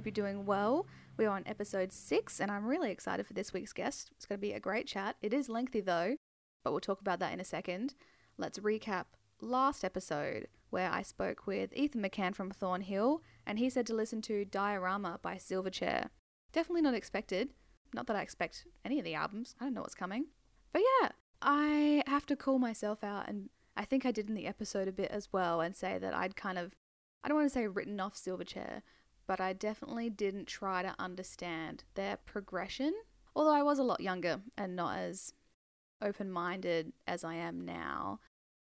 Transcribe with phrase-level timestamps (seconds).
[0.00, 0.86] Hope you're doing well.
[1.18, 4.10] We are on episode six, and I'm really excited for this week's guest.
[4.16, 5.16] It's going to be a great chat.
[5.20, 6.16] It is lengthy though,
[6.64, 7.94] but we'll talk about that in a second.
[8.38, 9.04] Let's recap
[9.42, 14.22] last episode where I spoke with Ethan McCann from Thornhill, and he said to listen
[14.22, 16.08] to Diorama by Silverchair.
[16.50, 17.50] Definitely not expected.
[17.92, 20.28] Not that I expect any of the albums, I don't know what's coming.
[20.72, 21.10] But yeah,
[21.42, 24.92] I have to call myself out, and I think I did in the episode a
[24.92, 26.72] bit as well, and say that I'd kind of,
[27.22, 28.80] I don't want to say written off Silverchair,
[29.30, 32.92] but I definitely didn't try to understand their progression.
[33.36, 35.34] Although I was a lot younger and not as
[36.02, 38.18] open minded as I am now.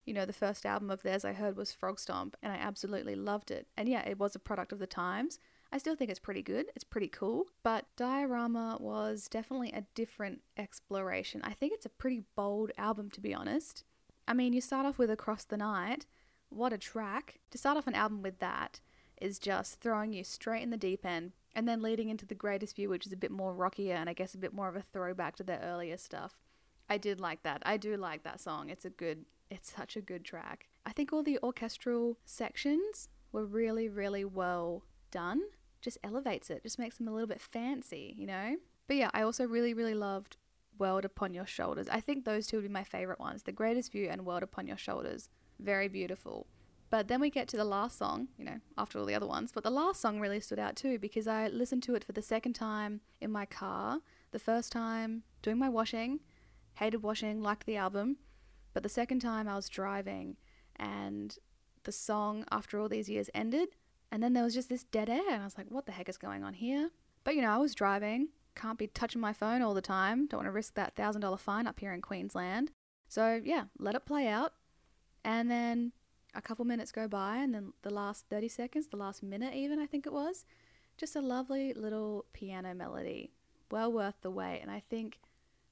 [0.05, 3.53] You know, the first album of theirs I heard was Frogstomp, and I absolutely loved
[3.53, 3.69] it.
[3.77, 5.39] And yeah, it was a product of the times.
[5.71, 10.41] I still think it's pretty good, it's pretty cool, but Diorama was definitely a different
[10.57, 11.41] exploration.
[11.45, 13.85] I think it's a pretty bold album, to be honest.
[14.27, 16.07] I mean, you start off with Across the Night,
[16.49, 17.39] what a track.
[17.53, 18.81] To start off an album with that
[19.21, 22.77] is just throwing you straight in the deep end, and then leading into The Greatest
[22.77, 24.83] View, which is a bit more rockier and I guess a bit more of a
[24.83, 26.39] throwback to their earlier stuff.
[26.89, 27.63] I did like that.
[27.67, 28.71] I do like that song.
[28.71, 30.69] It's a good it's such a good track.
[30.85, 35.41] I think all the orchestral sections were really, really well done.
[35.81, 38.57] Just elevates it, just makes them a little bit fancy, you know?
[38.87, 40.37] But yeah, I also really, really loved
[40.79, 41.89] World Upon Your Shoulders.
[41.89, 44.67] I think those two would be my favorite ones The Greatest View and World Upon
[44.67, 45.29] Your Shoulders.
[45.59, 46.47] Very beautiful.
[46.91, 49.53] But then we get to the last song, you know, after all the other ones.
[49.53, 52.23] But the last song really stood out too because I listened to it for the
[52.23, 54.01] second time in my car,
[54.31, 56.21] the first time doing my washing,
[56.75, 58.17] hated washing, liked the album.
[58.73, 60.37] But the second time I was driving
[60.77, 61.37] and
[61.85, 63.71] the song after all these years ended
[64.11, 66.09] and then there was just this dead air and I was like, what the heck
[66.09, 66.91] is going on here?
[67.25, 70.39] But you know, I was driving, can't be touching my phone all the time, don't
[70.39, 72.71] want to risk that $1000 fine up here in Queensland.
[73.09, 74.55] So yeah, let it play out.
[75.25, 75.93] And then
[76.35, 79.79] a couple minutes go by and then the last 30 seconds, the last minute even
[79.79, 80.45] I think it was,
[80.97, 83.33] just a lovely little piano melody.
[83.71, 85.21] Well worth the wait and I think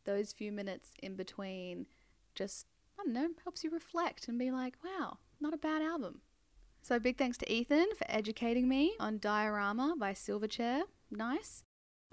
[0.05, 1.87] those few minutes in between
[2.35, 2.67] just
[2.99, 6.23] I don't know, helps you reflect and be like, wow, not a bad album.
[6.83, 10.83] So big thanks to Ethan for educating me on Diorama by Silverchair.
[11.11, 11.63] Nice.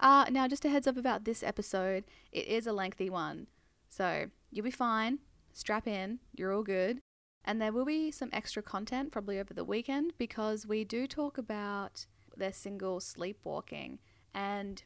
[0.00, 3.46] Uh, now, just a heads up about this episode, it is a lengthy one.
[3.88, 5.20] So you'll be fine.
[5.52, 6.18] Strap in.
[6.34, 6.98] You're all good.
[7.44, 11.36] And there will be some extra content probably over the weekend because we do talk
[11.36, 12.06] about
[12.36, 13.98] their single Sleepwalking.
[14.34, 14.82] And,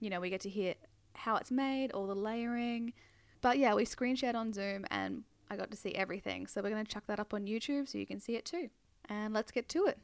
[0.00, 0.74] you know, we get to hear
[1.14, 2.94] how it's made, all the layering.
[3.40, 6.46] But yeah, we screen shared on Zoom and I got to see everything.
[6.46, 8.70] So we're going to chuck that up on YouTube so you can see it too.
[9.08, 9.98] And let's get to it.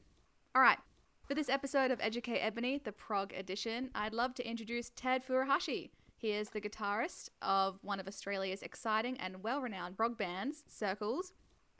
[0.54, 0.78] All right.
[1.26, 5.90] For this episode of Educate Ebony, the prog edition, I'd love to introduce Ted Furuhashi.
[6.16, 11.32] He is the guitarist of one of Australia's exciting and well renowned prog bands, Circles,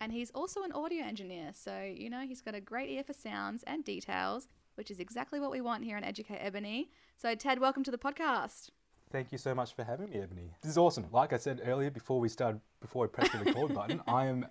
[0.05, 1.51] and he's also an audio engineer.
[1.55, 5.41] So, you know, he's got a great ear for sounds and details, which is exactly
[5.41, 6.91] what we want here on Educate Ebony.
[7.17, 8.69] So, Ted, welcome to the podcast.
[9.11, 10.51] Thank you so much for having me, Ebony.
[10.61, 11.07] This is awesome.
[11.11, 14.45] Like I said earlier, before we started, before I pressed the record button, I am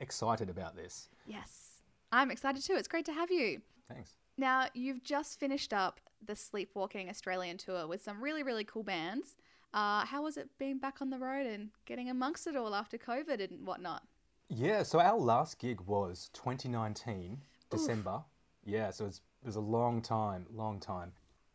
[0.00, 1.10] excited about this.
[1.26, 2.76] Yes, I'm excited too.
[2.76, 3.60] It's great to have you.
[3.92, 4.12] Thanks.
[4.38, 9.36] Now, you've just finished up the Sleepwalking Australian tour with some really, really cool bands.
[9.74, 12.96] Uh, how was it being back on the road and getting amongst it all after
[12.96, 14.04] COVID and whatnot?
[14.48, 17.38] Yeah, so our last gig was 2019,
[17.70, 18.20] December.
[18.64, 21.12] Yeah, so it's, it was a long time, long time.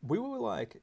[0.07, 0.81] We were like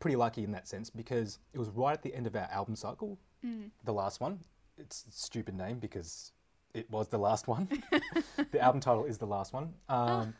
[0.00, 2.76] pretty lucky in that sense because it was right at the end of our album
[2.76, 3.70] cycle, Mm.
[3.84, 4.38] the last one.
[4.78, 6.32] It's a stupid name because
[6.72, 7.68] it was the last one.
[8.52, 9.74] the album title is the last one.
[9.90, 10.32] Um,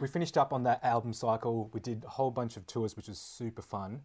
[0.00, 1.68] we finished up on that album cycle.
[1.72, 4.00] We did a whole bunch of tours, which was super fun.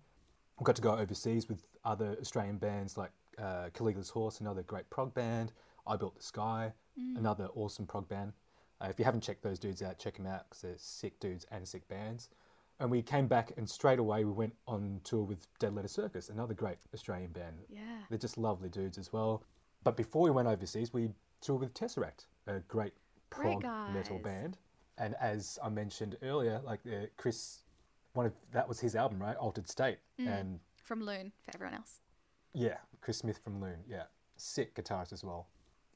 [0.60, 4.90] We got to go overseas with other Australian bands like uh, Caligula's Horse, another great
[4.90, 5.54] prog band.
[5.88, 6.72] I Built the Sky,
[7.16, 8.34] another awesome prog band.
[8.82, 11.46] Uh, if you haven't checked those dudes out, check them out because they're sick dudes
[11.52, 12.30] and sick bands.
[12.80, 16.30] And we came back and straight away we went on tour with Dead Letter Circus,
[16.30, 17.56] another great Australian band.
[17.70, 17.82] Yeah.
[18.10, 19.44] They're just lovely dudes as well.
[19.84, 21.10] But before we went overseas, we
[21.42, 22.94] toured with Tesseract, a great
[23.30, 24.58] Great prog metal band.
[25.00, 27.64] And as I mentioned earlier, like uh, Chris,
[28.14, 29.36] one of that was his album, right?
[29.36, 30.40] Altered State, Mm.
[30.40, 32.00] and From Loon for everyone else.
[32.54, 34.04] yeah, Chris Smith from Loon, yeah,
[34.38, 35.48] sick guitarist as well.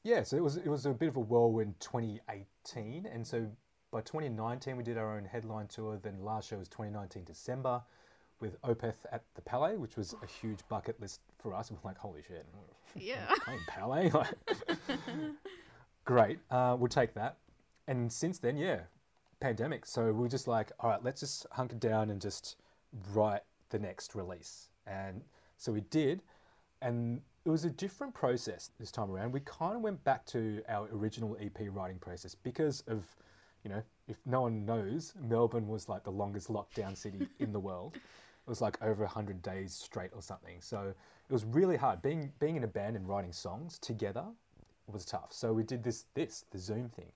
[0.04, 3.46] Yeah, so it was it was a bit of a whirlwind 2018, and so
[3.92, 5.98] by 2019 we did our own headline tour.
[6.02, 7.82] Then last show was 2019 December
[8.40, 11.70] with Opeth at the Palais, which was a huge bucket list for us.
[11.70, 12.44] We're like, holy shit,
[12.96, 13.24] Yeah.
[13.44, 14.34] playing Palais, Like,
[16.04, 17.36] great, uh, we'll take that.
[17.86, 18.80] And since then, yeah,
[19.40, 19.86] pandemic.
[19.86, 22.56] So we are just like, all right, let's just hunker down and just
[23.14, 24.68] write the next release.
[24.86, 25.22] And
[25.56, 26.22] so we did,
[26.80, 29.32] and it was a different process this time around.
[29.32, 33.04] We kind of went back to our original EP writing process because of
[33.64, 37.60] You know, if no one knows, Melbourne was like the longest lockdown city in the
[37.60, 37.94] world.
[37.96, 40.60] It was like over 100 days straight or something.
[40.60, 40.80] So
[41.28, 42.02] it was really hard.
[42.02, 44.24] Being, being in a band and writing songs together
[44.88, 45.32] was tough.
[45.32, 47.12] So we did this, this the Zoom thing.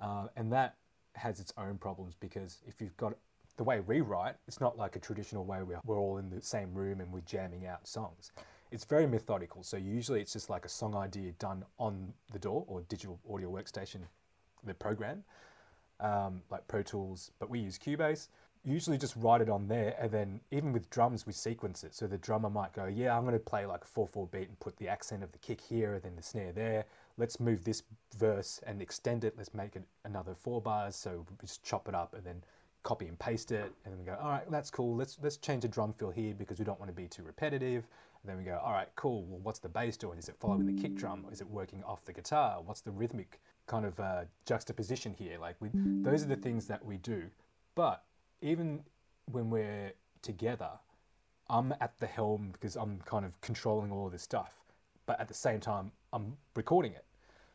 [0.00, 0.76] Uh, and that
[1.16, 3.12] has its own problems because if you've got
[3.58, 6.40] the way we write, it's not like a traditional way where we're all in the
[6.40, 8.32] same room and we're jamming out songs.
[8.70, 9.62] It's very methodical.
[9.62, 13.50] So usually it's just like a song idea done on the DAW or digital audio
[13.50, 14.00] workstation,
[14.64, 15.24] the program,
[15.98, 18.28] um, like Pro Tools, but we use Cubase.
[18.62, 21.94] Usually just write it on there, and then even with drums, we sequence it.
[21.94, 24.60] So the drummer might go, "Yeah, I'm going to play like a four-four beat and
[24.60, 26.84] put the accent of the kick here, and then the snare there.
[27.16, 27.82] Let's move this
[28.18, 29.34] verse and extend it.
[29.38, 30.94] Let's make it another four bars.
[30.94, 32.42] So we just chop it up and then
[32.82, 34.94] copy and paste it, and then we go, "All right, that's cool.
[34.94, 37.86] Let's let's change the drum fill here because we don't want to be too repetitive."
[38.24, 39.24] Then we go, "All right, cool.
[39.24, 40.18] Well, what's the bass doing?
[40.18, 41.26] Is it following the kick drum?
[41.32, 42.60] Is it working off the guitar?
[42.62, 45.38] What's the rhythmic kind of uh, juxtaposition here?
[45.38, 47.24] Like, we, those are the things that we do.
[47.74, 48.04] But
[48.42, 48.84] even
[49.30, 50.70] when we're together,
[51.48, 54.52] I'm at the helm because I'm kind of controlling all of this stuff.
[55.06, 57.04] But at the same time, I'm recording it.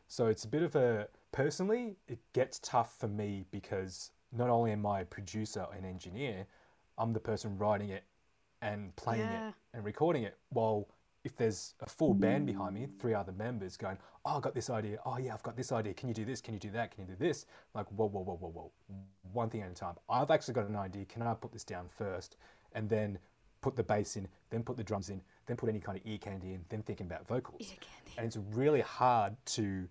[0.08, 4.72] So it's a bit of a personally, it gets tough for me because not only
[4.72, 6.46] am I a producer and engineer,
[6.98, 8.04] I'm the person writing it
[8.66, 9.50] and playing Yeah.
[9.50, 10.38] it and recording it.
[10.50, 10.88] While
[11.24, 13.98] if there's a full band behind me, three other members going,
[14.28, 14.98] Oh, I got this idea.
[15.06, 15.94] Oh, yeah, I've got this idea.
[15.94, 16.42] Can you do this?
[16.42, 16.90] Can you do that?
[16.92, 17.46] Can you do this?
[17.76, 18.72] Like, whoa, whoa, whoa, whoa, whoa.
[19.34, 19.96] One thing at a time.
[20.10, 21.06] I've actually got an idea.
[21.06, 22.38] Can I put this down first?
[22.74, 23.20] And then
[23.62, 26.18] put the bass in, then put the drums in, then put any kind of ear
[26.18, 27.62] candy in, then thinking about vocals.
[27.62, 28.12] Ear candy.
[28.18, 29.88] And it's really hard to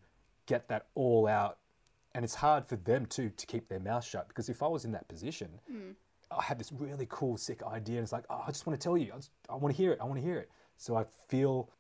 [0.47, 1.59] get that all out.
[2.15, 4.85] And it's hard for them too to keep their mouth shut because if I was
[4.85, 5.91] in that position, hmm.
[6.39, 8.83] I had this really cool, sick idea, and it's like, oh, I just want to
[8.83, 10.51] tell you, I, just, I want to hear it, I want to hear it.
[10.77, 11.71] So I feel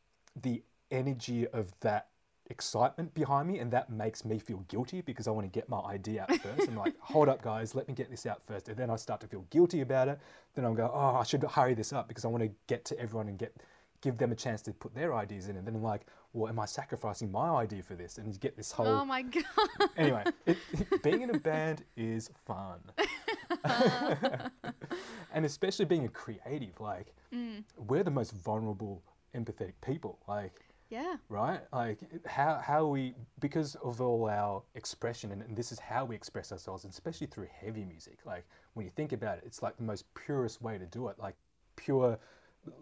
[0.42, 2.08] the energy of that
[2.50, 5.80] excitement behind me, and that makes me feel guilty because I want to get my
[5.80, 6.68] idea out first.
[6.68, 9.20] I'm like, hold up, guys, let me get this out first, and then I start
[9.22, 10.18] to feel guilty about it.
[10.54, 12.98] Then I'll go, oh, I should hurry this up because I want to get to
[12.98, 13.54] everyone and get
[14.00, 16.02] give them a chance to put their ideas in, and then I'm like,
[16.34, 18.18] well, am I sacrificing my idea for this?
[18.18, 19.44] And you get this whole Oh my god.
[19.96, 20.58] anyway, it,
[21.02, 22.80] being in a band is fun.
[25.32, 27.62] and especially being a creative, like, mm.
[27.76, 29.02] we're the most vulnerable,
[29.34, 30.18] empathetic people.
[30.28, 30.60] Like,
[30.90, 31.16] yeah.
[31.28, 31.60] right?
[31.72, 36.14] Like, how, how we, because of all our expression, and, and this is how we
[36.14, 38.18] express ourselves, and especially through heavy music.
[38.24, 38.44] Like,
[38.74, 41.18] when you think about it, it's like the most purest way to do it.
[41.18, 41.34] Like,
[41.76, 42.18] pure,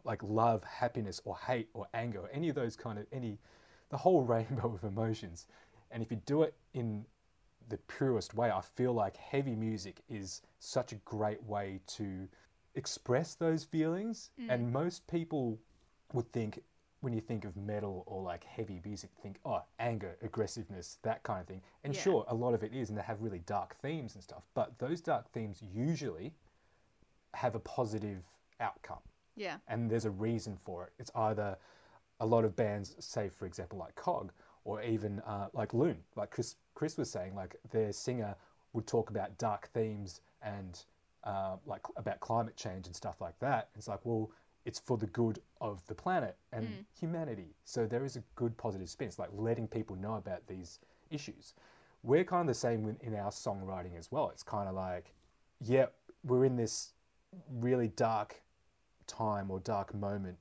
[0.04, 3.38] like, love, happiness, or hate, or anger, or any of those kind of, any,
[3.90, 5.46] the whole rainbow of emotions.
[5.90, 7.04] And if you do it in
[7.68, 12.28] the purest way, I feel like heavy music is such a great way to
[12.74, 14.30] express those feelings.
[14.40, 14.46] Mm.
[14.54, 15.58] And most people
[16.12, 16.62] would think,
[17.00, 21.40] when you think of metal or like heavy music, think, oh, anger, aggressiveness, that kind
[21.40, 21.60] of thing.
[21.84, 22.00] And Yeah.
[22.00, 24.44] sure, a lot of it is, and they have really dark themes and stuff.
[24.54, 26.34] But those dark themes usually
[27.34, 28.22] have a positive
[28.60, 29.00] outcome
[29.34, 29.58] Yeah.
[29.66, 30.92] and there's a reason for it.
[30.98, 31.58] It's either
[32.20, 34.32] a lot of bands, say for example like Cog,
[34.64, 38.34] or even uh, like Loon, like Chris Chris was saying, like their singer
[38.72, 40.84] would talk about dark themes and
[41.24, 43.68] uh, like about climate change and stuff like that.
[43.76, 44.30] It's like, well,
[44.64, 46.66] it's for the good of the planet and
[46.98, 47.54] humanity.
[47.64, 49.08] So there is a good positive spin.
[49.08, 50.78] It's like letting people know about these
[51.10, 51.54] issues.
[52.02, 54.30] We're kind of the same in our songwriting as well.
[54.30, 55.12] It's kind of like,
[55.60, 55.86] yeah,
[56.24, 56.92] we're in this
[57.60, 58.40] really dark
[59.06, 60.36] time or dark moment,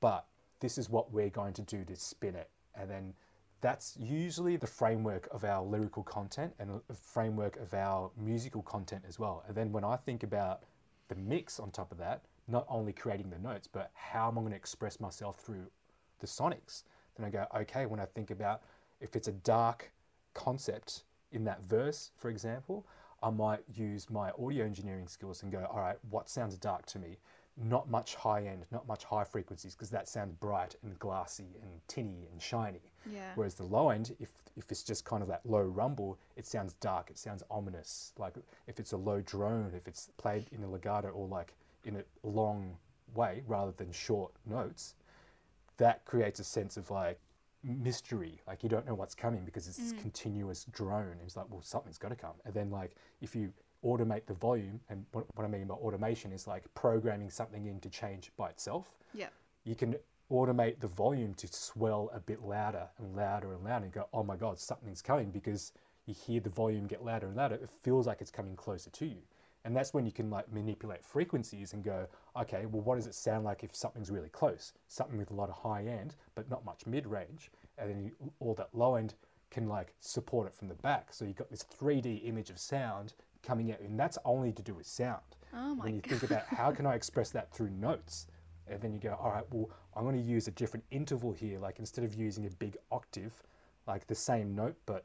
[0.00, 0.26] but
[0.60, 2.50] this is what we're going to do to spin it.
[2.74, 3.14] And then
[3.60, 9.04] that's usually the framework of our lyrical content and the framework of our musical content
[9.08, 9.44] as well.
[9.46, 10.62] And then when I think about
[11.08, 14.40] the mix on top of that, not only creating the notes, but how am I
[14.40, 15.66] going to express myself through
[16.20, 16.84] the sonics?
[17.16, 18.62] Then I go, okay, when I think about
[19.00, 19.92] if it's a dark
[20.34, 22.86] concept in that verse, for example,
[23.22, 26.98] I might use my audio engineering skills and go, all right, what sounds dark to
[26.98, 27.18] me?
[27.62, 31.70] Not much high end, not much high frequencies, because that sounds bright and glassy and
[31.88, 32.92] tinny and shiny.
[33.10, 33.32] Yeah.
[33.34, 36.74] Whereas the low end, if if it's just kind of that low rumble, it sounds
[36.74, 38.12] dark, it sounds ominous.
[38.18, 38.34] Like
[38.66, 42.04] if it's a low drone, if it's played in a legato or like in a
[42.22, 42.76] long
[43.14, 44.94] way rather than short notes,
[45.76, 47.18] that creates a sense of like
[47.62, 48.40] mystery.
[48.46, 50.00] Like you don't know what's coming because it's this mm.
[50.00, 51.16] continuous drone.
[51.24, 52.34] It's like, well, something's got to come.
[52.44, 53.52] And then like if you
[53.84, 57.80] automate the volume, and what, what I mean by automation is like programming something in
[57.80, 59.28] to change by itself Yeah.
[59.64, 59.96] you can
[60.30, 64.22] automate the volume to swell a bit louder and louder and louder and go, oh
[64.22, 65.72] my God, something's coming because
[66.06, 67.56] you hear the volume get louder and louder.
[67.56, 69.22] It feels like it's coming closer to you.
[69.64, 72.06] And that's when you can like manipulate frequencies and go,
[72.40, 74.72] okay, well, what does it sound like if something's really close?
[74.88, 77.50] Something with a lot of high end, but not much mid range.
[77.76, 79.14] And then you, all that low end
[79.50, 81.12] can like support it from the back.
[81.12, 84.74] So you've got this 3D image of sound coming out, and that's only to do
[84.74, 85.22] with sound.
[85.52, 86.10] Oh my when you god.
[86.20, 88.26] think about how can I express that through notes,
[88.68, 91.58] and then you go, all right, well, I'm going to use a different interval here.
[91.58, 93.32] Like instead of using a big octave,
[93.86, 95.04] like the same note but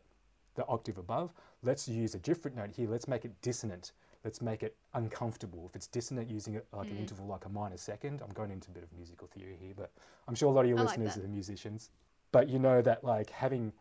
[0.56, 2.88] the octave above, let's use a different note here.
[2.90, 3.92] Let's make it dissonant.
[4.24, 5.66] Let's make it uncomfortable.
[5.70, 6.92] If it's dissonant, using it like Mm.
[6.92, 8.22] an interval like a minor second.
[8.22, 9.92] I'm going into a bit of musical theory here, but
[10.28, 11.24] I'm sure a lot of your I listeners that.
[11.24, 11.90] are musicians.
[12.32, 13.74] But you know that like having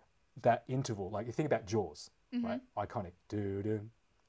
[0.43, 2.11] that interval, like you think about Jaws,
[2.43, 2.61] right?
[2.77, 3.81] Iconic, do do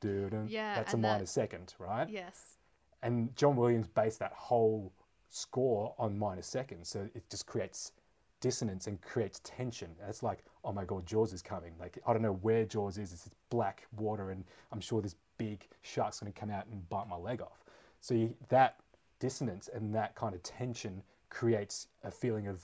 [0.05, 0.47] Mm-hmm.
[0.47, 2.09] Yeah, that's a and that- minor second, right?
[2.09, 2.57] Yes.
[3.03, 4.91] And John Williams based that whole
[5.29, 7.91] score on minor seconds, so it just creates
[8.39, 9.89] dissonance and creates tension.
[10.07, 11.73] It's like, oh my god, Jaws is coming.
[11.79, 13.11] Like I don't know where Jaws is.
[13.13, 16.87] It's this black water, and I'm sure this big shark's going to come out and
[16.89, 17.63] bite my leg off.
[18.01, 18.77] So you, that
[19.19, 22.63] dissonance and that kind of tension creates a feeling of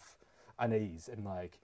[0.60, 1.60] unease and like,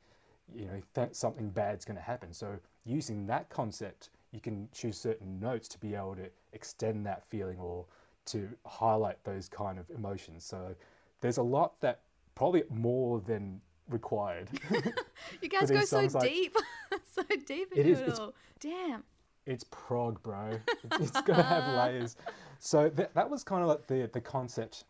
[0.54, 2.34] you know, th- something bad's going to happen.
[2.34, 7.24] So using that concept, you can choose certain notes to be able to extend that
[7.30, 7.86] feeling or
[8.26, 10.44] to highlight those kind of emotions.
[10.44, 10.76] So
[11.22, 12.02] there's a lot that
[12.36, 14.50] probably more than required.
[15.42, 16.56] You guys go so like- deep.
[17.12, 18.34] so deep It into is- it all.
[18.60, 19.04] Damn.
[19.46, 20.60] it's prog, bro.
[21.00, 22.16] It's gonna have layers.
[22.60, 24.86] So that that was kind of like the the concept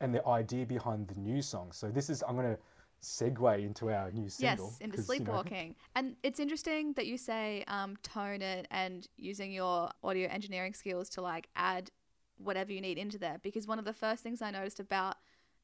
[0.00, 1.70] and the idea behind the new song.
[1.72, 2.58] So this is I'm gonna
[3.04, 4.66] segue into our new single.
[4.70, 5.76] Yes, into 'cause, you know, sleepwalking.
[5.94, 11.08] And it's interesting that you say um, tone it and using your audio engineering skills
[11.10, 11.90] to like add
[12.38, 13.38] whatever you need into there.
[13.42, 15.16] Because one of the first things I noticed about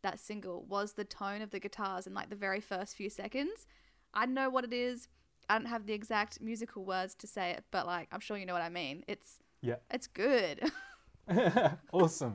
[0.02, 3.66] that single was the tone of the guitars in like the very first few seconds.
[4.14, 5.08] I don't know what it is.
[5.48, 8.46] I don't have the exact musical words to say it, but like I'm sure you
[8.46, 9.04] know what I mean.
[9.08, 9.76] It's Yeah.
[9.90, 10.70] it's good.
[11.92, 12.34] awesome,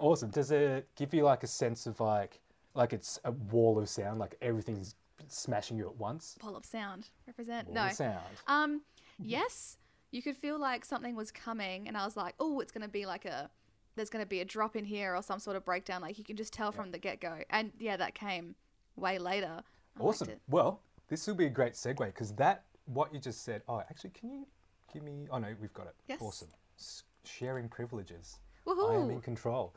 [0.00, 0.30] awesome.
[0.30, 2.40] Does it give you like a sense of like
[2.74, 4.94] like it's a wall of sound, like everything's
[5.28, 6.36] smashing you at once?
[6.42, 7.08] Wall of sound.
[7.26, 7.68] Represent.
[7.68, 7.86] Wall no.
[7.86, 8.20] of sound.
[8.46, 8.82] Um,
[9.18, 9.78] yes,
[10.10, 13.06] you could feel like something was coming, and I was like, oh, it's gonna be
[13.06, 13.50] like a,
[13.96, 16.02] there's gonna be a drop in here or some sort of breakdown.
[16.02, 18.54] Like you can just tell from the get go, and yeah, that came
[18.96, 19.62] way later.
[19.98, 20.28] I Awesome.
[20.48, 23.62] Well, this will be a great segue because that what you just said.
[23.68, 24.46] Oh, actually, can you
[24.92, 25.26] give me?
[25.30, 25.94] Oh no, we've got it.
[26.08, 26.20] Yes.
[26.20, 26.48] Awesome.
[26.78, 28.38] S- sharing privileges.
[28.66, 29.74] I am in control.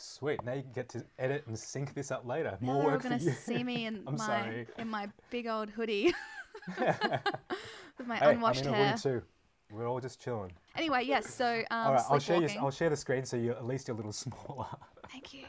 [0.00, 0.44] Sweet.
[0.44, 2.56] Now you can get to edit and sync this up later.
[2.60, 3.32] Now More work for gonna you.
[3.32, 4.66] see me in I'm my sorry.
[4.78, 6.14] in my big old hoodie
[6.78, 8.96] with my Hey, I'm unwashed in a hair.
[8.96, 9.22] too.
[9.70, 10.52] We're all just chilling.
[10.76, 11.28] Anyway, yes.
[11.34, 12.48] So um, all right, I'll share you.
[12.60, 14.66] I'll share the screen so you're at least a little smaller.
[15.10, 15.44] Thank you.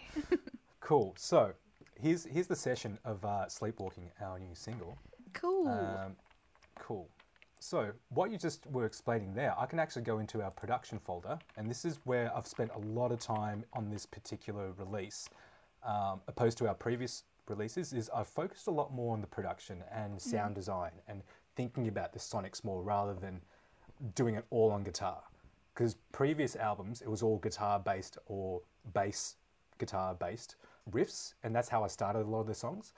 [0.81, 1.13] cool.
[1.17, 1.53] So
[1.95, 4.97] here's here's the session of uh, sleepwalking, our new single.
[5.33, 5.67] cool.
[5.67, 6.15] Um,
[6.79, 7.07] cool.
[7.59, 11.37] So what you just were explaining there, I can actually go into our production folder,
[11.57, 15.29] and this is where I've spent a lot of time on this particular release,
[15.85, 17.91] um, opposed to our previous releases.
[17.91, 21.21] Is I've focused a lot more on the production and sound design and
[21.57, 23.41] thinking about the sonics more rather than
[24.15, 25.21] doing it all on guitar.
[25.73, 28.61] Because previous albums, it was all guitar based or
[28.93, 29.35] bass
[29.79, 30.55] guitar based
[30.91, 32.93] riffs, and that's how I started a lot of the songs.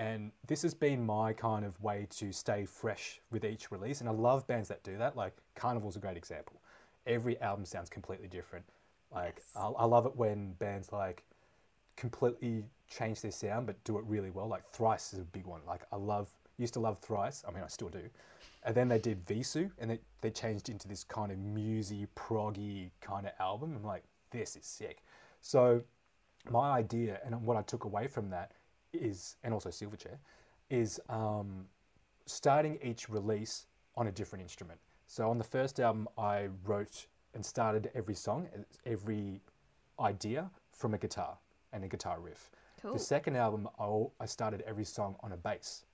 [0.00, 4.00] And this has been my kind of way to stay fresh with each release.
[4.00, 5.14] And I love bands that do that.
[5.14, 6.56] Like Karnivool's a great example.
[7.06, 8.64] Every album sounds completely different.
[9.14, 9.56] Like Yes.
[9.56, 11.22] I, I love it when bands like
[11.96, 14.48] completely change their sound but do it really well.
[14.48, 15.60] Like Thrice is a big one.
[15.66, 17.44] Like I love used to love Thrice.
[17.46, 18.08] I mean I still do.
[18.64, 22.88] And then they did Vheissu and they, they changed into this kind of musy, proggy
[23.02, 23.76] kind of album.
[23.76, 25.02] I'm like, this is sick.
[25.42, 25.82] So
[26.50, 28.52] my idea and what I took away from that
[28.92, 30.18] is, and also Silverchair,
[30.68, 31.64] is um,
[32.26, 33.66] starting each release
[33.96, 34.78] on a different instrument.
[35.06, 38.48] So on the first album, I wrote and started every song,
[38.86, 39.40] every
[39.98, 41.36] idea from a guitar
[41.72, 42.50] and a guitar riff.
[42.80, 42.92] Cool.
[42.94, 43.68] The second album,
[44.20, 45.84] I, started every song on a bass.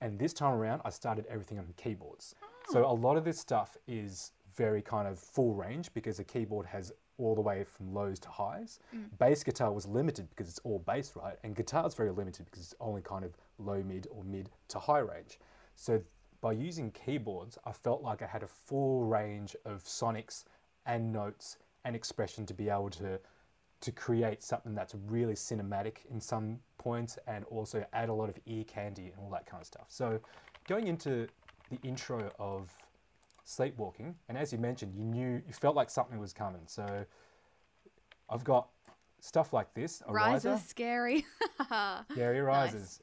[0.00, 2.34] And this time around, I started everything on keyboards.
[2.70, 6.66] So a lot of this stuff is very kind of full range because a keyboard
[6.66, 8.78] has all the way from lows to highs.
[8.94, 9.18] Mm.
[9.18, 11.36] Bass guitar was limited because it's all bass, right?
[11.44, 14.78] And guitar is very limited because it's only kind of low mid or mid to
[14.78, 15.38] high range.
[15.74, 16.00] So
[16.40, 20.44] by using keyboards, I felt like I had a full range of sonics
[20.86, 23.18] and notes and expression to be able to
[23.80, 28.36] to create something that's really cinematic in some points and also add a lot of
[28.46, 29.86] ear candy and all that kind of stuff.
[29.88, 30.20] So
[30.66, 31.28] going into
[31.70, 32.74] the intro of
[33.48, 36.60] sleepwalking, and as you mentioned, you knew you felt like something was coming.
[36.66, 37.06] So
[38.28, 38.68] I've got
[39.20, 41.24] stuff like this, a riser, Rises scary.
[42.14, 42.46] Gary Nice.
[42.46, 43.00] rises.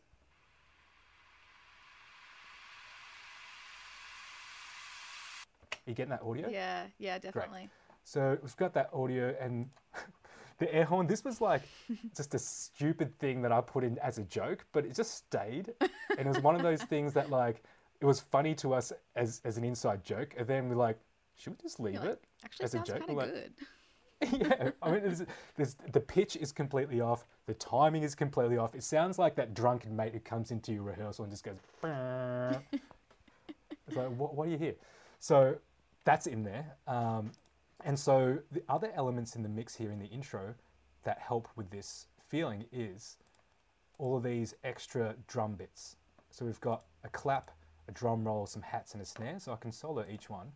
[5.88, 6.50] You getting that audio?
[6.50, 7.60] yeah, yeah, definitely.
[7.62, 7.70] Great.
[8.04, 9.70] So we've got that audio and
[10.60, 11.08] the air horn.
[11.08, 11.64] This was like
[12.16, 15.74] just a stupid thing that I put in as a joke, but it just stayed.
[16.18, 17.64] And it was one of those things that like
[18.02, 21.00] it was funny to us as as an inside joke, and then we're like,
[21.38, 22.24] should we just leave like, it?
[22.44, 23.54] Actually, as a sounds joke, kind of like- good.
[24.32, 25.24] yeah, I mean, there's,
[25.58, 27.28] there's, the pitch is completely off.
[27.48, 28.74] The timing is completely off.
[28.74, 31.58] It sounds like that drunken mate who comes into your rehearsal and just goes.
[33.88, 34.74] It's like, what, what do you hear?
[35.20, 35.56] So
[36.06, 36.66] that's in there.
[36.88, 37.32] Um,
[37.84, 40.56] and so the other elements in the mix here in the intro
[41.04, 43.18] that help with this feeling is
[43.98, 45.98] all of these extra drum bits.
[46.32, 47.52] So we've got a clap,
[47.88, 49.40] a drum roll, some hats, and a snare.
[49.40, 50.52] So I can solo each one,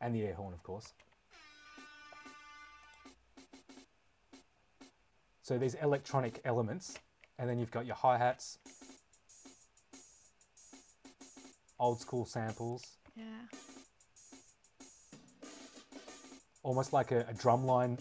[0.00, 0.92] and the air horn, of course.
[5.42, 6.98] So these electronic elements,
[7.38, 8.58] and then you've got your hi hats,
[11.80, 12.84] old school samples,
[13.16, 13.24] Yeah.
[16.62, 17.98] almost like a, a drum line,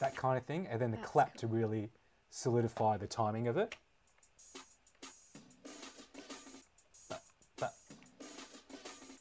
[0.00, 1.90] that kind of thing, and then the That's clap to really
[2.30, 3.76] solidify the timing of it.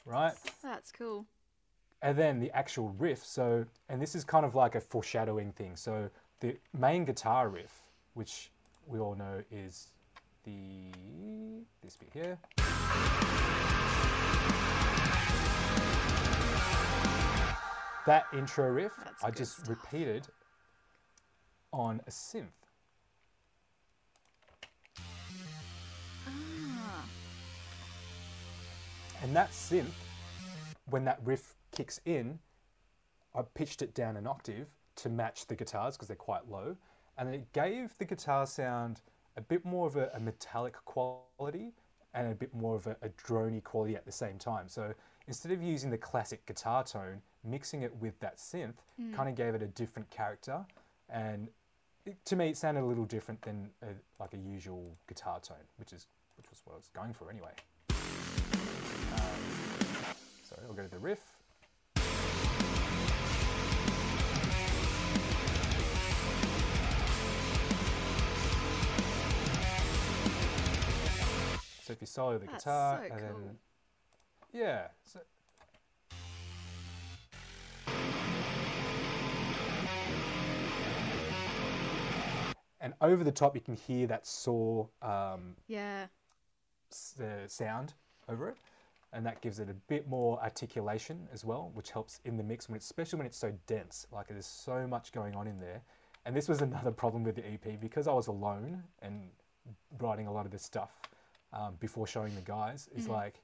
[0.08, 0.34] Right?
[0.64, 1.26] That's cool.
[2.02, 5.76] and then the actual riff so and this is kind of like a foreshadowing thing
[5.76, 6.10] so
[6.40, 7.74] the main guitar riff
[8.14, 8.50] which
[8.88, 9.90] we all know is
[10.46, 10.92] the
[11.84, 12.38] this bit here
[18.06, 19.70] that intro riff That's i just stuff.
[19.70, 20.28] repeated
[21.74, 22.66] on a synth
[29.24, 29.86] And that synth,
[30.89, 32.39] when that riff kicks in,
[33.36, 36.75] I pitched it down an octave to match the guitars because they're quite low.
[37.17, 39.01] And it gave the guitar sound
[39.36, 41.73] a bit more of a, a metallic quality
[42.13, 44.67] and a bit more of a, a drony quality at the same time.
[44.67, 44.93] So
[45.27, 49.13] instead of using the classic guitar tone, mixing it with that synth mm.
[49.15, 50.65] kind of gave it a different character.
[51.10, 51.49] And
[52.06, 53.88] it, to me, it sounded a little different than a,
[54.19, 57.51] like a usual guitar tone, which is which was what I was going for anyway.
[60.43, 61.19] Sorry, I'll go to the riff.
[71.83, 73.27] So if you solo the That's guitar so and cool.
[73.29, 73.57] then
[74.51, 75.19] yeah, so
[82.79, 86.07] and over the top you can hear that saw um, Yeah.
[86.91, 87.93] s- uh, sound
[88.30, 88.58] over it,
[89.13, 92.68] and that gives it a bit more articulation as well, which helps in the mix
[92.70, 94.08] when it's especially when it's so dense.
[94.12, 95.82] Like there's so much going on in there,
[96.26, 99.30] and this was another problem with the EP because I was alone and
[100.00, 100.92] writing a lot of this stuff
[101.54, 102.90] um, before showing the guys.
[102.96, 103.42] Is like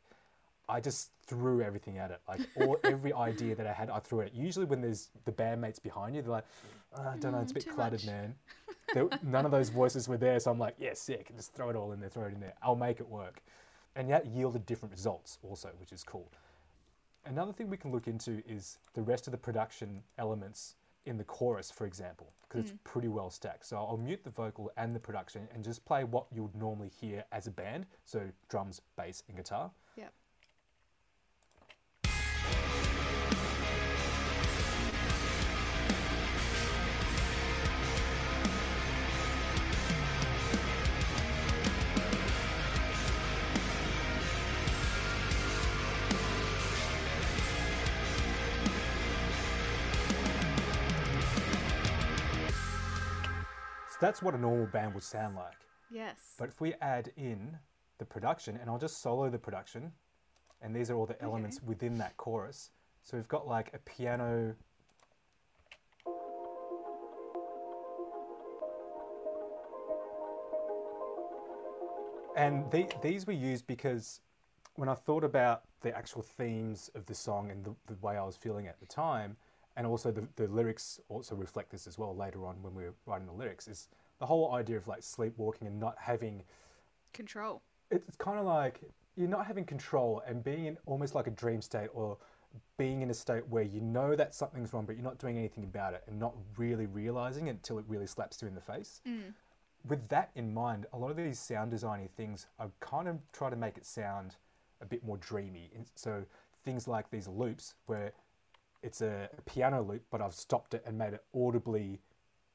[0.69, 2.21] I just threw everything at it.
[2.27, 4.33] Like all every idea that I had, I threw it.
[4.33, 6.45] Usually when there's the bandmates behind you, they're like,
[6.95, 8.35] "Uh, I don't know, it's a Mm, bit too cluttered, much." man.
[8.93, 11.31] There, none of those voices were there, so I'm like, yeah, sick.
[11.35, 12.53] Just throw it all in there, throw it in there.
[12.61, 13.41] I'll make it work.
[13.95, 16.31] And that yielded different results also, which is cool.
[17.25, 20.75] Another thing we can look into is the rest of the production elements
[21.05, 22.83] in the chorus, for example, because it's mm.
[22.83, 23.65] pretty well stacked.
[23.65, 26.89] So I'll mute the vocal and the production and just play what you would normally
[26.89, 27.85] hear as a band.
[28.05, 29.71] So drums, bass, and guitar.
[54.03, 55.55] That's what a normal band would sound like.
[55.89, 56.35] Yes.
[56.37, 57.57] But if we add in
[57.99, 59.91] the production, and I'll just solo the production,
[60.61, 62.71] and these are all the elements within that chorus.
[63.01, 64.55] So we've got like a piano.
[72.35, 74.21] And the, these were used because
[74.75, 78.23] when I thought about the actual themes of the song and the, the way I
[78.23, 79.37] was feeling at the time,
[79.75, 82.93] and also the, the lyrics also reflect this as well later on when we were
[83.05, 86.43] writing the lyrics, is the whole idea of like sleepwalking and not having
[87.13, 87.61] Control.
[87.91, 88.81] it's kind of like
[89.15, 92.17] you're not having control and being in almost like a dream state or
[92.77, 95.63] being in a state where you know that something's wrong but you're not doing anything
[95.63, 99.01] about it and not really realizing it until it really slaps you in the face.
[99.07, 99.33] Mm.
[99.87, 103.49] With that in mind a lot of these sound designy things i kind of try
[103.49, 104.35] to make it sound
[104.81, 105.71] a bit more dreamy.
[105.95, 106.23] So
[106.63, 108.11] things like these loops where
[108.83, 111.99] it's a, piano loop but i've stopped it and made it audibly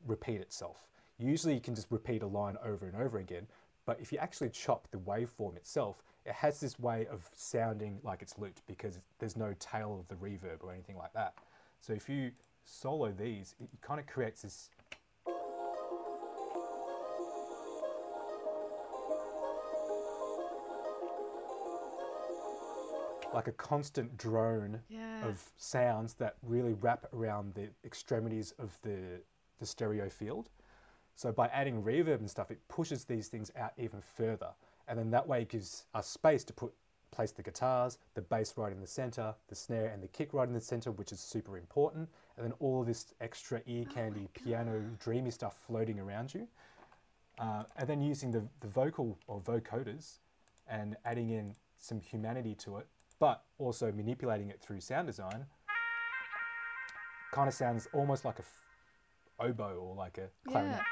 [0.07, 0.87] repeat itself.
[1.19, 3.47] Usually you can just repeat a line over and over again,
[3.87, 8.23] but if you actually chop the waveform itself, it has this way of sounding like
[8.23, 11.35] it's looped because there's no tail of the reverb or anything like that.
[11.81, 12.31] So if you
[12.65, 14.71] solo these, it kind of creates this
[23.33, 25.27] like a constant drone Yeah.
[25.27, 29.21] of sounds that really wrap around the extremities of the,
[29.59, 30.51] the stereo field.
[31.15, 34.51] So by adding reverb and stuff, it pushes these things out even further.
[34.87, 36.73] And then that way it gives us space to put
[37.11, 40.47] place the guitars, the bass right in the center, the snare and the kick right
[40.47, 42.09] in the center, which is super important.
[42.37, 46.47] And then all this extra ear candy, piano, dreamy stuff floating around you.
[47.39, 50.19] Uh, and then using the, the vocal or vocoders
[50.69, 52.87] and adding in some humanity to it,
[53.21, 55.45] but also manipulating it through sound design,
[57.33, 58.65] kind of sounds almost like a f-
[59.41, 60.77] oboe or like a clarinet.
[60.77, 60.83] Yeah.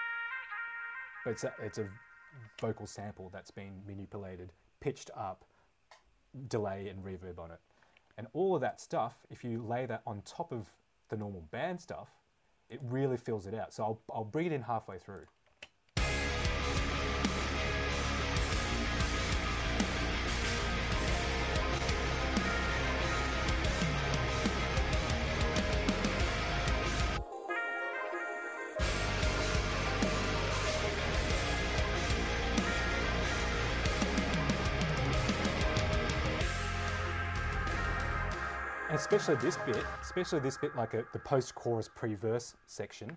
[1.24, 1.88] But it's a, it's a
[2.60, 5.44] vocal sample that's been manipulated, pitched up,
[6.48, 7.60] delay and reverb on it.
[8.18, 10.70] And all of that stuff, if you lay that on top of
[11.08, 12.08] the normal band stuff,
[12.68, 13.72] it really fills it out.
[13.72, 15.24] So I'll, I'll bring it in halfway through.
[39.08, 43.16] Especially this bit, especially this bit, like a, the post-chorus pre-verse section,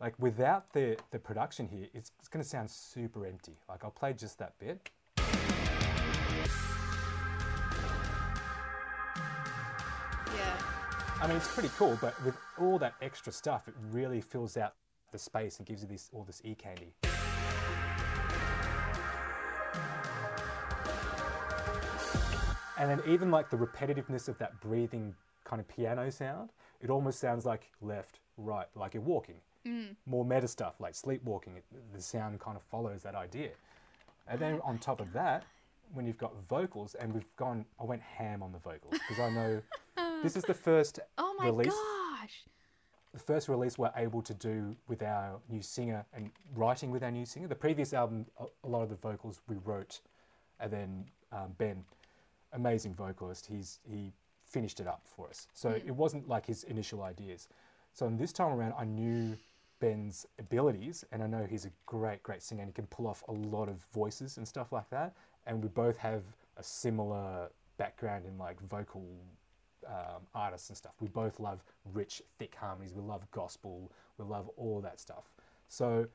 [0.00, 3.56] like without the the production here, it's, it's going to sound super empty.
[3.68, 4.90] Like I'll play just that bit.
[5.16, 5.22] Yeah.
[11.20, 14.74] I mean, it's pretty cool, but with all that extra stuff, it really fills out
[15.12, 16.94] the space and gives you this all this e candy.
[22.82, 25.14] And then even like the repetitiveness of that breathing
[25.44, 29.36] kind of piano sound, it almost sounds like left, right, like you're walking.
[30.06, 31.56] More meta stuff like sleepwalking.
[31.56, 31.64] It,
[31.94, 33.50] the sound kind of follows that idea.
[34.26, 35.44] And then on top of that,
[35.94, 39.30] when you've got vocals, and we've gone, I went ham on the vocals because I
[39.30, 39.62] know
[40.24, 41.68] this is the first Oh my release
[42.20, 42.42] gosh.
[43.12, 47.12] the first release we're able to do with our new singer and writing with our
[47.12, 47.46] new singer.
[47.46, 50.00] The previous album, a, a lot of the vocals we wrote,
[50.58, 51.84] and then um, Ben,
[52.52, 54.12] amazing vocalist, he's he
[54.44, 55.48] finished it up for us.
[55.54, 57.48] So it wasn't like his initial ideas.
[57.94, 59.36] So in this time around, I knew
[59.80, 63.24] Ben's abilities, and I know he's a great, great singer, and he can pull off
[63.28, 65.14] a lot of voices and stuff like that.
[65.46, 66.22] And we both have
[66.56, 69.04] a similar background in like vocal
[69.86, 70.92] um, artists and stuff.
[71.00, 72.94] We both love rich, thick harmonies.
[72.94, 73.90] We love gospel.
[74.18, 75.24] We love all that stuff.
[75.68, 76.06] So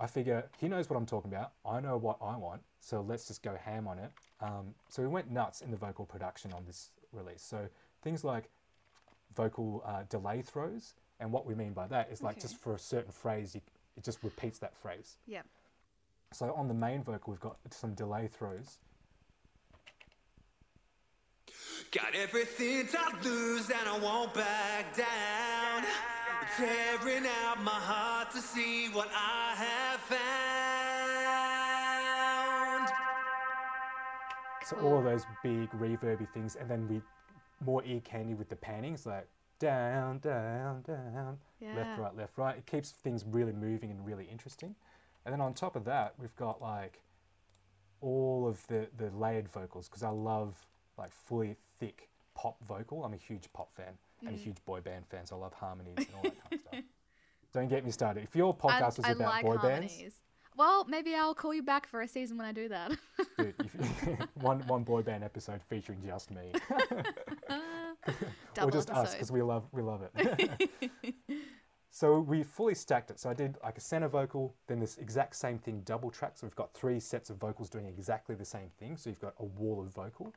[0.00, 1.52] I figure he knows what I'm talking about.
[1.64, 2.62] I know what I want.
[2.80, 4.10] So let's just go ham on it.
[4.40, 7.42] Um, so we went nuts in the vocal production on this release.
[7.42, 7.68] So
[8.02, 8.48] things like
[9.36, 10.94] vocal uh, delay throws.
[11.20, 12.40] And what we mean by that is like Okay.
[12.42, 13.60] just for a certain phrase, you,
[13.96, 15.18] it just repeats that phrase.
[15.26, 15.42] Yeah.
[16.32, 18.78] So on the main vocal, we've got some delay throws.
[21.90, 25.84] Got everything to lose and I won't back down.
[26.56, 30.30] Tearing out my heart to see what I have found.
[34.66, 37.00] So all of those big reverby things, and then we
[37.64, 41.76] more ear candy with the pannings, like down, down, down, Yeah.
[41.76, 42.56] left, right, left, right.
[42.56, 44.74] It keeps things really moving and really interesting.
[45.24, 47.02] And then on top of that, we've got like
[48.00, 53.04] all of the the layered vocals because I love like fully thick pop vocal.
[53.04, 54.42] I'm a huge pop fan and a Mm.
[54.42, 56.74] huge boy band fan, so I love harmonies and all that kind of stuff.
[57.52, 58.22] Don't get me started.
[58.24, 59.98] If your podcast was I, I about like boy harmonies.
[59.98, 60.14] bands,
[60.56, 62.92] Well, maybe I'll call you back for a season when I do that.
[63.38, 66.52] dude, if, one one boy band episode featuring just me.
[68.60, 70.70] Or just us because we love we love it.
[71.90, 73.18] so we fully stacked it.
[73.18, 76.32] So I did like a center vocal, then this exact same thing double track.
[76.36, 78.96] So we've got three sets of vocals doing exactly the same thing.
[78.96, 80.32] So you've got a wall of vocal,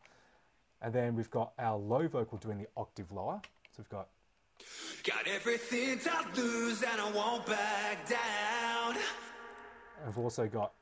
[0.82, 3.42] and then we've got our low vocal doing the octave lower.
[3.76, 4.08] So we've got
[5.04, 8.96] Got everything to lose and I won't back down.
[9.98, 10.74] and we've also got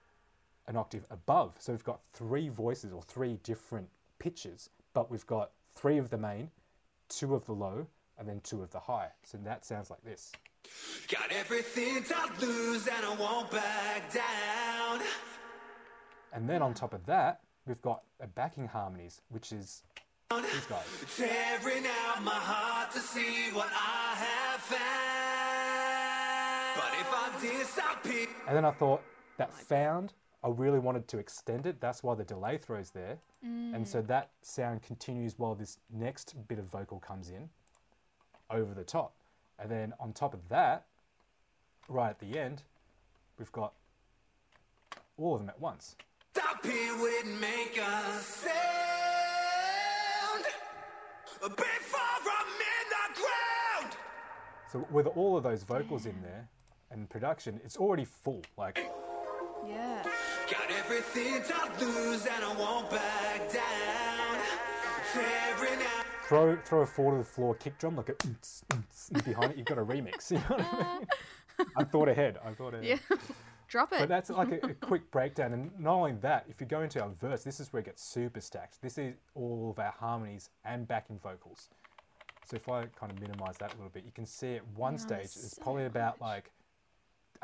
[0.68, 1.56] an octave above.
[1.58, 3.88] So we've got three voices or three different
[4.20, 6.52] pitches, but we've got three of the main,
[7.10, 7.88] two of the low,
[8.20, 9.08] and then two of the high.
[9.24, 10.32] So that sounds like this.
[11.08, 15.00] Got everything to lose and I won't back down.
[16.34, 19.84] And then on top of that, we've got a backing harmonies, which is
[20.40, 20.86] these guys.
[21.18, 25.12] Tearing out my heart to see what I have found.
[26.76, 29.02] But if I disappear, And then I thought
[29.38, 30.14] that found,
[30.44, 31.82] I really wanted to extend it.
[31.82, 33.18] That's why the delay throws there.
[33.46, 33.76] Mm.
[33.76, 37.50] And so that sound continues while this next bit of vocal comes in
[38.50, 39.14] over the top.
[39.60, 40.86] And then on top of that,
[41.88, 42.64] right at the end,
[43.38, 43.74] we've got
[45.18, 45.96] all of them at once.
[46.34, 48.91] stop here wouldn't make a sound.
[54.72, 56.48] So with all of those vocals in there
[56.92, 58.42] and production, it's already full.
[58.58, 58.80] Like
[59.68, 60.04] Yeah.
[60.50, 64.40] Got everything to lose and I won't back down.
[65.14, 66.06] Tearing out.
[66.28, 69.58] throw throw a four to the floor kick drum like a oonts, oonts, behind it.
[69.58, 70.32] You've got a remix.
[70.32, 71.08] You know what I mean?
[71.78, 72.38] I thought ahead.
[72.46, 72.86] I thought ahead.
[72.86, 73.18] Yeah.
[73.72, 74.00] Drop it.
[74.00, 77.02] But that's like a, a quick breakdown, and not only that, if you go into
[77.02, 78.82] our verse, this is where it gets super stacked.
[78.82, 81.70] This is all of our harmonies and backing vocals.
[82.46, 84.94] So if I kind of minimize that a little bit, you can see at one
[84.96, 86.28] Wow, stage it's so probably about much.
[86.30, 86.52] like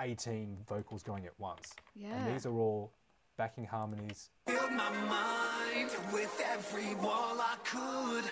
[0.01, 1.73] 18 vocals going at once.
[1.95, 2.13] Yeah.
[2.13, 2.91] And these are all
[3.37, 4.29] backing harmonies.
[4.47, 8.25] Filled my mind with every wall I could.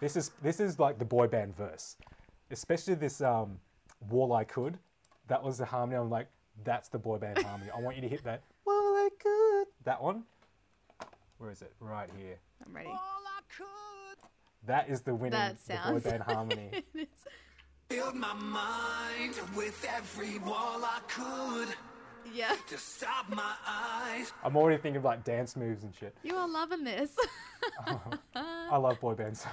[0.00, 1.96] This is this is like the boy band verse,
[2.50, 3.58] especially this um,
[4.10, 4.78] "Wall I Could."
[5.28, 5.98] That was the harmony.
[5.98, 6.28] I'm like,
[6.64, 7.70] that's the boy band harmony.
[7.76, 10.24] I want you to hit that "Wall I Could." That one.
[11.38, 11.72] Where is it?
[11.80, 12.38] Right here.
[12.66, 12.88] I'm ready.
[12.88, 14.18] All I could.
[14.66, 16.70] That is the winning That the boy band harmony.
[16.72, 17.06] It is.
[17.88, 21.68] Filled my mind with every wall I could.
[22.34, 22.54] yeah.
[22.68, 24.30] To stop my eyes.
[24.44, 26.14] I'm already thinking of like dance moves and shit.
[26.22, 27.12] You are loving this.
[28.36, 29.46] I love boy bands.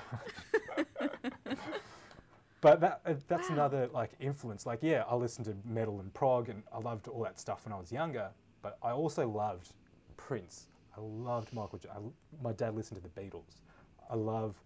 [2.65, 4.65] But that uh, that's another like influence.
[4.65, 7.71] Like yeah, I listened to metal and prog, and I loved all that stuff when
[7.71, 8.31] I was younger.
[8.63, 9.73] But I also loved
[10.17, 10.65] Prince.
[10.97, 11.77] I loved Michael.
[11.77, 11.99] J- I,
[12.41, 13.61] my dad listened to the Beatles.
[14.09, 14.59] I love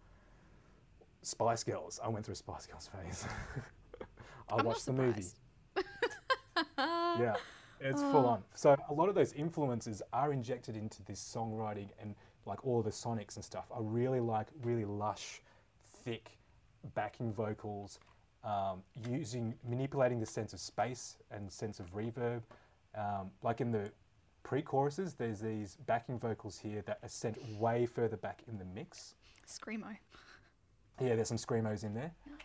[1.24, 2.00] Spice Girls.
[2.02, 3.26] I went through a Spice Girls phase.
[4.50, 5.26] I I'm watched the movie.
[6.78, 7.36] yeah,
[7.82, 8.44] it's full on.
[8.56, 12.92] So a lot of those influences are injected into this songwriting and like all the
[12.92, 13.66] sonics and stuff.
[13.76, 15.42] I really like really lush,
[16.06, 16.39] thick
[16.96, 18.00] backing vocals,
[18.44, 22.42] um, using manipulating the sense of space and sense of reverb.
[22.96, 23.92] Um, like in the
[24.44, 29.16] pre-choruses, there's these backing vocals here that are sent way further back in the mix.
[29.48, 29.98] Screamo.
[31.02, 32.12] Yeah, there's some screamos in there.
[32.28, 32.40] Nice.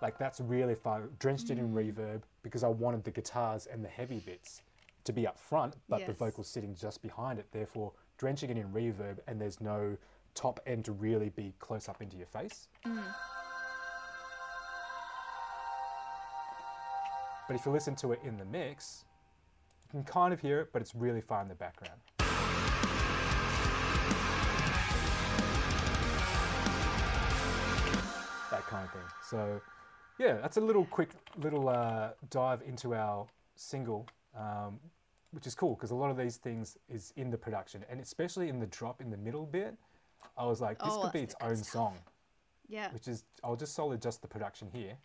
[0.00, 1.08] Like that's really fun.
[1.20, 4.62] Drenched it in reverb because I wanted the guitars and the heavy bits
[5.04, 6.18] to be up front, but the Yes.
[6.18, 7.46] vocals sitting just behind it.
[7.52, 9.96] Therefore, drenching it in reverb and there's no
[10.34, 12.68] top end to really be close up into your face.
[17.48, 19.04] But if you listen to it in the mix,
[19.84, 22.00] you can kind of hear it, but it's really far in the background.
[28.50, 29.02] that kind of thing.
[29.28, 29.60] So,
[30.18, 34.78] yeah, that's a little quick little uh, dive into our single, um,
[35.32, 38.48] which is cool because a lot of these things is in the production, and especially
[38.48, 39.74] in the drop in the middle bit.
[40.36, 41.72] I was like, this Oh, could be its own stuff.
[41.72, 41.98] song,
[42.68, 42.92] Yeah.
[42.92, 44.96] which is I'll just solo just the production here.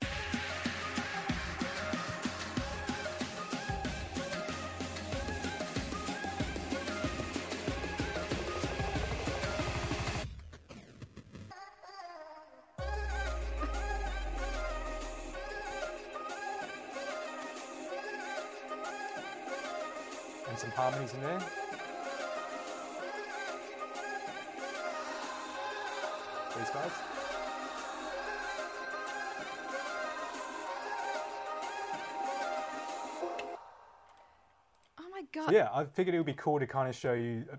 [35.31, 35.51] God.
[35.51, 37.55] Yeah, I figured it would be cool to kind of show you, uh,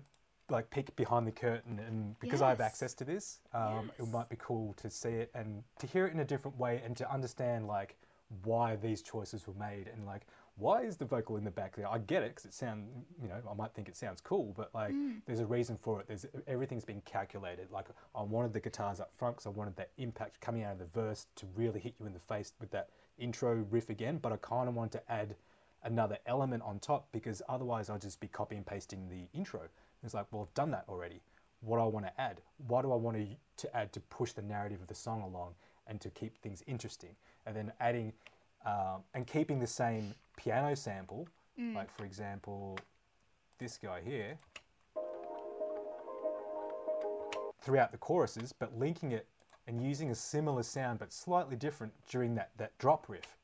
[0.49, 4.29] like, peek behind the curtain, and because I have access to this, um, it might
[4.29, 7.11] be cool to see it and to hear it in a different way, and to
[7.11, 7.97] understand like
[8.43, 10.25] why these choices were made, and like
[10.59, 11.87] why is the vocal in the back there?
[11.87, 12.89] I get it because it sound,
[13.21, 14.93] you know, I might think it sounds cool, but like
[15.25, 16.07] there's a reason for it.
[16.07, 17.71] There's everything's been calculated.
[17.71, 20.79] Like I wanted the guitars up front because I wanted that impact coming out of
[20.79, 24.33] the verse to really hit you in the face with that intro riff again, but
[24.33, 25.35] I kind of wanted to add
[25.83, 29.61] another element on top because otherwise I'll just be copy and pasting the intro.
[29.61, 29.69] And
[30.03, 31.21] It's like, well, I've done that already.
[31.61, 32.41] What do I want to add?
[32.67, 33.25] What do I want to,
[33.57, 35.53] to add to push the narrative of the song along
[35.87, 37.15] and to keep things interesting?
[37.45, 38.13] And then adding
[38.65, 41.27] um, and keeping the same piano sample,
[41.75, 42.77] like for example,
[43.57, 44.37] this guy here,
[47.61, 49.27] throughout the choruses, but linking it
[49.67, 53.37] and using a similar sound but slightly different during that, that drop riff.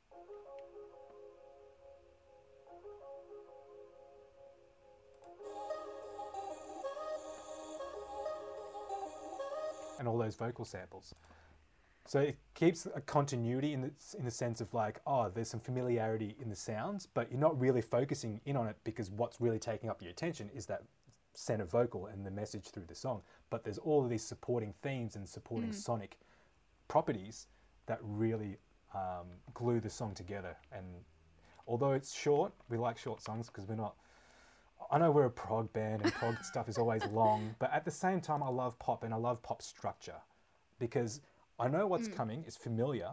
[10.05, 11.15] And all those vocal samples.
[12.07, 15.59] So it keeps a continuity in the, in the sense of like, oh, there's some
[15.59, 19.57] familiarity in the sounds, but you're not really focusing in on it because what's really
[19.57, 20.83] taking up your attention is that
[21.33, 23.21] center vocal and the message through the song.
[23.49, 26.19] But there's all of these supporting themes and supporting sonic
[26.87, 27.47] properties
[27.87, 28.57] that really
[28.93, 30.55] um, glue the song together.
[30.71, 30.85] And
[31.67, 33.95] Although it's short, we like short songs because we're not.
[34.91, 37.91] I know we're a prog band and prog stuff is always long, but at the
[37.91, 40.21] same time, I love pop and I love pop structure
[40.79, 41.21] because
[41.59, 42.15] I know what's mm.
[42.15, 43.09] coming, it's familiar,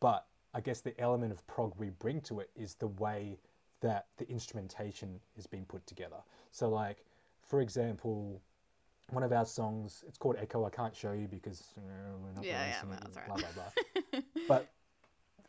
[0.00, 3.38] but I guess the element of prog we bring to it is the way
[3.80, 6.16] that the instrumentation is being put together.
[6.50, 7.04] So, like,
[7.42, 8.40] for example,
[9.10, 10.64] one of our songs, it's called Echo.
[10.64, 13.48] I can't show you because we're not Yeah, yeah, that's all blah, blah,
[14.12, 14.20] blah.
[14.48, 14.68] but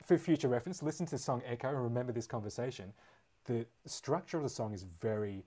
[0.03, 2.93] for future reference, listen to the song Echo and remember this conversation.
[3.47, 5.43] The structure of the song is very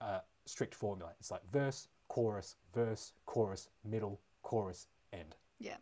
[0.00, 1.12] uh, strict formula.
[1.18, 5.34] It's like verse, chorus, verse, chorus, middle, chorus, end.
[5.58, 5.76] Yeah.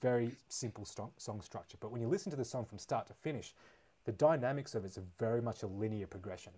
[0.00, 1.76] Very simple song, song structure.
[1.78, 3.54] But when you listen to the song from start to finish,
[4.06, 6.52] the dynamics of it is very much a linear progression.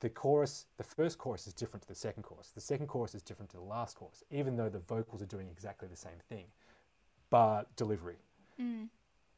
[0.00, 2.50] The chorus, the first chorus is different to the second chorus.
[2.54, 5.48] The second chorus is different to the last chorus, even though the vocals are doing
[5.50, 6.44] exactly the same thing.
[7.30, 8.18] But delivery.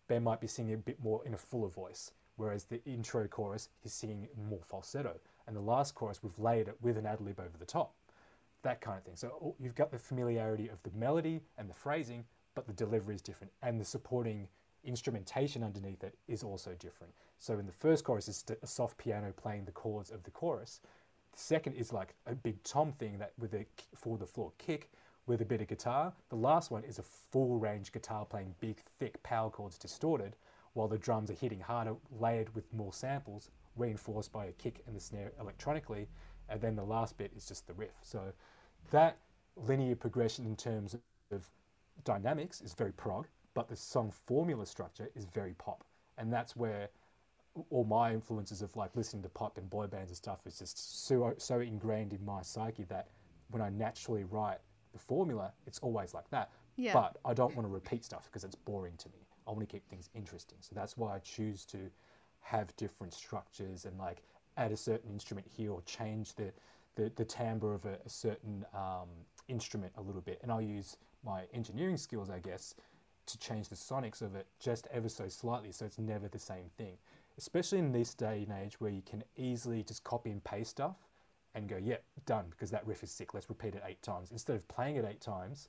[0.09, 3.69] Ben might be singing a bit more in a fuller voice, whereas the intro chorus
[3.83, 5.15] he's singing more falsetto,
[5.47, 7.95] and the last chorus we've layered it with an ad lib over the top,
[8.63, 9.17] that kind of thing.
[9.17, 13.15] So oh, you've got the familiarity of the melody and the phrasing, but the delivery
[13.15, 14.49] is different, and the supporting
[14.85, 17.13] instrumentation underneath it is also different.
[17.39, 20.31] So in the first chorus is st- a soft piano playing the chords of the
[20.31, 20.81] chorus.
[21.33, 24.91] The second is like a big tom thing that with a for the floor kick
[25.27, 26.13] with a bit of guitar.
[26.29, 30.37] The last one is a full range guitar playing big, thick power chords distorted,
[30.75, 34.95] while the drums are hitting harder, layered with more samples, reinforced by a kick and
[34.95, 36.09] the snare electronically.
[36.49, 37.95] And then the last bit is just the riff.
[38.03, 38.33] So
[38.91, 39.19] that
[39.57, 40.97] linear progression in terms
[41.33, 41.51] of
[42.05, 45.85] dynamics is very prog, but the song formula structure is very pop.
[46.19, 46.89] And that's where
[47.71, 51.07] all my influences of like listening to pop and boy bands and stuff is just
[51.07, 53.09] so so ingrained in my psyche that
[53.51, 54.59] when I naturally write
[54.93, 56.51] the formula, it's always like that.
[56.77, 56.93] Yeah.
[56.93, 59.24] But I don't want to repeat stuff because it's boring to me.
[59.47, 60.59] I want to keep things interesting.
[60.61, 61.79] So that's why I choose to
[62.41, 64.23] have different structures and like
[64.57, 66.53] add a certain instrument here or change the
[66.97, 69.09] the, the timbre of a, a certain um,
[69.49, 70.39] instrument a little bit.
[70.43, 72.75] And I'll use my engineering skills, I guess,
[73.27, 76.67] to change the sonics of it just ever so slightly so it's never the same
[76.77, 76.97] thing.
[77.39, 80.97] Especially in this day and age where you can easily just copy and paste stuff
[81.55, 84.31] and go, yeah, done, because that riff is sick, let's repeat it eight times.
[84.31, 85.69] Instead of playing it eight times,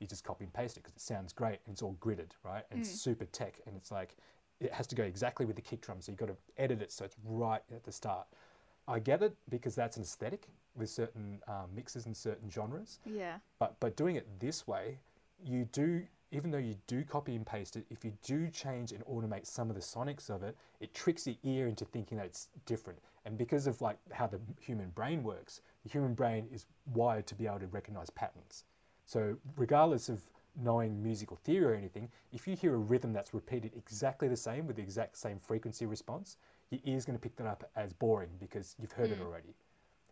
[0.00, 2.64] you just copy and paste it because it sounds great and it's all gridded, right?
[2.70, 4.16] And it's super tech and it's like,
[4.60, 6.92] it has to go exactly with the kick drum, so you've got to edit it
[6.92, 8.26] so it's right at the start.
[8.86, 12.98] I get it because that's an aesthetic with certain um, mixes and certain genres.
[13.06, 13.38] Yeah.
[13.58, 14.98] But but doing it this way,
[15.42, 19.04] you do even though you do copy and paste it, if you do change and
[19.06, 22.48] automate some of the sonics of it, it tricks the ear into thinking that it's
[22.66, 22.98] different.
[23.24, 27.34] And because of like how the human brain works, the human brain is wired to
[27.36, 28.64] be able to recognize patterns.
[29.04, 30.22] So regardless of
[30.62, 34.66] knowing musical theory or anything, if you hear a rhythm that's repeated exactly the same
[34.66, 36.36] with the exact same frequency response,
[36.70, 39.24] your ear's going to pick that up as boring because you've heard it hmm.
[39.24, 39.54] already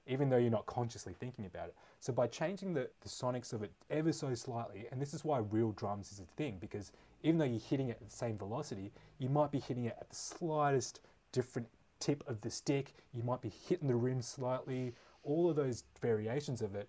[0.06, 1.74] even though you're not consciously thinking about it.
[2.00, 5.38] So by changing the, the sonics of it ever so slightly, and this is why
[5.38, 8.90] real drums is a thing, because even though you're hitting it at the same velocity,
[9.18, 11.00] you might be hitting it at the slightest
[11.30, 11.68] different
[12.00, 16.62] tip of the stick, you might be hitting the rim slightly, all of those variations
[16.62, 16.88] of it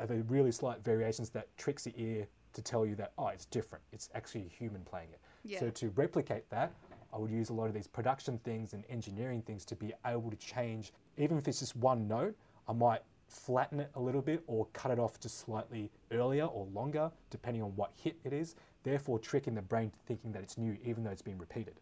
[0.00, 3.44] are the really slight variations that tricks the ear to tell you that, oh, it's
[3.44, 3.84] different.
[3.92, 5.20] It's actually a human playing it.
[5.44, 5.60] Yeah.
[5.60, 6.72] So to replicate that,
[7.12, 10.30] I would use a lot of these production things and engineering things to be able
[10.30, 12.34] to change, even if it's just one note,
[12.68, 16.66] I might flatten it a little bit or cut it off just slightly earlier or
[16.72, 20.58] longer, depending on what hit it is, therefore tricking the brain to thinking that it's
[20.58, 21.74] new, even though it's been repeated.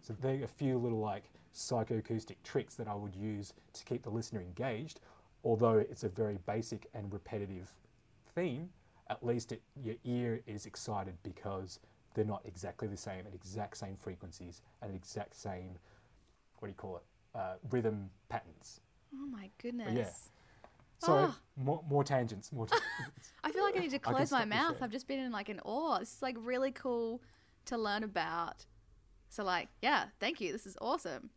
[0.00, 1.24] So there are a few little like
[1.54, 5.00] psychoacoustic tricks that I would use to keep the listener engaged,
[5.44, 7.70] although it's a very basic and repetitive
[8.34, 8.68] theme,
[9.10, 11.80] at least it, your ear is excited because
[12.14, 15.78] they're not exactly the same at exact same frequencies and exact same,
[16.58, 17.02] what do you call it,
[17.38, 18.80] uh, rhythm patterns.
[19.14, 19.94] Oh my goodness.
[19.94, 20.10] Yeah.
[20.98, 21.38] So Ah.
[21.56, 23.32] more, more tangents, more tangents.
[23.44, 24.76] I feel like I need to close my mouth.
[24.82, 25.98] I've just been in like an awe.
[26.00, 27.22] This is like really cool
[27.66, 28.66] to learn about.
[29.28, 30.52] So like, yeah, thank you.
[30.52, 31.30] This is awesome.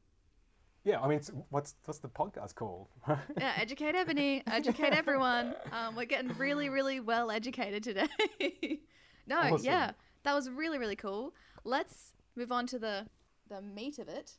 [0.83, 2.87] Yeah, I mean, what's what's the podcast called?
[3.37, 5.55] Yeah, educate Ebony, educate everyone.
[5.71, 8.07] Um, we're getting really, really well educated today.
[9.27, 9.65] no, Awesome.
[9.65, 9.91] yeah,
[10.23, 11.33] that was really, really cool.
[11.63, 13.05] Let's move on to the
[13.47, 14.37] the meat of it.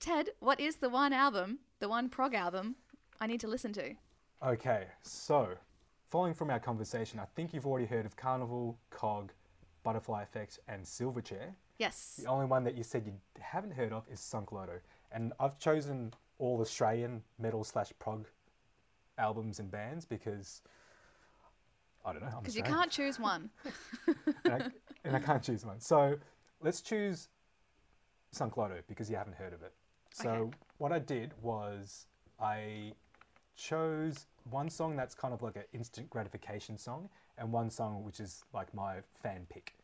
[0.00, 2.76] Ted, what is the one album, the one prog album
[3.20, 3.94] I need to listen to?
[4.44, 5.48] Okay, so
[6.08, 9.32] following from our conversation, I think you've already heard of Karnivool, Cog,
[9.84, 11.54] Butterfly Effect, and Silverchair.
[11.78, 12.20] Yes.
[12.22, 14.80] The only one that you said you haven't heard of is Sunk Loto.
[15.14, 18.26] And I've chosen all Australian metal slash prog
[19.18, 20.62] albums and bands because
[22.04, 22.38] I don't know.
[22.38, 23.50] Because you can't choose one.
[24.44, 24.64] and, I,
[25.04, 25.80] and I can't choose one.
[25.80, 26.16] So
[26.60, 27.28] let's choose
[28.32, 28.54] Sunk
[28.88, 29.72] because you haven't heard of it.
[30.12, 30.56] So Okay.
[30.78, 32.06] what I did was
[32.40, 32.92] I
[33.56, 37.08] chose one song that's kind of like an instant gratification song,
[37.38, 39.74] and one song which is like my fan pick.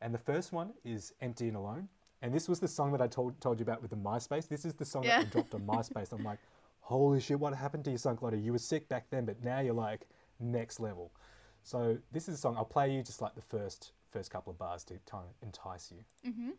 [0.00, 1.88] And the first one is "Empty and Alone,"
[2.22, 4.48] and this was the song that I told told you about with the MySpace.
[4.48, 5.18] This is the song Yeah.
[5.18, 6.12] that I dropped on MySpace.
[6.12, 6.38] I'm like,
[6.80, 8.36] holy shit, what happened to you, Sunk Loto?
[8.36, 10.06] You were sick back then, but now you're like
[10.40, 11.10] next level.
[11.62, 12.56] So this is a song.
[12.56, 15.90] I'll play you just like the first first couple of bars to kind of entice
[15.92, 16.30] you.
[16.30, 16.50] Mm-hmm.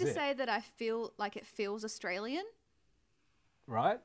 [0.00, 0.22] Weird to it.
[0.22, 2.44] say that I feel like it feels Australian?
[3.66, 3.98] Right?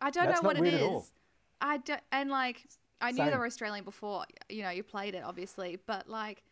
[0.00, 1.00] I don't That's know what it weird at all.
[1.00, 1.12] is.
[1.60, 2.66] I don't, and like
[3.00, 4.24] I knew they were Australian before.
[4.48, 6.42] You know, you played it obviously, but like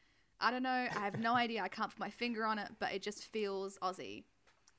[0.40, 0.70] I don't know.
[0.70, 1.62] I have no idea.
[1.62, 4.24] I can't put my finger on it, but it just feels Aussie.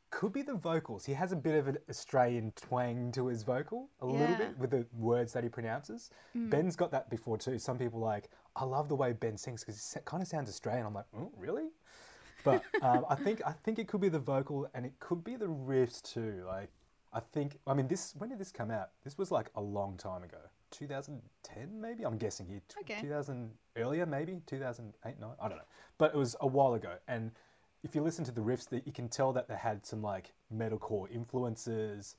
[0.10, 1.06] Could be the vocals.
[1.06, 4.72] He has a bit of an Australian twang to his vocal, a little bit with
[4.72, 6.10] the words that he pronounces.
[6.36, 6.50] Mm.
[6.50, 7.58] Ben's got that before too.
[7.58, 10.86] Some people like, I love the way Ben sings because he kind of sounds Australian.
[10.86, 11.70] I'm like, oh, really?
[12.44, 15.36] But um, I think I think it could be the vocal and it could be
[15.36, 16.44] the riffs too.
[16.48, 16.70] Like,
[17.14, 18.14] I think I mean this.
[18.18, 18.90] When did this come out?
[19.04, 20.40] This was like a long time ago.
[20.72, 22.06] 2010 maybe.
[22.06, 22.62] I'm guessing here.
[22.70, 23.02] Tw- Okay.
[23.02, 25.64] 2000 earlier maybe 2008 9 I don't know.
[25.98, 27.32] But it was a while ago and
[27.84, 30.34] if you listen to the riffs, that you can tell that they had some like
[30.56, 32.16] metalcore influences,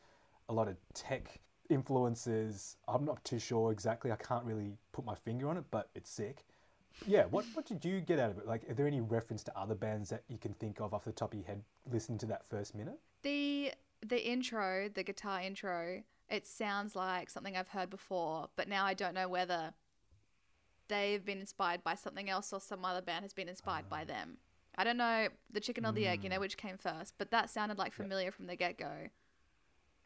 [0.49, 2.77] a lot of tech influences.
[2.89, 4.11] I'm not too sure exactly.
[4.11, 6.45] I can't really put my finger on it, but it's sick.
[7.07, 8.47] Yeah, what what did you get out of it?
[8.47, 11.13] Like, are there any reference to other bands that you can think of off the
[11.13, 12.99] top of your head listening to that first minute?
[13.23, 13.73] The
[14.07, 18.95] the intro, the guitar intro, it sounds like something I've heard before, but now I
[18.95, 19.75] don't know whether
[20.89, 24.07] they've been inspired by something else or some other band has been inspired by ah.
[24.07, 24.39] them.
[24.77, 26.41] I don't know the chicken or the egg, you know, hmm.
[26.41, 29.09] which came first, but that sounded like familiar from the get go.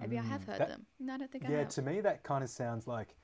[0.00, 0.86] Maybe I have hmm, heard that- them.
[0.98, 3.14] No, I don't think I Yeah, to me that kind of sounds like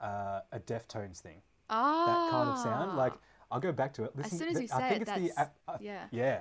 [0.00, 1.40] uh, a Deftones thing.
[1.70, 2.96] Ah, That kind of sound.
[2.96, 3.14] Like,
[3.50, 4.14] I'll go back to it.
[4.16, 6.06] Listen, soon as you I say think it, it's the I- yeah.
[6.10, 6.40] Yeah,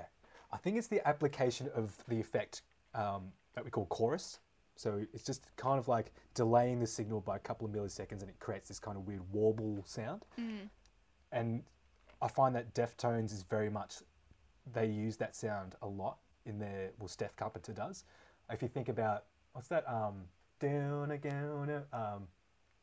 [0.51, 2.63] I think it's the application of the effect
[2.93, 4.39] um, that we call chorus.
[4.75, 8.30] So it's just kind of like delaying the signal by a couple of milliseconds, and
[8.30, 10.23] it creates this kind of weird warble sound.
[10.39, 10.69] Mm.
[11.32, 11.63] And
[12.21, 13.95] I find that Deftones is very much
[14.73, 18.05] they use that sound a lot in their well, Stef Carpenter does.
[18.49, 20.23] If you think about what's that um,
[20.59, 22.27] down again, um,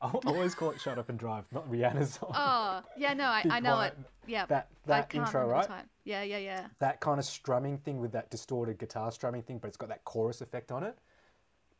[0.01, 0.21] I oh.
[0.27, 2.33] always call it "Shut Up and Drive," not Rihanna's song.
[2.35, 3.95] Oh, yeah, no, I, I know quiet.
[3.99, 4.31] it.
[4.31, 5.69] Yeah, That that intro, right?
[6.05, 6.67] Yeah, yeah, yeah.
[6.81, 10.05] that kind of strumming thing with that distorted guitar strumming thing, but it's got that
[10.05, 10.99] chorus effect on it.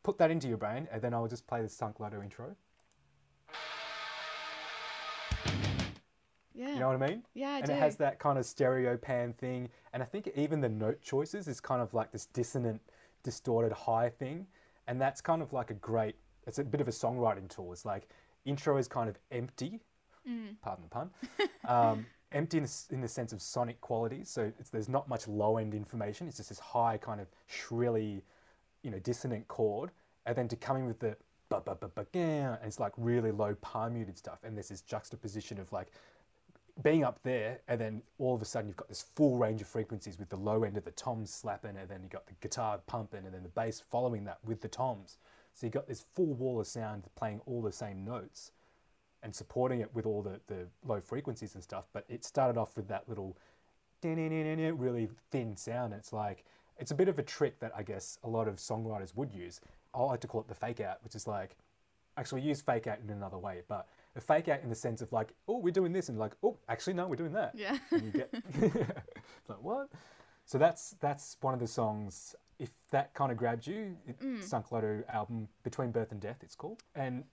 [0.03, 2.57] Put that into your brain, and then I'll just play the Sunk Loto intro.
[6.55, 6.73] Yeah.
[6.73, 7.23] You know what I mean?
[7.35, 7.73] Yeah, I and do.
[7.73, 11.49] it has that kind of stereo pan thing, and I think even the note choices
[11.49, 12.81] is kind of like this dissonant,
[13.23, 14.47] distorted high thing,
[14.87, 16.17] and that's kind of like a great.
[16.47, 17.73] It's a bit of a songwriting tool.
[17.73, 18.09] It's like
[18.45, 19.81] intro is kind of empty,
[20.29, 20.57] Mm.
[20.61, 21.11] pardon the pun,
[21.69, 24.29] um, empty in the, in the sense of sonic qualities.
[24.29, 26.27] So it's, there's not much low end information.
[26.27, 28.25] It's just this high kind of shrilly,
[28.83, 29.91] you know, dissonant chord,
[30.27, 31.17] and then to come in with the
[31.49, 34.81] ba ba ba ba and it's like really low palm muted stuff, and there's this
[34.81, 35.93] juxtaposition of like
[36.83, 39.69] being up there, and then all of a sudden you've got this full range of
[39.69, 42.81] frequencies with the low end of the toms slapping, and then you've got the guitar
[42.87, 45.19] pumping, and then the bass following that with the toms.
[45.57, 48.53] So you've got this full wall of sound playing all the same notes
[49.23, 51.87] and supporting it with all the, the low frequencies and stuff.
[51.95, 53.37] But it started off with that little
[54.05, 55.95] really thin sound.
[55.95, 56.45] It's like,
[56.79, 59.63] it's a bit of a trick that I guess a lot of songwriters would use.
[59.95, 61.57] I like to call it the fake out, which is like,
[62.19, 65.01] actually we use fake out in another way, but a fake out in the sense
[65.01, 67.53] of like, oh, we're doing this, and like, oh, actually no, we're doing that.
[67.55, 67.79] Yeah.
[67.91, 68.29] And you get
[68.61, 69.89] it's like what?
[70.45, 72.35] So that's that's one of the songs.
[72.59, 76.55] If that kind of grabbed you, it, Sunk Loto album Between Birth and Death, it's
[76.55, 77.25] called, and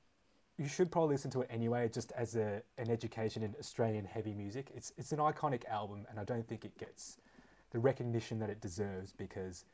[0.57, 4.33] you should probably listen to it anyway, just as a an education in Australian heavy
[4.33, 4.71] music.
[4.75, 7.17] It's it's an iconic album, and I don't think it gets
[7.71, 9.65] the recognition that it deserves because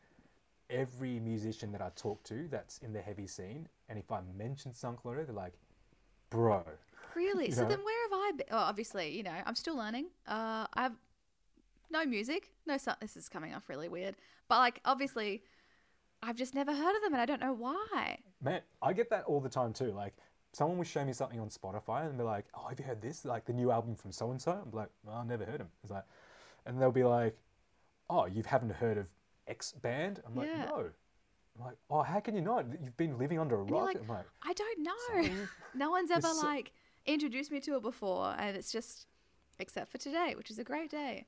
[0.70, 4.74] every musician that I talk to that's in the heavy scene, and if I mention
[4.74, 5.54] Sunk they're like,
[6.30, 6.64] bro.
[7.16, 7.52] Really?
[7.52, 7.70] So know?
[7.70, 8.48] then where have I been?
[8.52, 10.08] Oh, obviously, you know, I'm still learning.
[10.28, 10.94] Uh, I've
[11.92, 12.78] no music, no.
[12.78, 14.16] Su- this is coming off really weird,
[14.48, 15.44] but like obviously,
[16.22, 18.20] I've just never heard of them, and I don't know why.
[18.42, 19.92] Man, I get that all the time too.
[19.92, 20.16] Like,
[20.54, 23.26] someone will show me something on Spotify and be like, "Oh, have you heard this?
[23.26, 25.70] Like the new album from so and so." I'm like, well, "I never heard him."
[25.84, 26.06] It's like,
[26.66, 27.38] and they'll be like,
[28.10, 29.08] "Oh, you haven't heard of
[29.48, 30.66] X band?" I'm like, Yeah.
[30.66, 30.90] "No."
[31.58, 32.66] I'm like, "Oh, how can you not?
[32.82, 35.46] You've been living under a And rock." like, I'm like, I don't know.
[35.76, 36.72] No one's ever so- like
[37.06, 39.08] introduced me to it before, and it's just
[39.60, 41.26] except for today, which is a great day.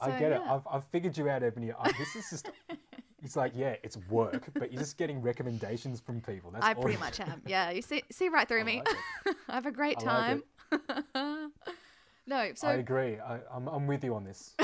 [0.00, 0.40] I So, get it.
[0.40, 1.72] I've, I've figured you out, Ebony.
[1.72, 2.50] I, this is just.
[3.20, 6.52] It's like, yeah, it's work, but you're just getting recommendations from people.
[6.52, 7.42] That's I pretty much am.
[7.48, 8.82] Yeah, you see, see right through I me.
[8.86, 10.42] like I have a great I time.
[10.70, 10.82] like
[12.28, 13.18] no, so I agree.
[13.18, 14.54] I, I'm, I'm with you on this.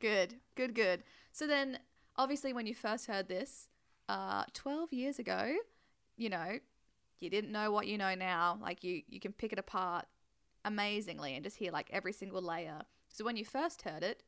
[0.00, 1.02] Good, good, good.
[1.32, 1.78] So then,
[2.16, 3.68] obviously, when you first heard this,
[4.08, 5.56] uh, 12 years ago,
[6.16, 6.58] you know,
[7.20, 8.58] you didn't know what you know now.
[8.62, 10.06] Like, you, you can pick it apart
[10.64, 12.80] amazingly and just hear, like, every single layer.
[13.10, 14.22] So when you first heard it,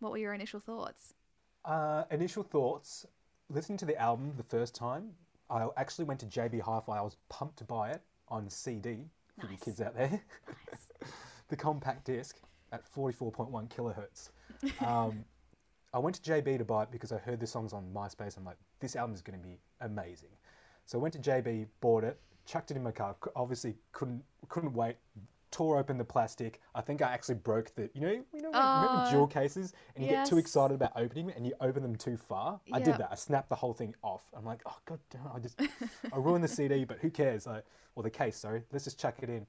[0.00, 1.14] what were your initial thoughts?
[1.64, 3.06] Uh, initial thoughts.
[3.48, 5.10] Listening to the album the first time,
[5.50, 6.98] I actually went to JB Hi-Fi.
[6.98, 9.04] I was pumped to buy it on CD
[9.40, 10.20] for you kids out there.
[11.48, 12.38] the compact disc
[12.72, 14.30] at 44.1 kilohertz.
[14.84, 15.24] Um,
[15.92, 18.36] I went to JB to buy it because I heard the songs on MySpace.
[18.36, 20.30] I'm like, this album is going to be amazing.
[20.86, 23.16] So I went to JB, bought it, chucked it in my car.
[23.34, 24.96] Obviously, couldn't couldn't wait.
[25.56, 26.60] Tore open the plastic.
[26.74, 27.88] I think I actually broke the.
[27.94, 31.28] You know, you know, remember Oh, jewel cases, and you get too excited about opening
[31.28, 32.60] them, and you open them too far.
[32.74, 33.08] I did that.
[33.10, 34.24] I snapped the whole thing off.
[34.36, 35.22] I'm like, oh god damn!
[35.34, 35.58] I just
[36.12, 37.46] I ruined the CD, but who cares?
[37.46, 37.62] I,
[37.94, 38.36] or the case.
[38.36, 38.64] Sorry.
[38.70, 39.46] Let's just chuck it in.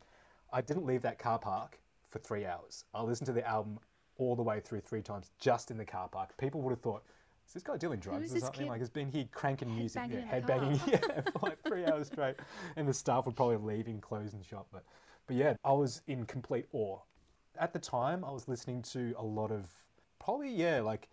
[0.54, 1.78] I didn't leave that car park
[2.10, 2.86] for three hours.
[2.94, 3.78] I listened to the album
[4.18, 6.38] all the way through three times just in the car park.
[6.38, 7.04] People would have thought,
[7.46, 8.68] is this guy doing drugs or something?
[8.68, 12.36] Like, he's been here cranking music, headbanging yeah, headbanging, yeah, for like three hours straight.
[12.76, 14.68] And the staff would probably leave in clothes and shop.
[14.72, 14.84] But,
[15.28, 17.00] but yeah, I was in complete awe.
[17.60, 19.68] At the time, I was listening to a lot of,
[20.20, 21.10] probably, yeah, like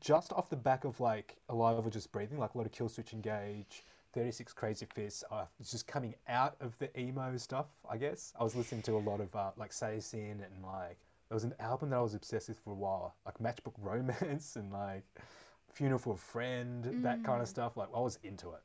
[0.00, 3.12] just off the back of like Alive or Just Breathing, like a lot of Killswitch
[3.12, 5.22] Engage, 36 Crazyfists.
[5.30, 8.32] I was just coming out of the emo stuff, I guess.
[8.38, 10.98] I was listening to a lot of uh, like Saosin and like,
[11.28, 14.56] there was an album that I was obsessed with for a while, like Matchbook Romance
[14.56, 15.04] and like
[15.72, 17.76] Funeral for a Friend, that kind of stuff.
[17.76, 18.62] Like, I was into it.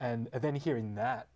[0.00, 1.28] And, and then hearing that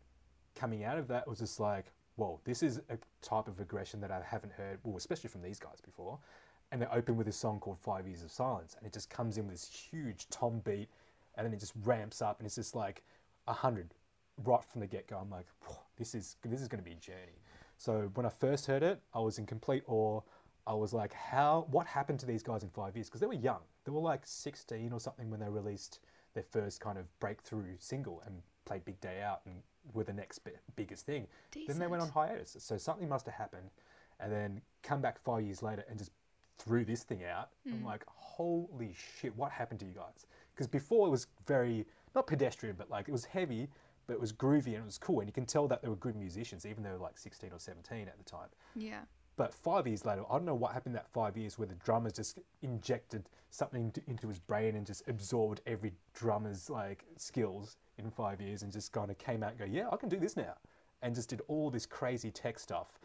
[0.55, 1.87] coming out of that was just like,
[2.21, 5.59] whoa, this is a type of aggression that I haven't heard, well, especially from these
[5.59, 6.19] guys before.
[6.71, 9.39] And they open with a song called Five Years of Silence, and it just comes
[9.39, 10.91] in with this huge tom beat,
[11.35, 13.03] and then it just ramps up, and it's just like
[13.49, 13.95] a hundred
[14.45, 15.17] right from the get go.
[15.17, 15.47] I'm like,
[15.97, 17.41] this is this is going to be a journey.
[17.79, 20.21] So when I first heard it, I was in complete awe.
[20.67, 21.67] I was like, how?
[21.71, 23.09] What happened to these guys in five years?
[23.09, 23.61] Because they were young.
[23.85, 26.01] They were like 16 or something when they released
[26.35, 29.55] their first kind of breakthrough single and played Big Day Out and
[29.93, 31.27] were the next bi- biggest thing.
[31.67, 32.57] Then they went on hiatus.
[32.59, 33.71] So something must have happened,
[34.19, 36.13] and then come back five years later and just
[36.59, 37.51] threw this thing out.
[37.67, 37.87] I'm hmm.
[37.87, 40.27] like, holy shit, what happened to you guys?
[40.55, 43.69] Because before it was very not pedestrian, but like it was heavy,
[44.07, 45.97] but it was groovy and it was cool, and you can tell that they were
[45.97, 48.49] good musicians, even though they were like 16 or 17 at the time.
[48.75, 49.01] Yeah.
[49.37, 52.11] But five years later, I don't know what happened that five years where the drummer
[52.11, 58.11] just injected something into- into his brain and just absorbed every drummer's like skills in
[58.11, 60.37] five years and just kind of came out and go, yeah, I can do this
[60.37, 60.55] now.
[61.03, 62.99] And just did all this crazy tech stuff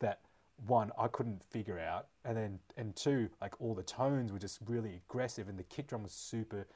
[0.00, 0.20] that
[0.66, 2.06] one, I couldn't figure out.
[2.24, 5.88] And then, and two, like all the tones were just really aggressive and the kick
[5.88, 6.66] drum was super,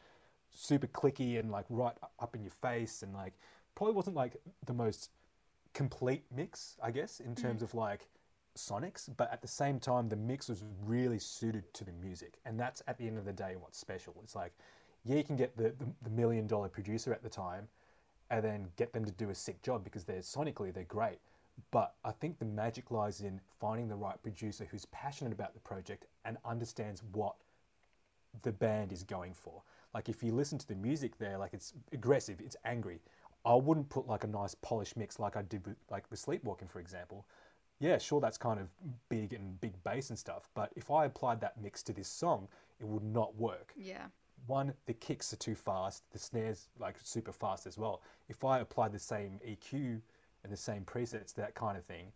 [0.51, 3.35] super clicky and like right up in your face and like
[3.75, 5.11] probably wasn't like the most
[5.73, 7.41] complete mix, I guess, in mm.
[7.41, 8.09] terms of like
[8.57, 12.39] sonics, but at the same time, the mix was really suited to the music.
[12.45, 14.15] And that's at the end of the day what's special.
[14.23, 14.53] It's like,
[15.07, 17.69] yeah, you can get the, the, the million dollar producer at the time
[18.31, 21.19] and then get them to do a sick job because they're sonically, they're great.
[21.71, 25.61] But I think the magic lies in finding the right producer who's passionate about the
[25.61, 27.37] project and understands what
[28.43, 29.63] the band is going for.
[29.95, 33.01] Like if you listen to the music there, like it's aggressive, it's angry.
[33.47, 36.69] I wouldn't put like a nice polished mix like I did with like with Sleepwalking,
[36.69, 37.25] for example.
[37.79, 38.69] Yeah, sure, that's kind of
[39.09, 40.49] big and big bass and stuff.
[40.55, 42.49] But if I applied that mix to this song,
[42.81, 43.73] it would not work.
[43.77, 44.07] Yeah.
[44.47, 48.03] One, the kicks are too fast, the snares like super fast as well.
[48.29, 50.01] If I applied the same EQ
[50.45, 52.13] and the same presets, that kind of thing,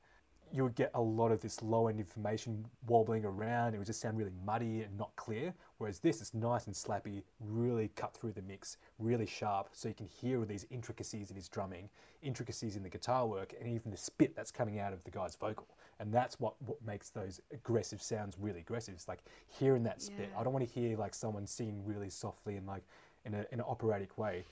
[0.52, 3.74] you would get a lot of this low end information wobbling around.
[3.74, 5.54] It would just sound really muddy and not clear.
[5.78, 9.94] Whereas this is nice and slappy, really cut through the mix, really sharp, so you
[9.94, 11.88] can hear all these intricacies in his drumming,
[12.22, 15.36] intricacies in the guitar work, and even the spit that's coming out of the guy's
[15.36, 15.68] vocal.
[16.01, 18.94] And that's what, what makes those aggressive sounds really aggressive.
[18.94, 20.30] It's like hearing that spit.
[20.32, 20.40] Yeah.
[20.40, 22.82] I don't want to hear like someone singing really softly and like
[23.26, 24.44] in, a, in an operatic way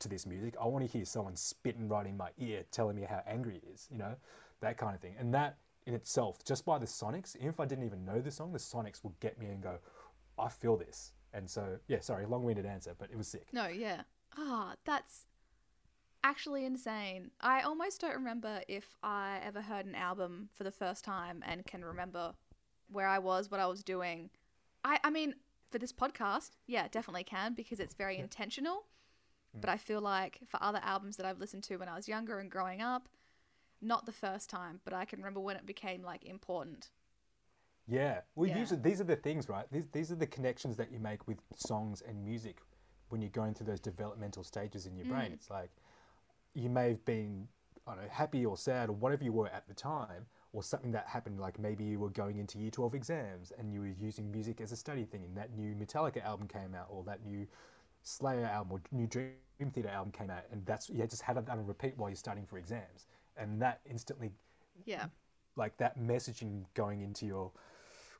[0.00, 0.54] to this music.
[0.60, 3.70] I want to hear someone spitting right in my ear telling me how angry he
[3.72, 4.16] is, you know,
[4.60, 5.14] that kind of thing.
[5.18, 8.30] And that in itself, just by the sonics, even if I didn't even know the
[8.30, 9.78] song, the sonics will get me and go,
[10.38, 11.12] I feel this.
[11.32, 13.46] And so, yeah, sorry, long winded answer, but it was sick.
[13.52, 14.02] No, yeah.
[14.36, 15.26] Ah, that's
[16.26, 17.30] actually insane.
[17.40, 21.64] I almost don't remember if I ever heard an album for the first time and
[21.64, 22.32] can remember
[22.90, 24.30] where I was, what I was doing.
[24.84, 25.36] I, I mean,
[25.70, 28.86] for this podcast, yeah, definitely can because it's very intentional.
[29.56, 29.60] Mm.
[29.60, 32.40] But I feel like for other albums that I've listened to when I was younger
[32.40, 33.08] and growing up,
[33.80, 36.90] not the first time, but I can remember when it became like important.
[37.86, 38.22] Yeah.
[38.34, 38.58] Well, Yeah.
[38.58, 39.66] usually these are the things, right?
[39.70, 42.62] These, these are the connections that you make with songs and music
[43.10, 45.30] when you're going through those developmental stages in your brain.
[45.30, 45.34] Mm.
[45.34, 45.70] It's like
[46.56, 47.46] you may have been,
[47.86, 50.90] I don't know, happy or sad or whatever you were at the time, or something
[50.92, 54.30] that happened, like maybe you were going into year 12 exams and you were using
[54.32, 57.46] music as a study thing, and that new Metallica album came out, or that new
[58.02, 59.34] Slayer album or new Dream
[59.72, 62.46] Theater album came out, and that's, you just had it on repeat while you're studying
[62.46, 63.06] for exams.
[63.36, 64.30] And that instantly
[64.86, 65.06] Yeah.
[65.56, 67.52] like that messaging going into your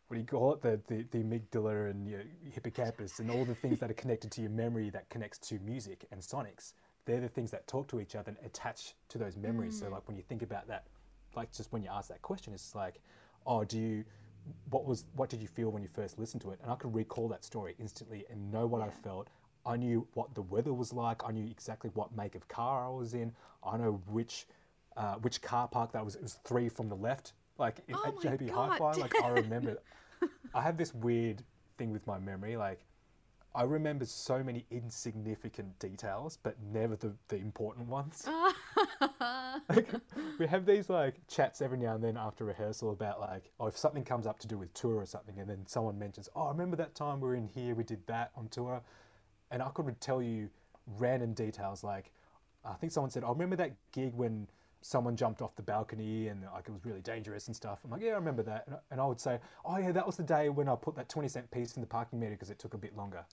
[0.08, 2.22] what do you call it the, the, the amygdala and your
[2.52, 6.06] hippocampus and all the things that are connected to your memory that connects to music
[6.12, 6.74] and sonics
[7.06, 9.78] they're the things that talk to each other and attach to those memories.
[9.78, 10.84] So like when you think about that
[11.34, 13.00] like just when you ask that question it's like
[13.46, 14.04] oh do you
[14.70, 16.58] what was what did you feel when you first listened to it?
[16.62, 19.28] And i could recall that story instantly and know what i felt.
[19.64, 21.22] I knew what the weather was like.
[21.24, 23.32] I knew exactly what make of car i was in.
[23.64, 24.46] I know which
[24.96, 26.14] uh, which car park that was.
[26.14, 28.92] It was three from the left like in, Oh at jb hi-fi.
[28.92, 29.78] Like i remember
[30.54, 31.42] i have this weird
[31.78, 32.84] thing with my memory like
[33.56, 38.28] i remember so many insignificant details but never the, the important ones
[39.68, 39.88] like,
[40.38, 43.76] we have these like chats every now and then after rehearsal about like, oh, if
[43.76, 46.50] something comes up to do with tour or something, and then someone mentions, oh, I
[46.50, 48.80] remember that time we were in here, we did that on tour,
[49.50, 50.48] and I could tell you
[50.98, 52.10] random details like,
[52.64, 54.46] I think someone said, I remember that gig when
[54.82, 57.80] someone jumped off the balcony and like it was really dangerous and stuff.
[57.84, 60.16] I'm like, yeah, I remember that, and, and I would say, oh yeah, that was
[60.16, 62.58] the day when I put that 20 cent piece in the parking meter because it
[62.58, 63.24] took a bit longer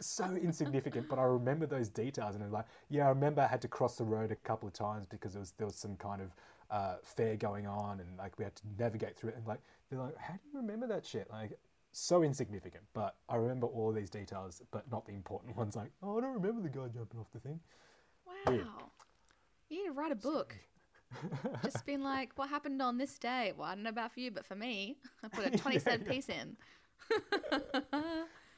[0.00, 3.62] so insignificant, but I remember those details, and I'm like, yeah, I remember I had
[3.62, 6.20] to cross the road a couple of times because there was there was some kind
[6.22, 6.34] of
[6.70, 9.60] uh, fair going on, and like we had to navigate through it, and like
[9.90, 11.28] they're like, how do you remember that shit?
[11.30, 11.58] Like
[11.92, 15.76] so insignificant, but I remember all these details, but not the important ones.
[15.76, 17.60] Like, oh, I don't remember the guy jumping off the thing.
[18.26, 18.90] Wow.
[19.68, 20.56] You need to write a book.
[21.62, 23.52] Just being like, what happened on this day?
[23.56, 26.08] Well, I don't know about for you, but for me, I put a 20 cent
[26.08, 26.56] piece in.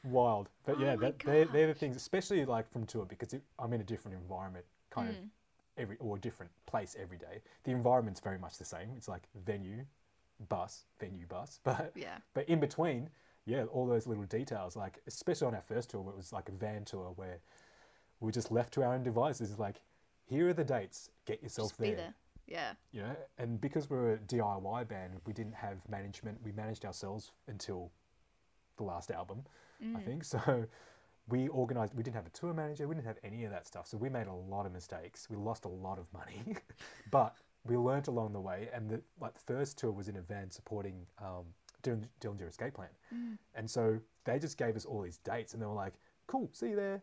[0.05, 3.33] Wild, but Oh yeah, my that, they're, they're the things, especially like from tour because
[3.33, 5.11] it, I'm in a different environment, kind Mm.
[5.11, 5.17] of
[5.77, 7.41] every or a different place every day.
[7.63, 8.89] The environment's very much the same.
[8.95, 9.85] It's like venue,
[10.49, 12.17] bus, venue, bus, but Yeah.
[12.33, 13.09] but in between,
[13.45, 16.53] yeah, all those little details, like especially on our first tour, it was like a
[16.53, 17.39] van tour where
[18.19, 19.57] we were just left to our own devices.
[19.59, 19.81] Like,
[20.25, 21.09] here are the dates.
[21.25, 21.95] Get yourself Just there.
[21.95, 22.13] there.
[22.47, 22.73] Yeah.
[22.91, 26.37] You know, and because we're a DIY band, we didn't have management.
[26.43, 27.91] We managed ourselves until
[28.77, 29.43] the last album,
[29.81, 30.23] I think.
[30.33, 30.65] So
[31.27, 31.93] we organized.
[31.95, 32.87] We didn't have a tour manager.
[32.87, 33.87] We didn't have any of that stuff.
[33.87, 35.27] So we made a lot of mistakes.
[35.29, 36.55] We lost a lot of money,
[37.11, 38.69] but we learnt along the way.
[38.73, 41.45] And the like the first tour was in a van supporting um,
[41.81, 42.89] Dillinger, Dillinger Escape Plan,
[43.55, 45.93] and so they just gave us all these dates, and they were like,
[46.27, 47.01] "Cool, see you there."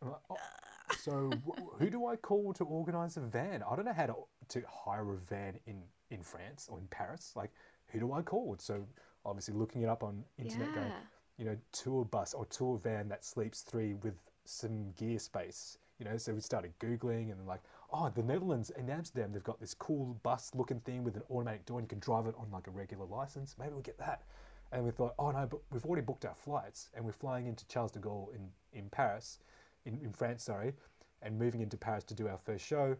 [0.00, 0.36] Like, "Oh,
[1.00, 3.62] so wh- who do I call to organise a van?
[3.68, 4.14] I don't know how to
[4.48, 7.32] to hire a van in in France or in Paris.
[7.36, 7.50] Like,
[7.88, 8.56] who do I call?
[8.60, 8.86] So
[9.24, 10.92] obviously looking it up on internet, going, Yeah.
[11.40, 14.14] You know, tour bus or tour van that sleeps three with
[14.44, 15.78] some gear space.
[15.98, 17.62] You know, so we started googling and like,
[17.92, 21.64] oh, the Netherlands in Amsterdam, they've got this cool bus looking thing with an automatic
[21.64, 23.56] door and you can drive it on like a regular license.
[23.58, 24.22] Maybe we'll get that.
[24.70, 27.66] And we thought, oh no, but we've already booked our flights and we're flying into
[27.68, 29.38] Charles de Gaulle in, in Paris,
[29.86, 30.74] in, in France, sorry,
[31.22, 32.96] and moving into Paris to do our first show.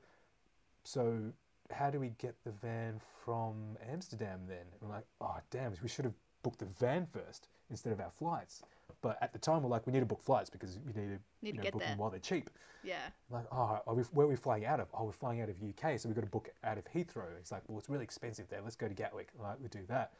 [0.84, 1.30] So
[1.70, 4.64] how do we get the van from Amsterdam then?
[4.72, 8.10] And we're like, oh damn, we should have booked the van first instead of our
[8.10, 8.62] flights.
[9.02, 11.18] But at the time, we're like, we need to book flights because we need to,
[11.18, 11.90] Need you know, get book there.
[11.90, 12.50] them while they're cheap.
[12.82, 12.96] Yeah.
[13.30, 14.88] Like, oh, are we, where are we flying out of?
[14.92, 17.36] Oh, we're flying out of UK, so we've got to book out of Heathrow.
[17.38, 18.60] It's like, well, it's really expensive there.
[18.62, 19.28] Let's go to Gatwick.
[19.40, 20.12] Like, we do that.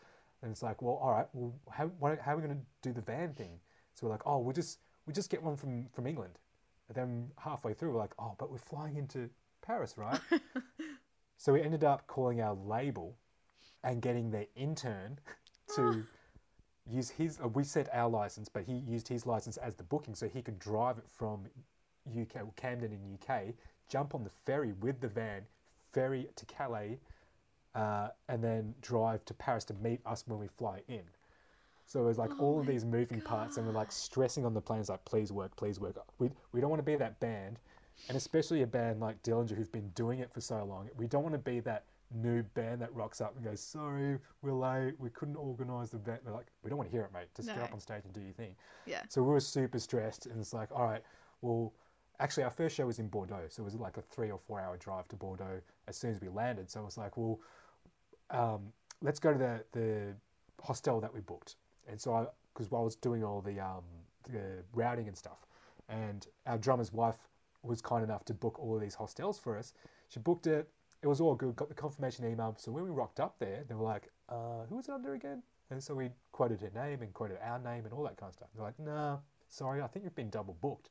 [0.43, 1.27] And it's like, well, all right.
[1.35, 3.61] Well, how, how are we going to do the van thing?
[3.95, 6.39] So we're like, oh, we'll just we just get one from from England.
[6.89, 9.29] And then halfway through, we're like, oh, but we're flying into
[9.63, 10.21] Paris, right?
[11.37, 13.17] So we ended up calling our label
[13.83, 15.19] and getting their intern
[15.75, 16.05] to
[16.91, 17.39] use his.
[17.43, 20.43] Uh, we set our license, but he used his license as the booking, so he
[20.43, 21.47] could drive it from
[22.21, 23.55] UK, Camden in UK,
[23.89, 25.43] jump on the ferry with the van,
[25.93, 26.99] ferry to Calais,
[27.75, 31.03] uh, and then drive to Paris to meet us when we fly in.
[31.87, 34.55] So it was like Oh all of these moving parts, and we're like stressing on
[34.55, 35.97] the planes, like, please work, please work.
[36.19, 37.59] We, we don't want to be that band,
[38.09, 40.89] and especially a band like Dillinger who've been doing it for so long.
[40.97, 41.85] We don't want to be that
[42.15, 46.21] new band that rocks up and goes, sorry, we're late, we couldn't organise the event.
[46.25, 47.29] They're like, we don't want to hear it, mate.
[47.37, 48.55] Just get up on stage and do your thing.
[48.87, 49.03] Yeah.
[49.09, 51.03] So we were super stressed, and it's like, all right,
[51.41, 51.73] well,
[52.19, 54.61] actually, our first show was in Bordeaux, so it was like a three or four
[54.61, 56.71] hour drive to Bordeaux as soon as we landed.
[56.71, 57.41] So it was like, well,
[58.31, 60.15] um, let's go to the, the
[60.63, 61.57] hostel that we booked.
[61.89, 63.85] And so I, because while I was doing all the, um,
[64.31, 65.47] the routing and stuff,
[65.89, 67.17] and our drummer's wife
[67.63, 69.75] was kind enough to book all of these hostels for us.
[70.09, 70.69] She booked it.
[71.03, 71.57] It was all good.
[71.57, 72.55] Got the confirmation email.
[72.59, 75.43] So when we rocked up there, they were like, uh, "Who was it under again?"
[75.71, 78.35] And so we quoted her name and quoted our name and all that kind of
[78.35, 78.49] stuff.
[78.55, 80.91] They're like, "Nah, sorry, I think you've been double booked."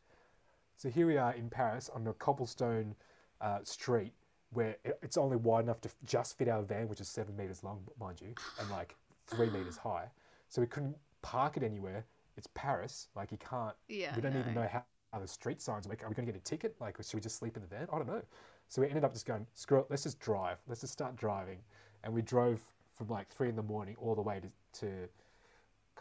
[0.77, 2.95] So here we are in Paris on a cobblestone
[3.41, 4.13] uh, street
[4.51, 7.35] where it- it's only wide enough to f- just fit our van, which is seven
[7.37, 8.95] meters long, mind you, and like
[9.27, 10.09] three meters high.
[10.47, 12.05] So we couldn't park it anywhere.
[12.35, 13.09] It's Paris.
[13.15, 13.75] Like you can't.
[13.87, 14.83] Yeah, We don't even know how,
[15.13, 16.03] how the street signs work.
[16.03, 16.75] Are we going to get a ticket?
[16.81, 17.87] Like, should we just sleep in the van?
[17.93, 18.21] I don't know.
[18.69, 19.87] So we ended up just going, screw it.
[19.89, 20.57] Let's just drive.
[20.67, 21.57] Let's just start driving.
[22.03, 22.61] And we drove
[22.95, 24.87] from like three in the morning all the way to, to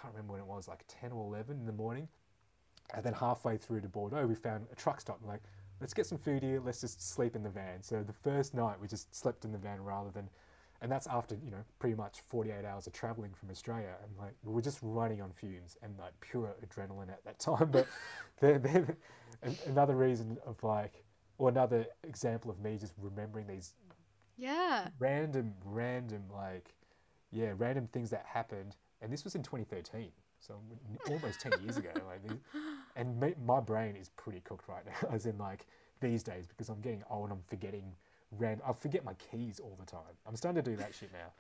[0.01, 2.07] can't remember when it was, like 10 or 11 in the morning.
[2.95, 5.19] And then halfway through to Bordeaux, we found a truck stop.
[5.23, 5.43] We're like,
[5.81, 6.61] let's get some food here.
[6.65, 7.83] Let's just sleep in the van.
[7.83, 10.29] So the first night, we just slept in the van rather than,
[10.81, 13.95] and that's after you know pretty much 48 hours of traveling from Australia.
[14.03, 17.71] And like we were just running on fumes and like pure adrenaline at that time.
[17.71, 17.87] But
[18.41, 18.97] then, then
[19.67, 21.03] another reason of like,
[21.39, 23.75] or another example of me just remembering these
[24.37, 24.89] Yeah.
[24.99, 26.75] random, random, like,
[27.31, 28.77] yeah, random things that happened.
[29.01, 30.11] And this was in 2013,
[30.41, 30.61] so
[31.09, 31.91] almost 10 years ago.
[32.07, 32.39] Like,
[32.97, 35.67] and me, my brain is pretty cooked right now, as in like
[36.01, 37.31] these days, because I'm getting old.
[37.31, 37.95] I'm forgetting
[38.33, 38.67] random.
[38.69, 40.01] I forget my keys all the time.
[40.27, 41.33] I'm starting to do that shit now,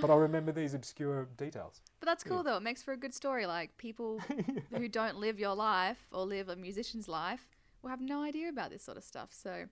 [0.00, 1.82] but I remember these obscure details.
[2.00, 2.56] But that's cool though.
[2.56, 3.44] It makes for a good story.
[3.46, 4.20] Like people
[4.70, 7.46] who don't live your life or live a musician's life
[7.82, 9.30] will have no idea about this sort of stuff.
[9.32, 9.66] So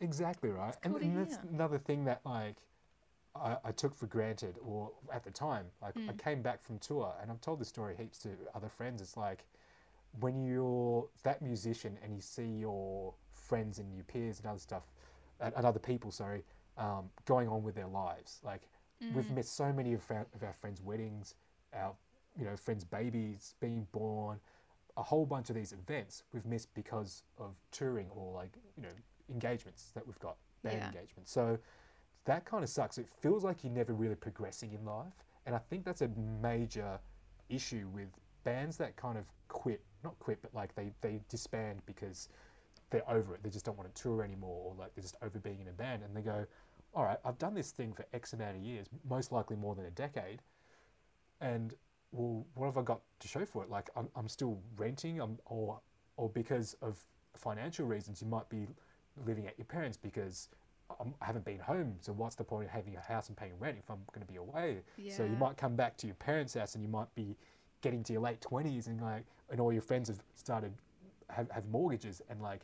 [0.00, 2.56] Exactly right, and, and that's another thing that like
[3.34, 6.18] I, I took for granted, or at the time, like I Mm.
[6.18, 9.00] came back from tour, and I've told this story heaps to other friends.
[9.00, 9.46] It's like
[10.20, 14.82] when you're that musician and you see your friends and your peers and other stuff,
[15.40, 16.44] and, and other people, sorry,
[16.76, 18.40] um, going on with their lives.
[18.44, 18.62] Like
[19.14, 21.34] we've missed so many of our, of our friends' weddings,
[21.72, 21.94] our
[22.38, 24.38] you know friends' babies being born,
[24.96, 28.88] a whole bunch of these events we've missed because of touring or like you know
[29.30, 30.86] engagements that we've got band Yeah.
[30.86, 31.30] engagements.
[31.30, 31.58] So
[32.24, 32.98] that kind of sucks.
[32.98, 35.12] It feels like you're never really progressing in life,
[35.46, 36.08] and I think that's a
[36.42, 36.98] major
[37.48, 38.08] issue with
[38.44, 42.28] bands that kind of quit, not quit, but like they they disband because
[42.90, 43.42] they're over it.
[43.42, 45.72] They just don't want to tour anymore, or like they're just over being in a
[45.72, 46.46] band, and they go,
[46.94, 49.84] "All right, I've done this thing for X amount of years, most likely more than
[49.86, 50.42] a decade,
[51.40, 51.74] and
[52.12, 53.70] well, what have I got to show for it?
[53.70, 55.80] Like I'm, I'm still renting, I'm, or
[56.16, 56.98] or because of
[57.34, 58.66] financial reasons, you might be
[59.26, 60.48] living at your parents because
[61.00, 61.96] I'm, I haven't been home.
[62.00, 64.32] So what's the point of having a house and paying rent if I'm going to
[64.32, 64.78] be away?
[65.08, 67.36] So you might come back to your parents' house and you might be
[67.82, 70.72] getting to your late twenties and like, and all your friends have started
[71.28, 72.60] have, have mortgages and like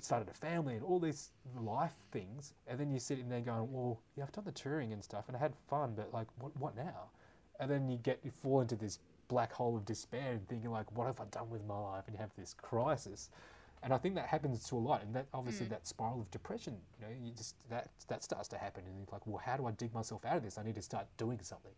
[0.00, 1.30] started a family and all these
[1.60, 4.92] life things, and then you sit in there going, well, yeah, I've done the touring
[4.92, 7.10] and stuff and I had fun, but like, what what now?
[7.60, 8.98] And then you get you fall into this
[9.30, 12.04] black hole of despair and thinking like, what have I done with my life?
[12.06, 13.30] And you have this crisis.
[13.82, 15.70] And I think that happens to a lot, and that obviously mm.
[15.70, 19.06] that spiral of depression, you know, you just that that starts to happen, and you're
[19.10, 20.58] like, well, how do I dig myself out of this?
[20.58, 21.72] I need to start doing something.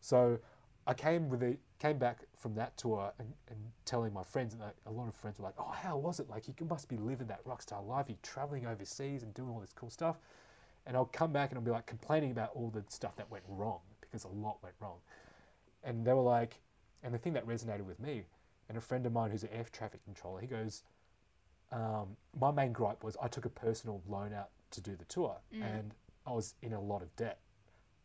[0.00, 0.38] So
[0.86, 4.62] I came with a came back from that tour and, and telling my friends, and
[4.62, 6.30] like, a lot of friends were like, "Oh, how was it?
[6.30, 8.06] Like you must be living that rock star life.
[8.08, 10.18] You're traveling overseas and doing all this cool stuff."
[10.86, 13.44] And I'll come back and I'll be like complaining about all the stuff that went
[13.48, 14.98] wrong because a lot went wrong.
[15.82, 16.60] And they were like,
[17.02, 18.22] and the thing that resonated with me,
[18.68, 20.82] and a friend of mine who's an air traffic controller, he goes,
[21.72, 25.36] um, my main gripe was I took a personal loan out to do the tour,
[25.62, 25.94] and
[26.26, 27.38] I was in a lot of debt.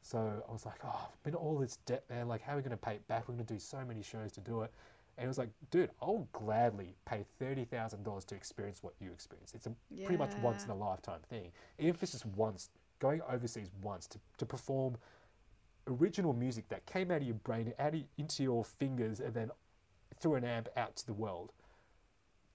[0.01, 2.27] So I was like, oh, I've been all this debt, man.
[2.27, 3.27] Like, how are we going to pay it back?
[3.27, 4.71] We're going to do so many shows to do it.
[5.17, 9.55] And he was like, dude, I'll gladly pay $30,000 to experience what you experienced.
[9.55, 9.71] It's a
[10.03, 11.51] pretty much once in a lifetime thing.
[11.79, 12.69] Even if it's just once,
[12.99, 14.97] going overseas once to, to perform
[15.87, 19.51] original music that came out of your brain, out of, into your fingers, and then
[20.19, 21.51] through an amp out to the world.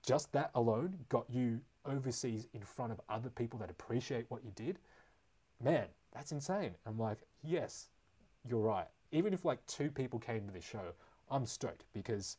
[0.04, 4.52] Just that alone got you overseas in front of other people that appreciate what you
[4.54, 4.78] did.
[5.62, 6.74] man, that's insane.
[6.86, 7.88] I'm like, yes,
[8.48, 8.86] you're right.
[9.12, 10.92] Even if like two people came to the show,
[11.30, 12.38] I'm stoked because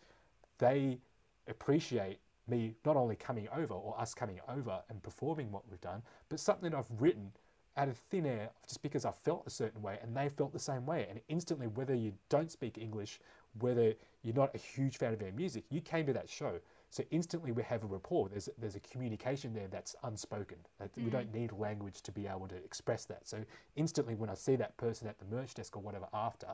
[0.57, 0.99] they
[1.47, 6.01] appreciate me not only coming over or us coming over and performing what we've done,
[6.29, 7.31] but something I've written
[7.77, 10.59] out of thin air just because I felt a certain way and they felt the
[10.59, 11.07] same way.
[11.09, 13.19] And instantly, whether you don't speak English,
[13.59, 13.93] whether
[14.23, 16.59] you're not a huge fan of their music, you came to that show.
[16.89, 18.29] So instantly we have a rapport.
[18.29, 20.57] There's there's a communication there that's unspoken.
[20.79, 21.39] Like, We don't mm.
[21.39, 23.27] need language to be able to express that.
[23.27, 23.37] So
[23.75, 26.47] instantly when I see that person at the merch desk or whatever after,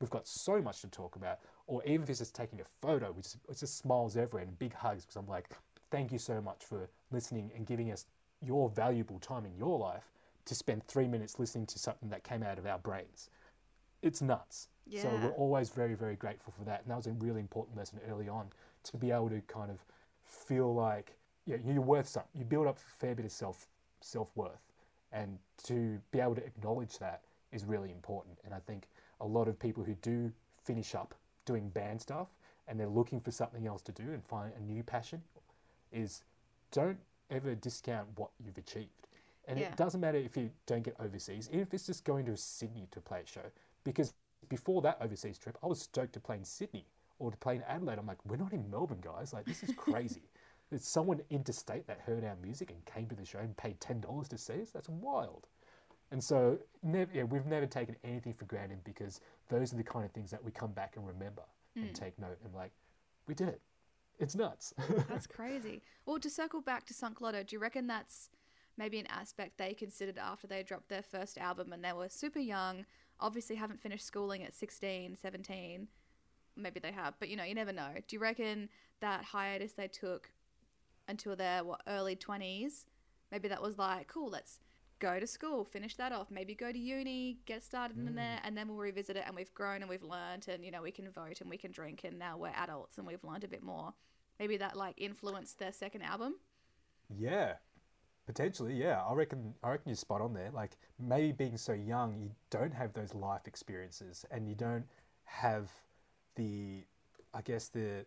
[0.00, 1.38] we've got so much to talk about.
[1.68, 4.58] Or even if it's just taking a photo, we just it just smiles everywhere and
[4.58, 5.50] big hugs because I'm like,
[5.90, 8.06] thank you so much for listening and giving us
[8.42, 10.04] your valuable time in your life
[10.48, 13.30] to spend three minutes listening to something that came out of our brains.
[14.02, 14.68] It's nuts.
[15.02, 16.82] So we're always very, very grateful for that.
[16.82, 18.46] And that was a really important lesson early on
[18.84, 19.84] to be able to kind of
[20.24, 22.30] feel like yeah, you're worth something.
[22.34, 23.66] You build up a fair bit of self
[24.00, 24.72] self worth,
[25.12, 27.22] and to be able to acknowledge that
[27.52, 28.38] is really important.
[28.44, 28.86] And I think
[29.20, 30.30] a lot of people who do
[30.62, 32.28] finish up doing band stuff
[32.68, 35.22] and they're looking for something else to do and find a new passion
[35.90, 36.22] is
[36.70, 36.98] don't
[37.30, 39.07] ever discount what you've achieved.
[39.48, 39.70] And Yeah.
[39.70, 42.86] it doesn't matter if you don't get overseas, even if it's just going to Sydney
[42.90, 43.50] to play a show.
[43.82, 44.14] Because
[44.48, 46.86] before that overseas trip, I was stoked to play in Sydney
[47.18, 47.98] or to play in Adelaide.
[47.98, 49.32] I'm like, we're not in Melbourne, guys.
[49.32, 50.22] Like, this is crazy.
[50.70, 54.28] There's someone interstate that heard our music and came to the show and paid $10
[54.28, 54.70] to see us.
[54.70, 55.46] That's wild.
[56.10, 60.04] And so, never, yeah, we've never taken anything for granted because those are the kind
[60.04, 61.42] of things that we come back and remember
[61.74, 61.94] and mm.
[61.94, 62.72] take note and like,
[63.26, 63.60] we did it.
[64.18, 64.74] It's nuts.
[65.08, 65.82] That's crazy.
[66.04, 68.30] Well, to circle back to Sunk Loto, do you reckon that's
[68.78, 72.38] maybe an aspect they considered after they dropped their first album and they were super
[72.38, 72.86] young,
[73.20, 75.88] obviously haven't finished schooling at 16, 17?
[76.56, 77.90] Maybe they have, but you know, you never know.
[78.06, 78.68] Do you reckon
[79.00, 80.30] that hiatus they took
[81.08, 82.86] until their what, early 20s,
[83.30, 84.60] maybe that was like, cool, let's
[84.98, 88.16] go to school, finish that off, maybe go to uni, get started in mm.
[88.16, 89.24] there, and then we'll revisit it.
[89.26, 91.70] And we've grown and we've learned, and you know, we can vote and we can
[91.70, 93.94] drink, and now we're adults and we've learned a bit more.
[94.38, 96.36] Maybe that like influenced their second album.
[97.16, 97.54] Yeah,
[98.28, 98.74] potentially.
[98.74, 99.54] Yeah, I reckon.
[99.64, 100.50] I reckon you're spot on there.
[100.52, 104.84] Like maybe being so young, you don't have those life experiences, and you don't
[105.24, 105.70] have
[106.36, 106.84] the,
[107.34, 108.04] I guess the,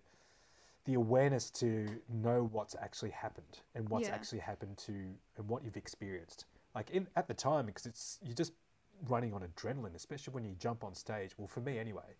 [0.85, 4.15] the awareness to know what's actually happened and what's Yeah.
[4.15, 4.93] actually happened to
[5.37, 6.45] and what you've experienced.
[6.75, 8.53] Like in at the time, because it's you're just
[9.09, 11.31] running on adrenaline, especially when you jump on stage.
[11.37, 12.15] Well, for me anyway,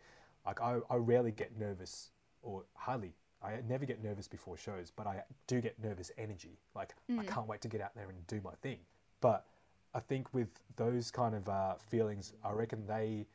[0.45, 2.10] like I, I rarely get nervous
[2.41, 3.14] or hardly.
[3.44, 6.60] I never get nervous before shows, but I do get nervous energy.
[6.76, 8.78] Like I can't wait to get out there and do my thing.
[9.20, 9.46] But
[9.94, 13.26] I think with those kind of uh, feelings, I reckon they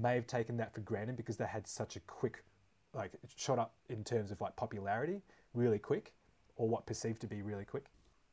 [0.00, 2.42] may have taken that for granted because they had such a quick,
[2.94, 5.20] like, shot up in terms of like popularity
[5.52, 6.12] really quick,
[6.56, 7.86] or what perceived to be really quick.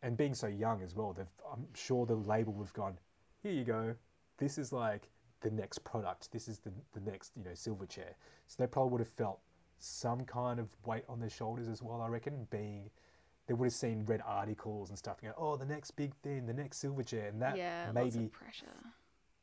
[0.03, 2.97] And being so young as well, they've, I'm sure the label would have gone,
[3.43, 3.93] here you go,
[4.37, 5.09] this is like
[5.41, 8.13] the next product, this is the, the next, you know, Silverchair.
[8.47, 9.39] So they probably would have felt
[9.83, 12.89] some kind of weight on their shoulders as well, I reckon, being
[13.47, 16.53] they would have seen read articles and stuff, going, oh, the next big thing, the
[16.53, 18.65] next Silverchair, and that yeah, maybe pressure.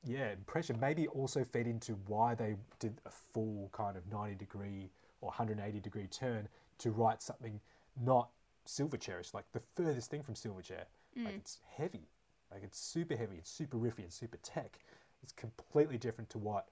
[0.05, 4.91] yeah, pressure maybe also fed into why they did a full kind of 90 degree
[5.20, 7.61] or 180 degree turn to write something
[8.03, 8.30] not
[8.64, 10.84] silver Silverchairish, like the furthest thing from silver Silverchair.
[11.18, 11.24] Mm.
[11.24, 12.09] Like it's heavy,
[12.53, 14.78] like it's super heavy, it's super riffy, and super tech.
[15.22, 16.68] It's completely different to what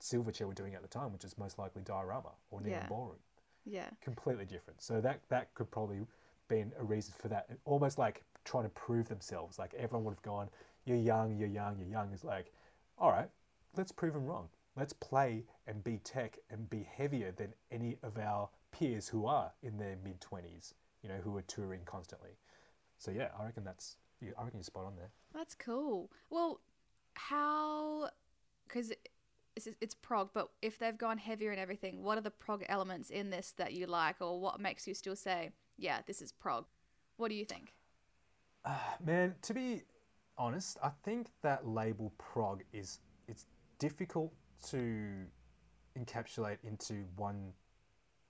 [0.00, 2.86] Silverchair were doing at the time, which is most likely Diorama or Neon Yeah.
[2.88, 3.18] Ballroom
[3.64, 4.82] Yeah, completely different.
[4.82, 6.00] So that that could probably
[6.48, 7.48] been a reason for that.
[7.64, 9.58] Almost like trying to prove themselves.
[9.58, 10.48] Like everyone would have gone,
[10.84, 12.52] "You're young, you're young, you're young." Is like,
[12.98, 13.28] all right,
[13.76, 14.48] let's prove them wrong.
[14.76, 19.52] Let's play and be tech and be heavier than any of our peers who are
[19.62, 20.74] in their mid twenties.
[21.02, 22.36] You know, who are touring constantly.
[22.98, 23.96] So yeah, I reckon that's.
[24.22, 25.10] I reckon you're spot on there.
[25.34, 26.10] that's cool.
[26.28, 26.60] Well,
[27.14, 28.10] how?
[28.66, 28.92] Because
[29.66, 33.10] it's, it's prog, but if they've gone heavier and everything, what are the prog elements
[33.10, 36.66] in this that you like, or what makes you still say, yeah, this is prog?
[37.16, 37.74] What do you think?
[39.04, 39.82] Man, to be
[40.38, 43.46] honest, I think that label prog is it's
[43.78, 44.32] difficult
[44.70, 45.24] to
[45.98, 47.52] encapsulate into one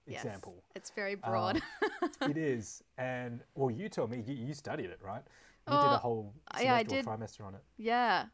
[0.07, 0.63] Yes, example.
[0.75, 1.61] It's very broad.
[2.01, 5.21] Um, it is, and well, you told me you, you studied it, right?
[5.69, 7.05] You did Oh, a whole yeah, I did.
[7.05, 7.61] trimester on it.
[7.77, 8.25] yeah.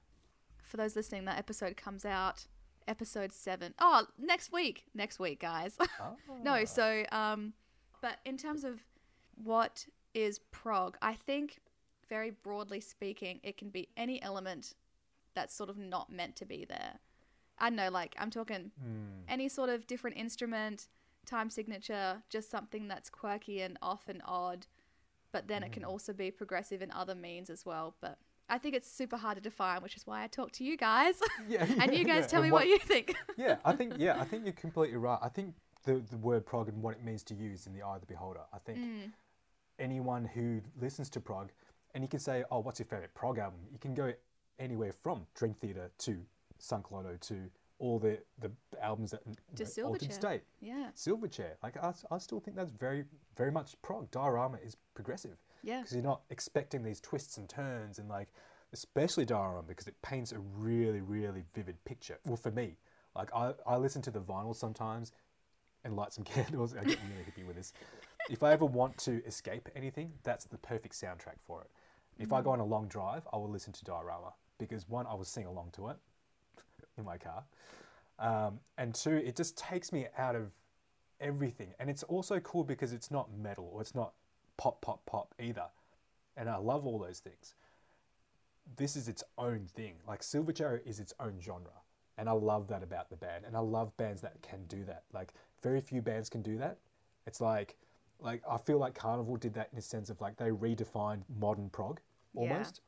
[0.63, 2.45] For those listening, that episode comes out
[2.88, 3.73] episode seven.
[3.79, 4.85] Oh, next week.
[4.93, 5.77] Next week, guys.
[6.43, 6.65] no, ah.
[6.65, 7.53] so um,
[8.01, 8.79] but in terms of
[9.35, 11.59] what is prog, I think
[12.09, 14.73] very broadly speaking, it can be any element
[15.35, 16.99] that's sort of not meant to be there.
[17.59, 19.21] I don't know, like I'm talking hmm.
[19.27, 20.88] any sort of different instrument,
[21.25, 24.67] time signature, just something that's quirky and off and odd.
[25.31, 25.89] But then it can hmm.
[25.89, 27.95] also be progressive in other means as well.
[27.99, 28.17] But
[28.49, 31.15] I think it's super hard to define, which is why I talk to you guys.
[31.49, 33.15] Yeah, and you guys yeah, tell me what- what you think.
[33.37, 35.19] yeah, I think yeah, I think you're completely right.
[35.21, 37.81] I think the the word prog and what it means to you is in the
[37.81, 38.41] eye of the beholder.
[38.53, 39.11] I think Mm.
[39.79, 41.51] anyone who listens to prog,
[41.93, 44.13] and you can say, "Oh, what's your favorite prog album?" You can go
[44.59, 46.25] anywhere from Dream Theater to
[46.57, 49.29] Sunk Loto to all the the albums that To
[49.63, 50.13] you know, Altered Silverchair.
[50.13, 50.89] State, yeah.
[50.95, 51.51] Silverchair.
[51.63, 54.09] Like I, I still think that's very very much prog.
[54.11, 55.79] Diorama is progressive Yeah.
[55.79, 58.29] because you're not expecting these twists and turns and like
[58.73, 62.17] especially diorama because it paints a really really vivid picture.
[62.25, 62.77] Well for me
[63.15, 65.11] like i, I listen to the vinyl sometimes
[65.83, 66.73] and light some candles.
[66.73, 67.73] I get really hippie with this.
[68.29, 71.69] If i ever want to escape anything that's the perfect soundtrack for it.
[72.19, 75.13] If i go on a long drive i will listen to diorama because one i
[75.13, 75.97] will sing along to it
[76.97, 77.43] in my car
[78.19, 80.51] um, and two it just takes me out of
[81.19, 81.73] everything.
[81.79, 84.13] And it's also cool because it's not metal or it's not
[84.57, 85.65] pop pop pop either.
[86.35, 87.55] And i love all those things.
[88.75, 89.93] This is its own thing.
[90.07, 91.71] Like silverchair is its own genre.
[92.17, 93.45] And i love that about the band.
[93.45, 95.03] And i love bands that can do that.
[95.13, 96.77] Like very few bands can do that.
[97.25, 97.75] It's like
[98.19, 101.69] like i feel like Karnivool did that in a sense of like they redefined modern
[101.69, 101.99] prog
[102.33, 102.41] Yeah.
[102.41, 102.81] almost.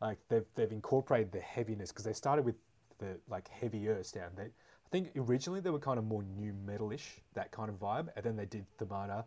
[0.00, 2.56] Like they've they've incorporated the heaviness because they started with
[2.98, 4.32] the like heavier sound.
[4.36, 8.08] They, I think originally they were kind of more new metalish, that kind of vibe,
[8.16, 9.24] and then they did Themata,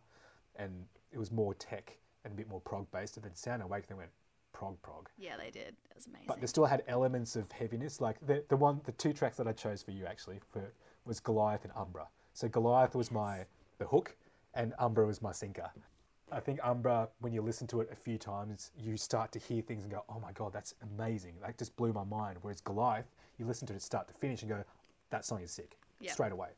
[0.58, 0.86] and
[1.16, 3.16] it was more tech and a bit more prog based.
[3.18, 4.10] And then Sound Awake, they went
[4.54, 5.76] prog prog, Yeah, they did.
[5.90, 6.28] It was amazing.
[6.28, 8.00] but they still had elements of heaviness.
[8.02, 10.62] Like the the one, the two tracks that I chose for you actually for
[11.06, 12.08] was Goliath and Umbra.
[12.34, 13.46] So Goliath was my
[13.80, 14.16] the hook,
[14.54, 15.70] and Umbra was my sinker.
[16.32, 19.62] I think Umbra, when you listen to it a few times, you start to hear
[19.62, 22.40] things and go, "Oh my god, that's amazing!" That just blew my mind.
[22.42, 24.64] Whereas Goliath, you listen to it start to finish and go,
[25.12, 26.12] "That song is sick," Yeah.
[26.14, 26.50] straight away.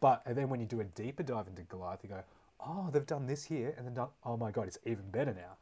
[0.00, 2.22] But and then when you do a deeper dive into Goliath, you go,
[2.60, 5.56] "Oh, they've done this here," and then done, "Oh my god, it's even better now."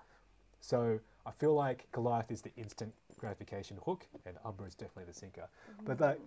[0.60, 5.18] So I feel like Goliath is the instant gratification hook, and Umbra is definitely the
[5.18, 5.48] sinker.
[5.70, 5.86] Mm-hmm.
[5.86, 6.18] But that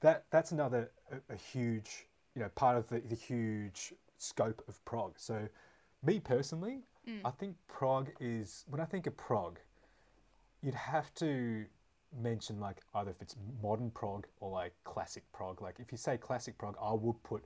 [0.00, 4.84] that that's another a, a huge you know part of the, the huge scope of
[4.84, 5.14] prog.
[5.16, 5.48] So
[6.04, 7.20] me personally, mm.
[7.24, 9.58] I think prog is when I think of prog,
[10.62, 11.64] you'd have to
[12.22, 15.60] mention like either if it's modern prog or like classic prog.
[15.60, 17.44] Like if you say classic prog, I would put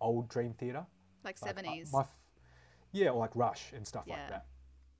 [0.00, 0.86] old Dream Theater.
[1.24, 1.92] Like Like, uh, 70s.
[1.92, 2.18] my f-
[2.92, 4.16] yeah, or like Rush and stuff Yeah.
[4.20, 4.46] like that.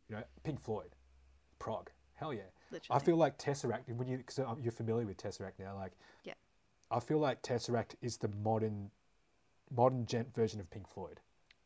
[0.09, 0.95] You know, Pink Floyd,
[1.59, 1.91] prog.
[2.15, 2.43] Hell yeah.
[2.91, 5.75] I feel like Tesseract when you because you're familiar with Tesseract now.
[5.77, 5.93] Like,
[6.25, 6.35] Yeah.
[6.91, 8.91] I feel like Tesseract is the modern,
[9.71, 11.21] modern djent version of Pink Floyd.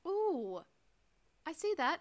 [0.07, 0.62] Ooh,
[1.46, 2.00] I see that.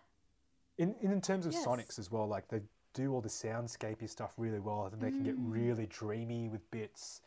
[0.78, 1.66] In in, in terms of Yes.
[1.66, 2.62] sonics as well, like they
[2.93, 5.52] do all the soundscapey stuff really well, and they can get Mm.
[5.52, 7.22] really dreamy with bits.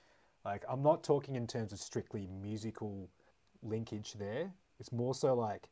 [0.45, 3.09] Like I'm not talking in terms of strictly musical
[3.63, 4.53] linkage there.
[4.81, 5.69] It's more so like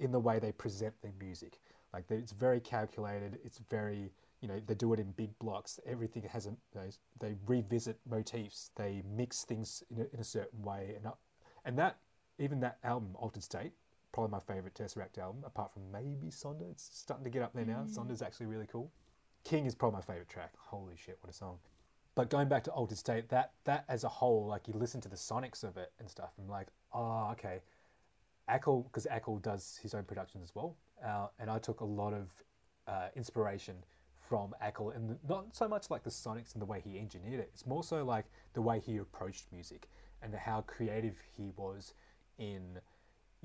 [0.00, 1.58] in the way they present their music.
[1.92, 3.38] Like it's very calculated.
[3.44, 5.80] It's very you know they do it in big blocks.
[5.86, 6.88] Everything has a know,
[7.20, 8.70] they revisit motifs.
[8.76, 11.12] They mix things in a, in a certain way, and
[11.64, 11.98] and that
[12.38, 13.72] even that album Altered State
[14.14, 16.70] probably my favorite Tesseract album, apart from maybe Sonder.
[16.70, 17.84] It's starting to get up there now.
[17.84, 17.98] Mm.
[17.98, 18.90] Sonder's actually really cool.
[19.42, 20.52] King is probably my favorite track.
[20.56, 21.58] Holy shit, what a song!
[22.14, 25.08] But going back to Altered State, that that as a whole, like you listen to
[25.08, 27.60] the sonics of it and stuff, I'm like, oh, okay.
[28.48, 32.12] Acle, because Acle does his own productions as well, uh, and I took a lot
[32.12, 32.30] of
[32.86, 33.76] uh, inspiration
[34.28, 37.50] from Acle, and not so much like the sonics and the way he engineered it.
[37.52, 39.88] It's more so like the way he approached music
[40.22, 41.94] and how creative he was
[42.38, 42.78] in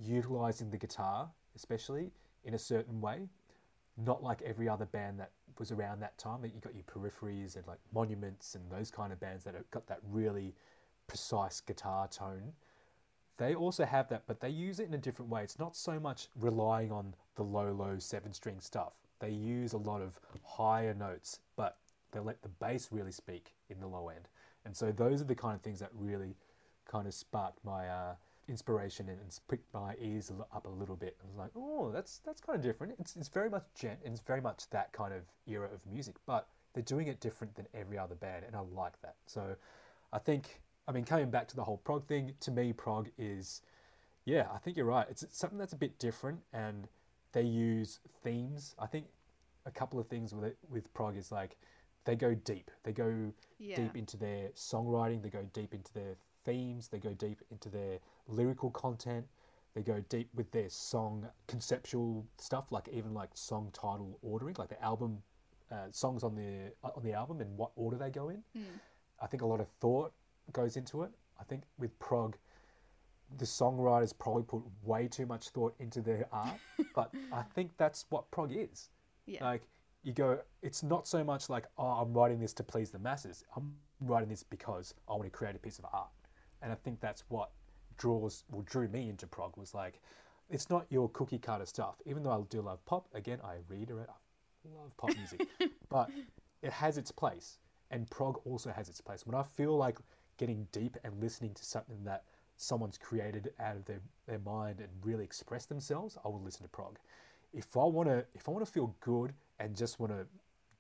[0.02, 2.12] utilizing the guitar, especially
[2.46, 3.28] in a certain way,
[3.98, 6.44] not like every other band that was around that time.
[6.46, 10.00] You got your peripheries and like monuments and those kind of bands that got that
[10.10, 10.56] really
[11.08, 12.54] precise guitar tone.
[13.40, 15.44] They also have that, but they use it in a different way.
[15.44, 18.94] It's not so much relying on the low, low seven string stuff.
[19.20, 21.78] They use a lot of higher notes, but
[22.12, 24.28] they let the bass really speak in the low end.
[24.66, 26.36] And so those are the kind of things that really
[26.86, 28.16] kind of sparked my uh,
[28.50, 31.16] inspiration and, and pricked my ears up a little bit.
[31.24, 32.96] I was like, oh, that's that's kind of different.
[33.00, 36.16] It's, it's very much djent and it's very much that kind of era of music,
[36.26, 39.16] but they're doing it different than every other band, and I like that.
[39.28, 39.56] So
[40.12, 43.62] I think, I mean, coming back to the whole prog thing, to me, prog is,
[44.26, 45.06] yeah, I think you're right.
[45.08, 46.88] It's something that's a bit different, and
[47.32, 48.74] they use themes.
[48.80, 49.06] I think
[49.68, 51.58] a couple of things with it with prog is like
[52.06, 52.72] they go deep.
[52.82, 53.76] They go Yeah.
[53.76, 55.22] deep into their songwriting.
[55.22, 56.88] They go deep into their themes.
[56.88, 59.28] They go deep into their lyrical content.
[59.76, 64.70] They go deep with their song conceptual stuff, like even like song title ordering, like
[64.70, 65.22] the album
[65.72, 68.44] uh, songs on the on the album and what order they go in.
[69.22, 70.14] I think a lot of thought
[70.54, 71.12] goes into it.
[71.40, 72.36] I think with prog,
[73.38, 76.58] the songwriters probably put way too much thought into their art,
[76.96, 78.90] but I think that's what prog is.
[79.26, 79.44] Yeah.
[79.44, 79.68] Like
[80.04, 83.44] you go, it's not so much like, oh, I'm writing this to please the masses.
[83.56, 86.10] I'm writing this because I want to create a piece of art.
[86.62, 87.52] And I think that's what
[87.98, 90.00] draws, well, drew me into prog was like,
[90.50, 91.96] it's not your cookie cutter stuff.
[92.06, 95.48] Even though I do love pop, again, I reiterate, I love pop music,
[95.90, 96.10] but
[96.62, 97.60] it has its place.
[97.92, 99.26] And prog also has its place.
[99.26, 99.98] When I feel like
[100.40, 102.24] getting deep and listening to something that
[102.58, 106.70] someone's created out of their, their mind and really express themselves, I will listen to
[106.70, 106.98] prog.
[107.54, 110.26] If I want to, if I want to feel good and just want to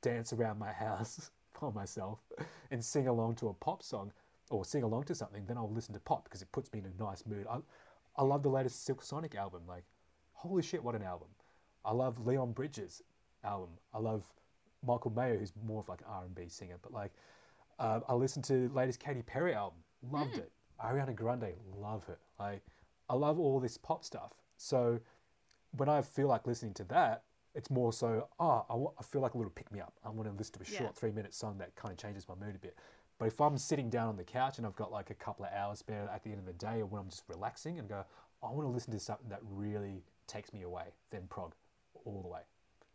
[0.01, 1.29] dance around my house
[1.59, 2.19] by myself
[2.71, 4.11] and sing along to a pop song
[4.49, 6.85] or sing along to something, then I'll listen to pop because it puts me in
[6.85, 7.45] a nice mood.
[7.49, 7.59] I,
[8.15, 9.61] I love the latest Silk Sonic album.
[9.67, 9.83] Like,
[10.33, 11.27] holy shit, what an album!
[11.85, 13.01] I love Leon Bridges'
[13.43, 13.69] album.
[13.93, 14.23] I love
[14.85, 16.77] Michael Mayer, who's more of like an R&B singer.
[16.81, 17.11] But like,
[17.79, 19.79] uh, I listened to the latest Katy Perry album.
[20.11, 20.51] Loved it.
[20.83, 22.17] Ariana Grande, love her.
[22.39, 22.61] Like,
[23.09, 24.33] I love all this pop stuff.
[24.57, 24.99] So
[25.75, 27.23] when I feel like listening to that,
[27.55, 29.93] it's more so, oh, I, feel like a little pick me up.
[30.05, 30.79] I want to listen to a Yeah.
[30.79, 32.77] short three minute song that kind of changes my mood a bit.
[33.17, 35.51] But if I'm sitting down on the couch and I've got like a couple of
[35.51, 38.05] hours spare at the end of the day, or when I'm just relaxing and go,
[38.41, 41.53] I want to listen to something that really takes me away, then prog
[42.05, 42.41] all the way,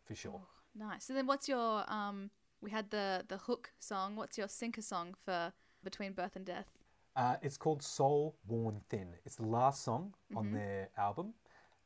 [0.05, 0.41] for sure.
[0.73, 1.03] Nice.
[1.05, 2.31] So then, what's your um?
[2.61, 4.15] We had the the hook song.
[4.15, 5.53] What's your sinker song for
[5.83, 6.67] Between Birth and Death?
[7.15, 9.07] Uh, it's called Soul Worn Thin.
[9.25, 11.33] It's the last song on their album,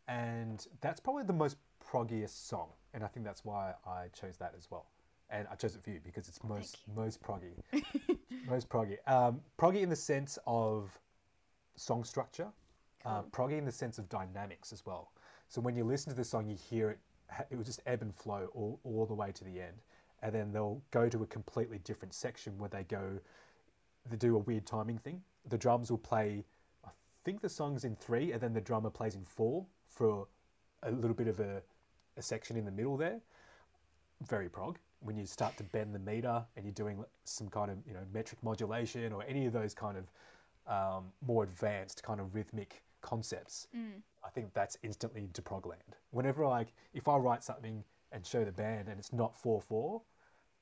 [0.08, 4.54] and that's probably the most proggiest song, and I think that's why I chose that
[4.58, 4.88] as well.
[5.30, 7.54] And I chose it for you because it's most most proggy,
[8.48, 8.98] most proggy.
[9.06, 10.98] Um, proggy in the sense of
[11.76, 12.48] song structure,
[13.06, 15.12] uh, proggy in the sense of dynamics as well.
[15.48, 17.00] So when you listen to the song, you hear it,
[17.50, 19.78] it will just ebb and flow all, all the way to the end.
[20.22, 23.20] And then they'll go to a completely different section where they go,
[24.10, 25.22] they do a weird timing thing.
[25.48, 26.44] The drums will play,
[26.86, 26.90] I
[27.24, 30.28] think the song's in three, and then the drummer plays in four for
[30.84, 31.62] a little bit of a,
[32.18, 33.20] a section in the middle there.
[34.28, 34.78] Very prog.
[35.02, 38.02] When you start to bend the meter and you're doing some kind of you know
[38.14, 40.12] metric modulation or any of those kind of
[40.68, 43.68] um, more advanced kind of rhythmic concepts,
[44.26, 45.96] I think that's instantly into prog land.
[46.12, 50.02] Whenever like if I write something and show the band and it's not four four,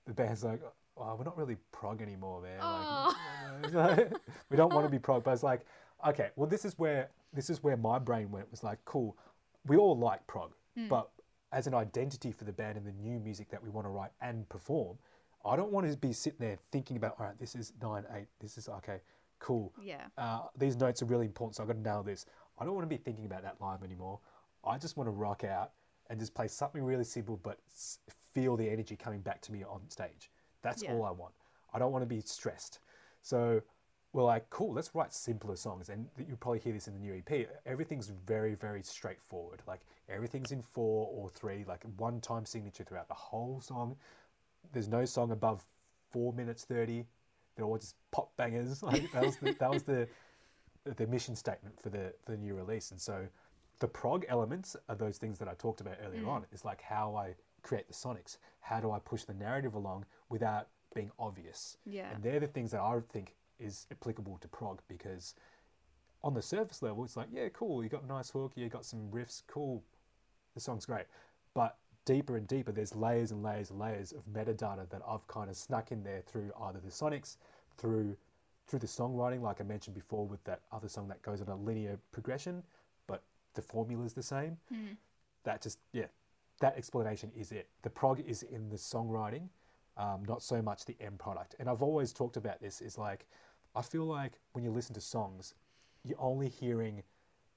[0.08, 0.62] the band's like,
[0.98, 2.60] oh, we're not really prog anymore, man.
[2.60, 4.14] Like, like,
[4.50, 5.66] we don't want to be prog, but it's like,
[6.08, 8.46] okay, well, this is where this is where my brain went.
[8.46, 9.18] It was like, cool,
[9.66, 10.54] we all like prog,
[10.90, 11.10] but
[11.52, 14.12] as an identity for the band and the new music that we want to write
[14.22, 14.98] and perform,
[15.46, 18.28] I don't want to be sitting there thinking about, all right, this is nine eight,
[18.40, 19.00] this is okay,
[19.40, 19.74] cool.
[19.82, 20.06] Yeah.
[20.18, 22.26] Uh, these notes are really important, so I've got to nail this.
[22.60, 24.20] I don't want to be thinking about that live anymore.
[24.66, 25.72] I just want to rock out
[26.10, 28.00] and just play something really simple, but s-
[28.38, 30.30] feel the energy coming back to me on stage.
[30.62, 30.94] That's Yeah.
[30.94, 31.34] all I want.
[31.74, 32.80] I don't want to be stressed.
[33.24, 33.64] So
[34.14, 35.90] we're like, cool, let's write simpler songs.
[35.90, 37.50] And you'll probably hear this in the new EP.
[37.66, 39.64] Everything's very, very straightforward.
[39.66, 43.98] Like everything's in four or three, like one time signature throughout the whole song.
[44.72, 45.66] There's no song above
[46.12, 47.08] four minutes 30.
[47.56, 48.84] They're all just pop bangers.
[48.84, 50.08] Like that was the, that was the,
[50.84, 52.92] the mission statement for the, the new release.
[52.92, 53.28] And so
[53.80, 56.30] the prog elements are those things that I talked about earlier mm.
[56.30, 56.46] on.
[56.52, 57.36] It's like how I
[57.68, 58.38] create the sonics.
[58.62, 61.78] How do I push the narrative along without being obvious?
[61.86, 62.10] Yeah.
[62.14, 65.36] And they're the things that I think is applicable to prog because
[66.24, 68.86] on the surface level, it's like, yeah, cool, you got a nice hook, you got
[68.86, 69.84] some riffs, cool,
[70.54, 71.06] the song's great.
[71.54, 75.50] But deeper and deeper, there's layers and layers and layers of metadata that I've kind
[75.50, 77.38] of snuck in there through either the sonics,
[77.78, 78.16] through
[78.68, 81.56] through the songwriting, like I mentioned before, with that other song that goes on a
[81.56, 82.62] linear progression,
[83.08, 83.24] but
[83.54, 84.58] the formula's the same.
[84.68, 84.96] Hmm.
[85.46, 86.08] That just yeah,
[86.60, 87.70] that explanation is it.
[87.84, 89.48] The prog is in the songwriting,
[89.98, 91.56] um, not so much the end product.
[91.60, 92.82] And I've always talked about this.
[92.82, 93.26] Is like,
[93.76, 95.54] I feel like when you listen to songs,
[96.04, 97.04] you're only hearing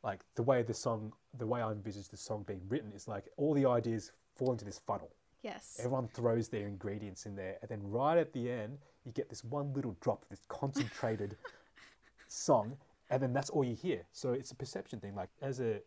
[0.03, 3.27] like the way the song, the way I envisage the song being written is like
[3.37, 5.11] all the ideas fall into this funnel.
[5.43, 5.77] Yes.
[5.79, 9.43] Everyone throws their ingredients in there, and then right at the end, you get this
[9.43, 11.37] one little drop, this concentrated
[12.29, 12.77] song,
[13.11, 14.03] and then that's all you hear.
[14.13, 15.15] So it's a perception thing.
[15.15, 15.81] Like as a,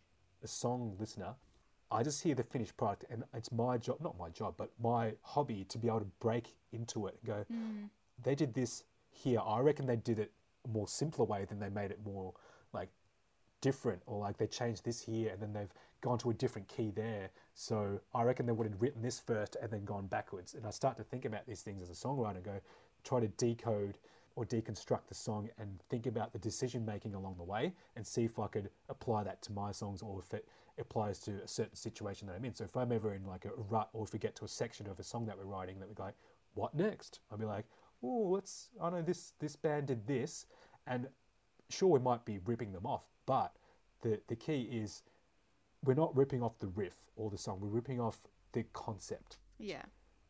[0.43, 1.35] a song listener,
[1.91, 5.13] I just hear the finished product, and it's my job, not my job, but my
[5.21, 7.89] hobby to be able to break into it and go, mm.
[8.23, 9.39] they did this here.
[9.39, 10.31] I reckon they did it
[10.65, 12.33] a more simpler way than they made it more
[12.73, 12.89] like
[13.61, 16.91] different or like they changed this here and then they've gone to a different key
[16.91, 17.29] there.
[17.53, 20.53] So i reckon they would have written this first and then gone backwards.
[20.53, 22.59] And i start to think about these things as a songwriter and go
[23.03, 23.97] try to decode
[24.35, 28.23] or deconstruct the song and think about the decision making along the way and see
[28.23, 30.47] if i could apply that to my songs or if it
[30.79, 33.51] applies to a certain situation that i'm in so if i'm ever in like a
[33.69, 35.87] rut or if we get to a section of a song that we're writing that
[35.87, 36.15] we're like
[36.55, 37.65] what next i'll be like
[38.03, 40.47] oh let's i know this this band did this
[40.87, 41.07] and
[41.69, 43.55] sure we might be ripping them off, but
[44.01, 45.03] the the key is
[45.83, 47.59] we're not ripping off the riff or the song.
[47.59, 48.19] We're ripping off
[48.53, 49.37] the concept.
[49.57, 49.83] yeah.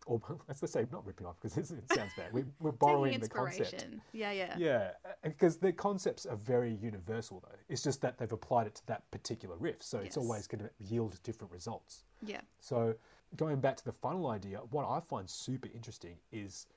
[0.05, 2.31] Or let's just say not ripping off because it sounds bad.
[2.33, 3.85] We, we're borrowing the concept.
[4.11, 4.55] Yeah, yeah.
[4.57, 4.91] Yeah,
[5.23, 7.57] because the concepts are very universal though.
[7.69, 10.69] It's just that they've applied it to that particular riff, so it's always going to
[10.79, 12.03] yield different results.
[12.25, 12.41] Yeah.
[12.59, 12.95] So,
[13.35, 16.67] going back to the funnel idea, what I find super interesting is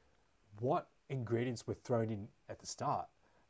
[0.60, 3.06] what ingredients were thrown in at the start.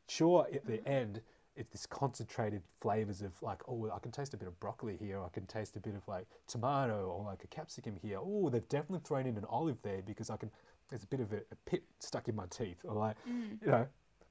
[0.07, 0.89] Sure, at the mm-hmm.
[0.89, 1.21] end,
[1.57, 5.21] it's this concentrated flavors of like, oh, I can taste a bit of broccoli here,
[5.21, 8.19] I can taste a bit of like tomato or like a capsicum here.
[8.21, 10.51] Oh, they've definitely thrown in an olive there because I can,
[10.89, 12.85] there's a bit of a, a pit stuck in my teeth.
[12.85, 13.57] Or like, mm.
[13.61, 13.87] you know,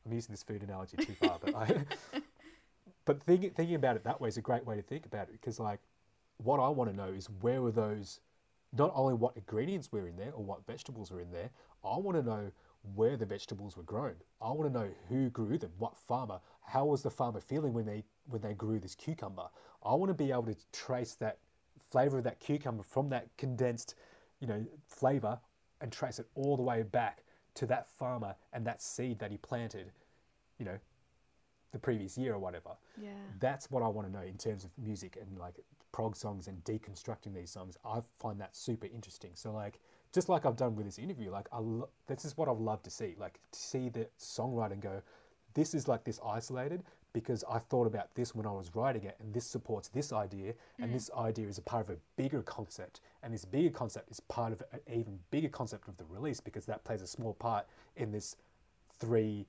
[0.07, 1.85] I'm using this food analogy too far, but I,
[3.05, 5.33] but thinking, thinking about it that way is a great way to think about it
[5.33, 5.81] because like
[6.39, 8.21] what I want to know is where were those
[8.77, 11.51] not only what ingredients were in there or what vegetables were in there
[11.85, 12.51] I want to know
[12.95, 16.85] where the vegetables were grown I want to know who grew them what farmer how
[16.85, 19.49] was the farmer feeling when they when they grew this cucumber
[19.85, 21.39] I want to be able to trace that
[21.91, 23.95] flavor of that cucumber from that condensed
[24.41, 25.39] you know flavor
[25.81, 27.23] and trace it all the way back
[27.55, 29.93] to that farmer and that seed that he planted
[30.59, 30.79] you know
[31.77, 32.71] the previous year or whatever.
[33.01, 33.11] Yeah.
[33.39, 35.55] That's what I want to know in terms of music and like
[35.93, 37.77] prog songs and deconstructing these songs.
[37.85, 39.33] I find that super interesting.
[39.35, 39.79] So like,
[40.13, 42.83] just like I've done with this interview, like I lo- this is what I'd love
[42.85, 43.15] to see.
[43.19, 45.03] Like to see the songwriter and go,
[45.57, 46.83] this is like this isolated
[47.15, 50.53] because I thought about this when I was writing it, and this supports this idea,
[50.79, 54.21] and this idea is a part of a bigger concept, and this bigger concept is
[54.21, 57.65] part of an even bigger concept of the release because that plays a small part
[57.97, 58.37] in this
[58.99, 59.47] three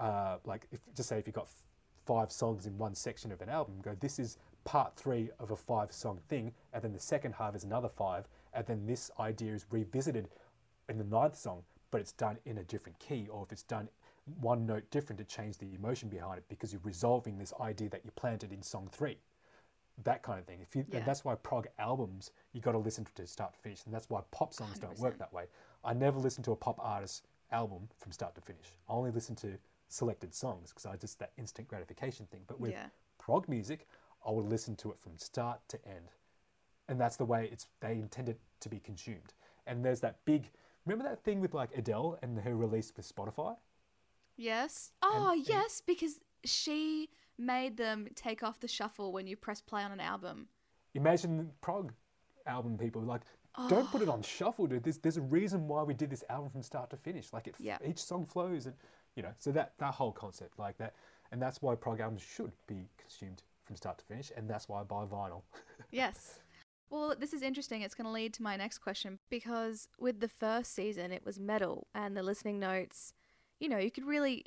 [0.00, 1.62] uh, like if just say if you've got f-
[2.04, 5.56] five songs in one section of an album, go this is part three of a
[5.56, 9.52] five song thing, and then the second half is another five, and then this idea
[9.52, 10.28] is revisited
[10.88, 13.88] in the ninth song, but it's done in a different key, or if it's done
[14.40, 18.04] one note different to change the emotion behind it because you're resolving this idea that
[18.04, 19.18] you planted in song three.
[20.02, 20.60] That kind of thing.
[20.60, 20.98] If you, Yeah.
[20.98, 24.10] and that's why prog albums you got to listen to start to finish, and that's
[24.10, 25.46] why pop songs don't work that way.
[25.84, 28.66] I never listen to a pop artist album from start to finish.
[28.88, 29.56] I only listen to
[29.88, 32.42] selected songs because I just that instant gratification thing.
[32.46, 32.88] But with Yeah.
[33.18, 33.86] prog music,
[34.26, 36.10] I would listen to it from start to end,
[36.88, 39.34] and that's the way it's they intend it to be consumed.
[39.66, 40.50] And there's that big.
[40.86, 43.56] Remember that thing with like Adele and her release with Spotify?
[44.36, 44.92] Yes.
[45.02, 49.82] Oh, and- yes, because she made them take off the shuffle when you press play
[49.82, 50.48] on an album.
[50.94, 51.92] Imagine prog
[52.46, 53.22] album people like.
[53.68, 54.12] Don't put it oh.
[54.12, 54.82] on shuffle, dude.
[54.82, 57.32] There's, there's a reason why we did this album from start to finish.
[57.32, 57.78] Like it, Yeah.
[57.86, 58.74] each song flows, and
[59.14, 60.94] you know, so that that whole concept, like that,
[61.30, 64.80] and that's why prog albums should be consumed from start to finish, and that's why
[64.80, 65.42] I buy vinyl.
[65.90, 66.40] Yes.
[66.90, 67.82] Well, this is interesting.
[67.82, 71.38] It's going to lead to my next question because with the first season, it was
[71.38, 73.14] metal, and the listening notes,
[73.60, 74.44] you know, you could really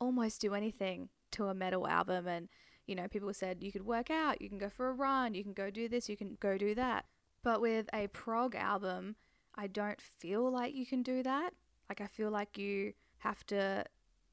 [0.00, 2.26] almost do anything to a metal album.
[2.26, 2.48] And,
[2.86, 5.42] you know, people said you could work out, you can go for a run, you
[5.42, 7.06] can go do this, you can go do that.
[7.42, 9.16] But with a prog album,
[9.54, 11.54] I don't feel like you can do that.
[11.88, 13.84] Like, I feel like you have to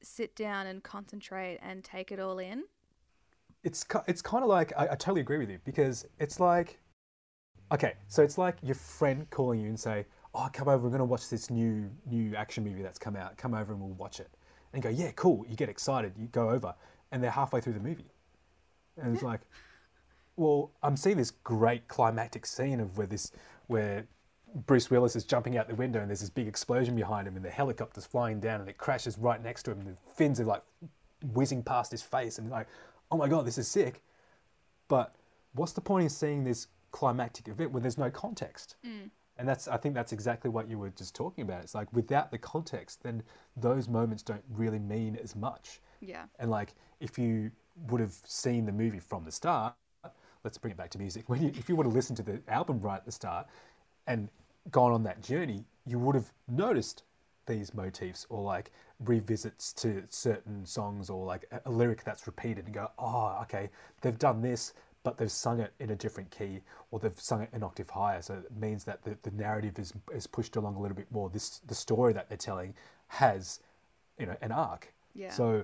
[0.02, 2.64] sit down and concentrate and take it all in.
[3.64, 6.80] it's it's kind of like I, I totally agree with you because it's like
[7.74, 10.06] okay so it's like your friend calling you and say
[10.40, 13.38] oh come over we're going to watch this new new action movie that's come out.
[13.38, 14.30] Come over and we'll watch it.
[14.74, 15.46] And go yeah cool.
[15.48, 16.74] You get excited you go over
[17.12, 18.12] and they're halfway through the movie.
[19.02, 19.42] And it's like
[20.36, 23.32] well i'm seeing this great climactic scene of where this
[23.68, 24.06] where
[24.66, 27.46] Bruce Willis is jumping out the window and there's this big explosion behind him and
[27.46, 30.46] the helicopter's flying down and it crashes right next to him and the fins are
[30.46, 30.64] like
[31.34, 32.68] whizzing past his face and like,
[33.12, 34.02] oh my god, this is sick.
[34.88, 35.16] But
[35.54, 38.76] what's the point in seeing this climactic event when there's no context?
[38.86, 39.10] Mm.
[39.40, 41.64] And that's I think that's exactly what you were just talking about.
[41.64, 43.24] It's like without the context, then
[43.56, 45.80] those moments don't really mean as much.
[46.02, 46.26] Yeah.
[46.40, 47.50] And like if you
[47.88, 49.74] would have seen the movie from the start,
[50.44, 51.24] let's bring it back to music.
[51.30, 53.48] When you, if you would have listened to the album right at the start
[54.08, 54.28] and
[54.72, 57.04] gone on that journey, you would have noticed
[57.46, 62.66] these motifs or like revisits to certain songs or like a, a lyric that's repeated
[62.66, 63.70] and go, oh, okay,
[64.02, 66.62] they've done this, but they've sung it in a different key
[66.92, 68.22] or they've sung it an octave higher.
[68.22, 71.30] So it means that the, the narrative is, is pushed along a little bit more.
[71.30, 72.74] This the story that they're telling
[73.08, 73.60] has,
[74.18, 74.94] you know, an arc.
[75.14, 75.32] Yeah.
[75.32, 75.64] So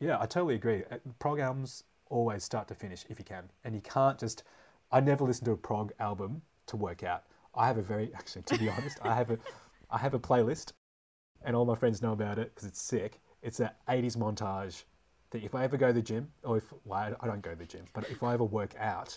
[0.00, 0.82] yeah, I totally agree.
[0.90, 4.42] Uh, Prog albums always start to finish if you can, and you can't just.
[4.92, 7.24] I never listen to a prog album to work out.
[7.54, 9.38] I have a very actually, to be honest, I have a,
[9.90, 10.72] I have a playlist,
[11.44, 13.20] and all my friends know about it because it's sick.
[13.42, 14.84] It's an '80s montage.
[15.30, 17.56] That if I ever go to the gym, or if well, I don't go to
[17.56, 19.16] the gym, but if I ever work out,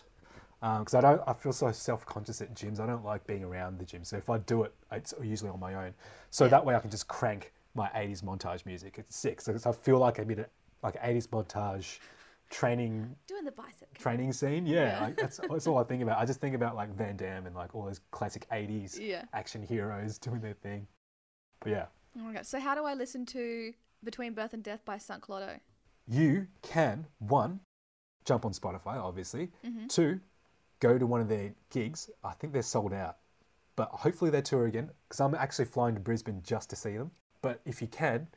[0.61, 2.79] um, because I don't, I feel so self-conscious at gyms.
[2.79, 4.03] I don't like being around the gym.
[4.03, 5.93] So if I do it, it's usually on my own.
[6.29, 6.51] So Yeah.
[6.51, 8.95] that way I can just crank my '80s montage music.
[8.99, 9.41] It's sick.
[9.41, 10.45] So I feel like I'm in a
[10.83, 11.97] like 80s montage
[12.49, 13.91] training Doing the bicep.
[13.97, 14.67] training scene.
[14.67, 15.01] Yeah, Yeah.
[15.01, 16.19] like, that's that's all I think about.
[16.19, 19.23] I just think about like Van Damme and like all those classic '80s Yeah.
[19.33, 20.87] action heroes doing their thing.
[21.59, 21.85] But yeah,
[22.15, 22.45] Oh my god.
[22.45, 23.73] So how do I listen to
[24.03, 25.59] Between Birth and Death by Sunk Loto?
[26.07, 27.59] You can one
[28.25, 29.51] jump on Spotify, obviously.
[29.65, 29.87] Mm-hmm.
[29.87, 30.19] Two,
[30.79, 32.09] go to one of their gigs.
[32.23, 33.17] I think they're sold out,
[33.75, 37.11] but hopefully they tour again because I'm actually flying to Brisbane just to see them.
[37.41, 38.27] But if you can,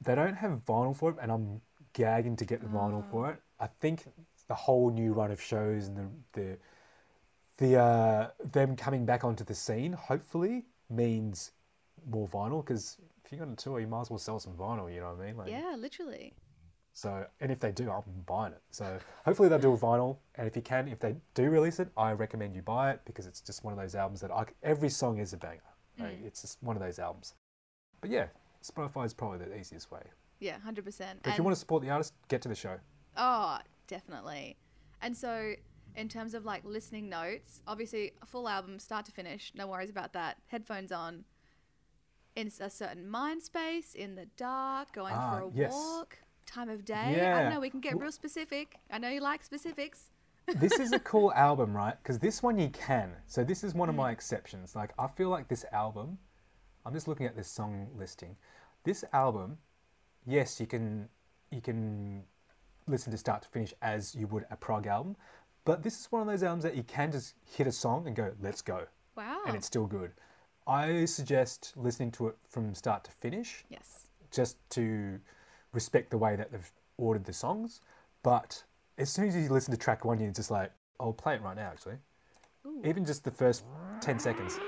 [0.00, 1.60] they don't have vinyl for it, and I'm
[1.92, 3.38] gagging to get the vinyl for it.
[3.58, 4.04] I think
[4.48, 6.58] the whole new run of shows and the the
[7.58, 11.52] the uh, them coming back onto the scene hopefully means
[12.08, 14.92] more vinyl because if you're going to tour, you might as well sell some vinyl.
[14.92, 15.36] You know what I mean?
[15.36, 16.34] Like, Yeah, literally.
[16.98, 18.60] So, and if they do, I'm buying it.
[18.72, 20.16] So, hopefully they'll do a vinyl.
[20.34, 23.24] And if you can, if they do release it, I recommend you buy it because
[23.26, 25.60] it's just one of those albums that I, every song is a banger.
[25.96, 27.34] Like, it's just one of those albums.
[28.00, 28.26] But yeah,
[28.64, 30.00] Spotify is probably the easiest way.
[30.40, 31.20] Yeah, hundred percent.
[31.24, 32.78] If you want to support the artist, get to the show.
[33.16, 34.56] Oh, definitely.
[35.00, 35.54] And so,
[35.94, 39.90] in terms of like listening notes, obviously a full album, start to finish, no worries
[39.90, 40.38] about that.
[40.46, 41.24] Headphones on,
[42.36, 45.72] in a certain mind space, in the dark, going Ah, for a yes.
[45.72, 46.18] walk,
[46.48, 46.94] time of day.
[46.94, 47.60] I don't know.
[47.60, 48.76] We can get real specific.
[48.90, 50.10] I know you like specifics.
[50.56, 51.94] this is a cool album, right?
[52.02, 53.10] Because this one you can.
[53.26, 54.14] So this is one of my mm.
[54.14, 54.74] exceptions.
[54.74, 56.18] Like I feel like this album.
[56.86, 58.34] I'm just looking at this song listing.
[58.84, 59.58] This album,
[60.26, 61.08] yes, you can
[61.50, 62.22] you can
[62.86, 65.16] listen to start to finish as you would a prog album,
[65.66, 68.16] but this is one of those albums that you can just hit a song and
[68.16, 69.42] go, "Let's go," Wow.
[69.46, 70.12] and it's still good.
[70.66, 74.06] I suggest listening to it from start to finish yes.
[74.30, 75.18] just to
[75.78, 77.82] respect the way that they've ordered the songs.
[78.24, 78.64] But
[78.98, 81.54] as soon as you listen to track one, you're just like, I'll play it right
[81.54, 81.98] now, actually.
[82.66, 82.82] Ooh.
[82.84, 83.62] Even just the first
[84.00, 84.58] 10 seconds.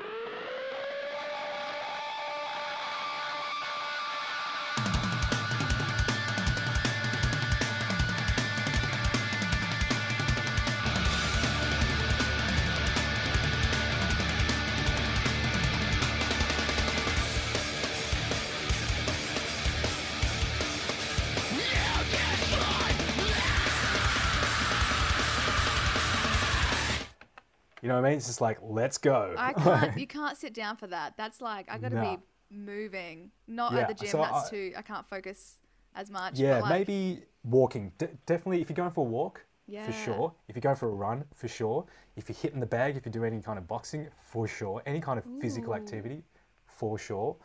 [28.10, 28.18] Mean?
[28.18, 29.34] It's just like, let's go.
[29.38, 29.98] I can't.
[29.98, 31.16] you can't sit down for that.
[31.16, 32.16] That's like I got to Nah.
[32.16, 33.30] be moving.
[33.46, 34.08] Not Yeah, at the gym.
[34.08, 34.72] so that's I- too.
[34.76, 35.58] I can't focus
[35.94, 36.38] as much.
[36.38, 37.92] yeah, like, maybe walking.
[37.98, 39.44] D- definitely, if you're going for a walk,
[39.84, 40.34] for sure.
[40.48, 41.86] If you're going for a run, for sure.
[42.16, 44.82] If you're hitting the bag, if you do any kind of boxing, for sure.
[44.84, 46.24] Any kind of physical activity,
[46.66, 47.36] for sure.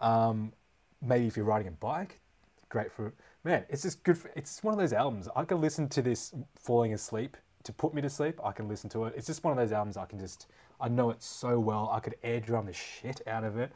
[0.00, 0.52] Um,
[1.02, 2.20] maybe if you're riding a bike,
[2.70, 3.12] great for
[3.44, 3.64] man.
[3.68, 4.16] It's just good.
[4.16, 5.28] For, it's one of those albums.
[5.36, 8.38] I can listen to this falling asleep to put me to sleep.
[8.44, 9.14] I can listen to it.
[9.16, 10.46] It's just one of those albums I can just.
[10.80, 11.88] I know it so well.
[11.92, 13.72] I could air drum the shit out of it,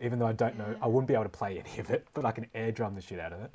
[0.00, 0.74] even though I don't know.
[0.82, 3.00] I wouldn't be able to play any of it, but I can air drum the
[3.00, 3.50] shit out of it.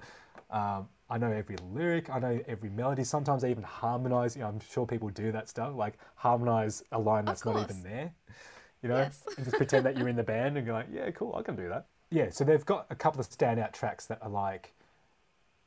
[0.51, 2.09] Um, I know every lyric.
[2.09, 3.03] I know every melody.
[3.03, 4.35] Sometimes I even harmonize.
[4.35, 7.83] You know, I'm sure people do that stuff, like harmonize a line that's not even
[7.83, 8.11] there.
[8.81, 9.23] You know, Yes.
[9.35, 11.55] and just pretend that you're in the band and you're like, yeah, cool, I can
[11.55, 11.87] do that.
[12.11, 14.73] Yeah, so they've got a couple of standout tracks that are like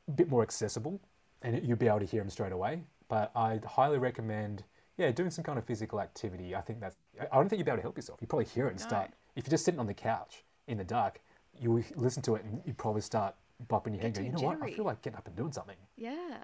[0.07, 0.99] a bit more accessible
[1.41, 2.81] and you'll be able to hear them straight away.
[3.09, 4.63] But I'd highly recommend,
[4.97, 6.55] yeah, doing some kind of physical activity.
[6.55, 8.19] I think that's, I I don't think you'll be able to help yourself.
[8.21, 8.85] You probably hear it and No.
[8.85, 11.19] start, if you're just sitting on the couch in the dark,
[11.59, 13.35] you listen to it and you probably start
[13.67, 15.27] bopping your head Get and go, too you know what, I feel like getting up
[15.27, 15.75] and doing something.
[15.97, 16.43] Yeah.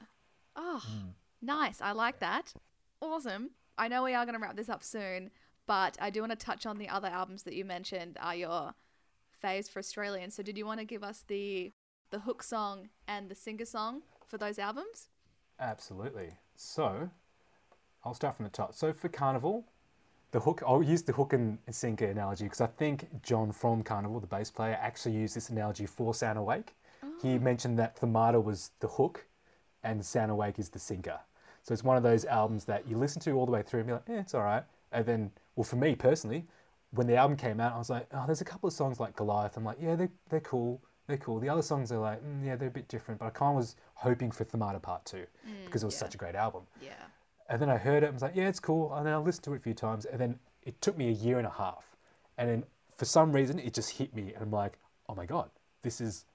[0.55, 1.09] Oh, Hmm.
[1.41, 1.79] nice.
[1.81, 2.53] I like that.
[3.01, 3.51] Awesome.
[3.77, 5.31] I know we are going to wrap this up soon,
[5.67, 8.73] but I do want to touch on the other albums that you mentioned are your
[9.43, 10.33] faves for Australians.
[10.35, 11.71] So did you want to give us the
[12.11, 15.09] the hook song and the singer song for those albums?
[15.59, 16.37] Absolutely.
[16.55, 17.09] So,
[18.03, 18.73] I'll start from the top.
[18.73, 19.63] So for Karnivool,
[20.31, 24.21] the hook, I'll use the hook and sinker analogy because I think John from Karnivool,
[24.21, 26.75] the bass player, actually used this analogy for Sound Awake.
[27.21, 27.39] He oh.
[27.39, 29.25] mentioned that Themata was the hook
[29.83, 31.19] and Sound Awake is the sinker.
[31.63, 33.87] So it's one of those albums that you listen to all the way through and
[33.87, 34.63] be like, yeah, it's all right.
[34.91, 36.45] And then, well, for me personally,
[36.91, 39.15] when the album came out, I was like, oh, there's a couple of songs like
[39.15, 39.57] Goliath.
[39.57, 40.81] I'm like, yeah, they're, they're cool.
[41.07, 41.39] They're cool.
[41.39, 43.19] The other songs are like, mm, yeah, they're a bit different.
[43.19, 45.25] But I kind of was hoping for Themata Part 2
[45.65, 45.99] because it was yeah.
[45.99, 46.63] such a great album.
[46.81, 46.93] Yeah.
[47.49, 48.93] And then I heard it and was like, yeah, it's cool.
[48.95, 50.05] And then I listened to it a few times.
[50.05, 51.95] And then it took me a year and a half.
[52.39, 52.63] And then
[52.97, 54.33] for some reason, it just hit me.
[54.33, 55.49] And I'm like, oh my God,
[55.83, 56.25] this is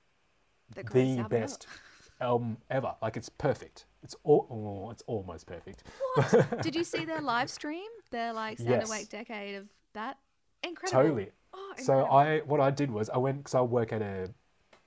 [0.74, 1.40] The, the greatest album ever.
[1.40, 1.66] best
[2.20, 2.94] album ever.
[3.02, 3.86] Like, it's perfect.
[4.04, 5.82] It's all, oh, it's almost perfect.
[6.14, 6.62] What?
[6.62, 7.88] Did you see their live stream?
[8.12, 8.88] Their like Sound Yes.
[8.88, 10.16] Awake decade of that?
[10.62, 11.02] Incredible.
[11.02, 11.30] Totally.
[11.52, 12.04] Oh, So.
[12.04, 14.30] I, what I did was I went because I work at a,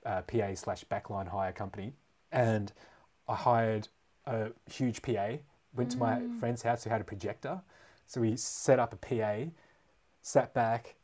[0.04, 1.92] uh PA slash backline hire company,
[2.32, 2.72] and
[3.28, 3.88] I hired
[4.26, 5.38] a huge PA.
[5.76, 6.38] Went to my Mm.
[6.38, 7.60] friend's house who had a projector,
[8.06, 9.50] so we set up a PA,
[10.22, 10.94] sat back,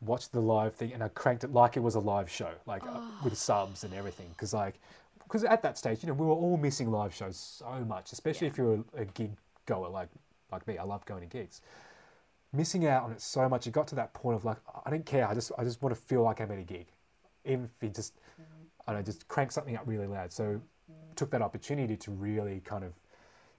[0.00, 2.82] watched the live thing, and I cranked it like it was a live show, like
[2.86, 4.28] uh, with subs and everything.
[4.30, 4.80] Because like
[5.22, 8.46] because at that stage, you know, we were all missing live shows so much, especially
[8.46, 8.52] Yeah.
[8.52, 9.32] if you're a, a gig
[9.66, 10.08] goer like
[10.50, 10.78] like me.
[10.78, 11.60] I love going to gigs.
[12.52, 15.04] Missing out on it so much, it got to that point of like, I don't
[15.04, 15.28] care.
[15.28, 16.86] I just I just want to feel like I'm at a gig,
[17.44, 18.14] even if you just
[18.94, 20.32] I just crank something up really loud.
[20.32, 20.60] So
[21.16, 22.92] took that opportunity to really kind of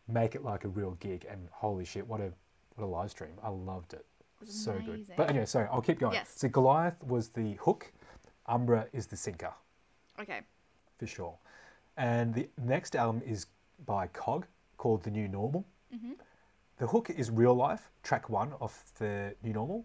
[0.08, 1.26] make it like a real gig.
[1.30, 2.32] And holy shit, what a
[2.76, 3.34] what a live stream!
[3.44, 4.06] I loved it.
[4.46, 5.08] So good.
[5.18, 6.14] But anyway, sorry, I'll keep going.
[6.14, 6.32] Yes.
[6.36, 7.92] So Goliath was the hook,
[8.46, 9.52] Umbra is the sinker
[10.20, 10.42] Okay.
[11.00, 11.36] for sure.
[11.98, 13.48] And the next album is
[13.88, 14.46] by Cog
[14.78, 15.66] called The New Normal.
[16.78, 19.84] The hook is Real Life, track one of The New Normal.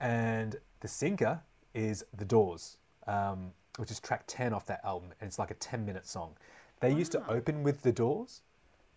[0.00, 1.42] And the sinker
[1.74, 5.10] is The Doors, um, which is track 10 off that album.
[5.20, 6.34] And it's like a 10 minute song.
[6.80, 8.42] They used to open with The Doors.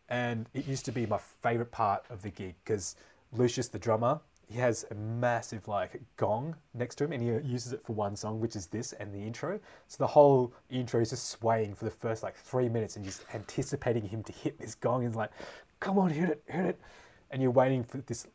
[0.10, 2.96] And it used to be my favorite part of the gig because
[3.34, 7.74] Lucius, the drummer, he has a massive like gong next to him and he uses
[7.74, 9.60] it for one song, which is this and the intro.
[9.90, 13.26] So the whole intro is just swaying for the first like three minutes and just
[13.34, 15.02] anticipating him to hit this gong.
[15.02, 15.32] And it's like,
[15.82, 16.80] come on, hit it, hit it.
[17.32, 18.28] And you're waiting for this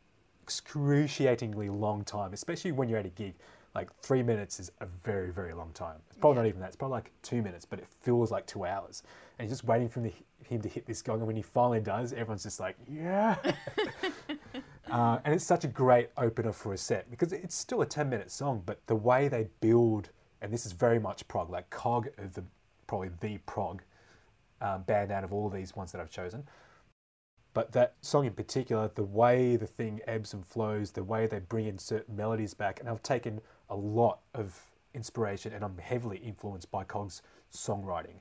[0.42, 3.34] excruciatingly long time, especially when you're at a gig.
[3.74, 5.96] Like three minutes is a very, very long time.
[6.08, 6.66] It's probably not even that.
[6.66, 9.02] It's probably like two minutes, but it feels like two hours.
[9.38, 10.12] And you're just waiting for the,
[10.44, 11.18] him to hit this gong.
[11.18, 13.36] And when he finally does, everyone's just like, yeah.
[14.90, 18.10] uh, and it's such a great opener for a set because it's still a 10
[18.10, 20.10] minute song, but the way they build,
[20.42, 22.44] and this is very much prog, like Cog are the
[22.86, 23.82] probably the prog
[24.60, 26.44] um, band out of all these ones that I've chosen.
[27.54, 31.38] But that song in particular, the way the thing ebbs and flows, the way they
[31.38, 33.40] bring in certain melodies back, and I've taken
[33.72, 34.58] a lot of
[34.94, 37.22] inspiration and I'm heavily influenced by Cog's
[37.52, 38.16] songwriting.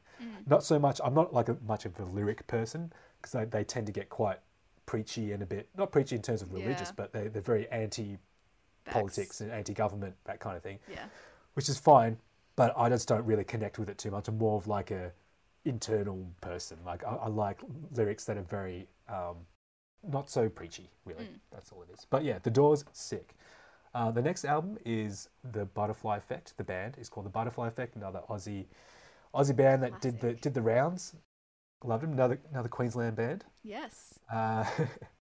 [0.47, 3.63] Not so much, I'm not like a, much of a lyric person because they, they
[3.63, 4.39] tend to get quite
[4.85, 6.93] preachy and a bit, not preachy in terms of religious, Yeah.
[6.95, 8.17] but they, they're very anti
[8.85, 11.05] politics and anti government, that kind of thing Yeah.
[11.53, 12.17] which is fine,
[12.55, 14.27] but I just don't really connect with it too much.
[14.27, 15.11] I'm more of like a
[15.65, 16.77] internal person.
[16.85, 17.61] Like I, I like
[17.95, 19.37] lyrics that are very um,
[20.07, 21.27] not so preachy, really.
[21.51, 22.05] That's all it is.
[22.09, 23.35] But yeah, The Doors, sick.
[23.93, 26.55] Uh, the next album is the Butterfly Effect.
[26.57, 28.65] The band is called the Butterfly Effect, another Aussie
[29.33, 31.15] Aussie band that did the did the rounds.
[31.83, 32.13] Loved them.
[32.13, 33.43] Another another Queensland band.
[33.63, 34.19] Yes.
[34.31, 34.65] Uh,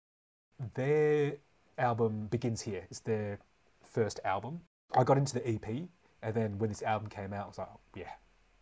[0.75, 1.35] their
[1.79, 2.85] album begins here.
[2.91, 3.39] It's their
[3.83, 4.61] first album.
[4.95, 5.89] I got into the EP,
[6.23, 8.11] and then when this album came out, I was like, oh, yeah,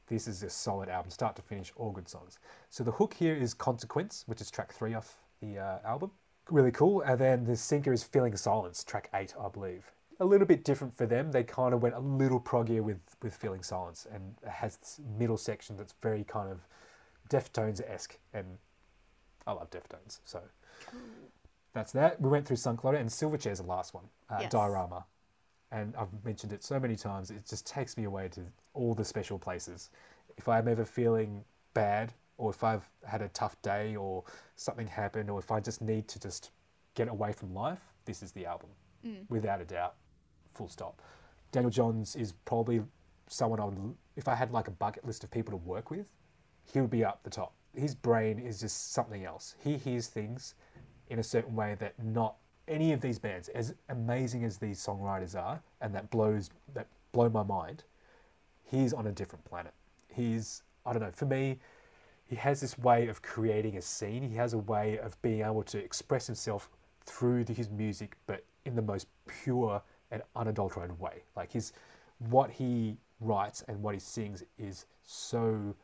[0.08, 2.38] this is a solid album, start to finish, all good songs.
[2.70, 6.10] So the hook here is Consequence, which is track three off the uh, album.
[6.50, 7.02] Really cool.
[7.02, 9.90] And then the sinker is Feeling Silence, track eight, I believe.
[10.18, 11.30] A little bit different for them.
[11.30, 15.36] They kind of went a little proggier with, with Feeling Silence, and has this middle
[15.36, 16.66] section that's very kind of
[17.28, 18.46] Deftones esque, and
[19.46, 20.40] I love Deftones, so
[21.74, 22.20] that's that.
[22.20, 24.52] We went through Sunk Loto and Silverchair's the last one, uh, Yes.
[24.52, 25.04] Diorama.
[25.72, 28.42] And I've mentioned it so many times, it just takes me away to
[28.74, 29.90] all the special places.
[30.38, 31.44] If I'm ever feeling
[31.74, 34.22] bad, or if I've had a tough day, or
[34.54, 36.52] something happened, or if I just need to just
[36.94, 38.70] get away from life, this is the album,
[39.28, 39.94] without a doubt.
[40.56, 41.02] Full stop.
[41.52, 42.82] Daniel Johns is probably
[43.28, 46.06] someone I would, if I had like a bucket list of people to work with,
[46.72, 47.52] he would be up the top.
[47.74, 49.54] His brain is just something else.
[49.62, 50.54] He hears things
[51.08, 52.36] in a certain way that not
[52.68, 57.28] any of these bands, as amazing as these songwriters are, and that blows that blow
[57.28, 57.84] my mind,
[58.64, 59.74] he's on a different planet.
[60.08, 61.12] He's I don't know.
[61.12, 61.58] For me,
[62.28, 64.22] he has this way of creating a scene.
[64.22, 66.70] He has a way of being able to express himself
[67.04, 69.80] through his music, but in the most pure
[70.10, 71.22] and unadulterated way.
[71.36, 71.72] Like his
[72.18, 75.74] what he writes and what he sings is so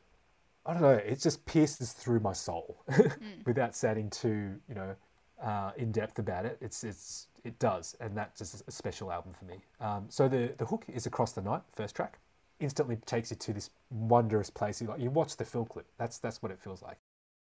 [0.64, 0.90] I don't know.
[0.90, 2.84] It just pierces through my soul
[3.46, 4.94] without sounding too, you know,
[5.42, 6.56] uh, in depth about it.
[6.60, 9.56] It's it's it does, and that's just a special album for me.
[9.80, 12.18] Um, so the the hook is across the night, first track,
[12.60, 14.80] instantly takes you to this wondrous place.
[14.80, 15.86] You like you watch the film clip.
[15.98, 16.98] That's that's what it feels like.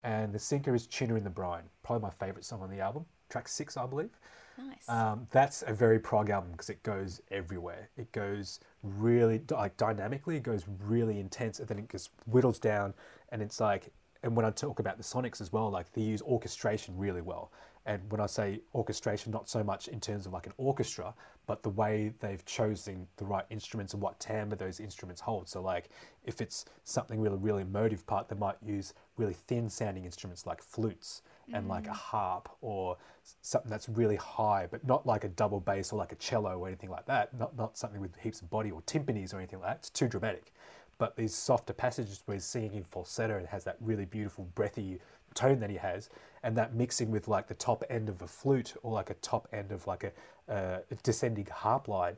[0.03, 3.05] And the sinker is Tuna in the Brine, probably my favorite song on the album,
[3.29, 4.09] track six, I believe.
[4.57, 4.89] Nice.
[4.89, 7.89] Um, that's a very prog album because it goes everywhere.
[7.97, 10.37] It goes really like dynamically.
[10.37, 12.93] It goes really intense, and then it just whittles down.
[13.31, 13.91] And it's like,
[14.23, 17.51] and when I talk about the Sonics as well, like they use orchestration really well.
[17.85, 21.13] And when I say orchestration, not so much in terms of like an orchestra,
[21.47, 25.47] but the way they've chosen the right instruments and what timbre those instruments hold.
[25.47, 25.89] So like,
[26.25, 30.61] if it's something really, really emotive part, they might use really thin sounding instruments like
[30.61, 31.21] flutes
[31.53, 32.97] and like a harp or
[33.41, 36.67] something that's really high, but not like a double bass or like a cello or
[36.67, 37.37] anything like that.
[37.37, 39.77] Not not something with heaps of body or timpanis or anything like that.
[39.77, 40.53] It's too dramatic.
[40.97, 44.99] But these softer passages where he's singing in falsetto and has that really beautiful breathy
[45.33, 46.09] tone that he has,
[46.43, 49.47] and that mixing with like the top end of a flute or like a top
[49.53, 50.11] end of like a,
[50.51, 52.17] uh, a descending harp line,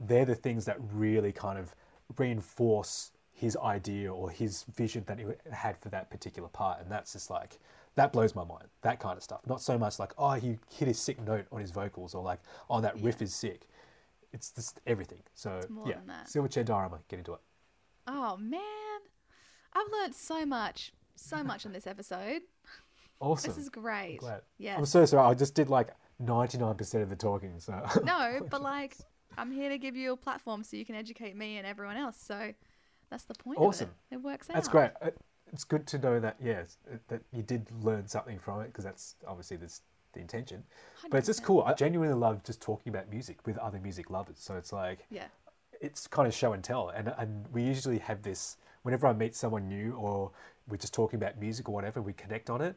[0.00, 1.74] they're the things that really kind of
[2.16, 7.12] reinforce his idea or his vision that he had for that particular part, and that's
[7.12, 7.58] just like
[7.96, 8.66] that blows my mind.
[8.82, 9.40] That kind of stuff.
[9.46, 12.40] Not so much like oh he hit his sick note on his vocals or like
[12.70, 13.68] oh that riff is sick.
[14.32, 15.22] It's just everything.
[15.34, 16.26] So more yeah, than that.
[16.26, 17.40] Silverchair Diorama, get into it.
[18.06, 18.60] Oh man,
[19.72, 22.42] I've learned so much, so much in this episode.
[23.18, 23.50] Awesome.
[23.50, 24.20] This is great.
[24.58, 24.76] Yes.
[24.76, 25.26] I'm so sorry.
[25.26, 25.88] I just did like
[26.22, 27.58] 99% of the talking.
[27.58, 27.72] So
[28.04, 28.94] no, but like
[29.38, 32.18] I'm here to give you a platform so you can educate me and everyone else.
[32.20, 32.52] So
[33.10, 33.58] that's the point.
[33.58, 33.88] Awesome.
[33.88, 34.14] Of it.
[34.16, 34.54] it works out.
[34.54, 34.90] that's great.
[35.00, 35.10] Uh,
[35.52, 38.84] It's good to know that yes, uh, that you did learn something from it because
[38.84, 39.82] that's obviously that's
[40.12, 40.62] the intention.
[41.10, 41.62] But it's just cool.
[41.62, 44.38] I genuinely love just talking about music with other music lovers.
[44.38, 45.26] So it's like Yeah.
[45.80, 46.88] it's kind of show and tell.
[46.88, 50.30] And, and we usually have this whenever I meet someone new or
[50.68, 52.76] we're just talking about music or whatever, we connect on it.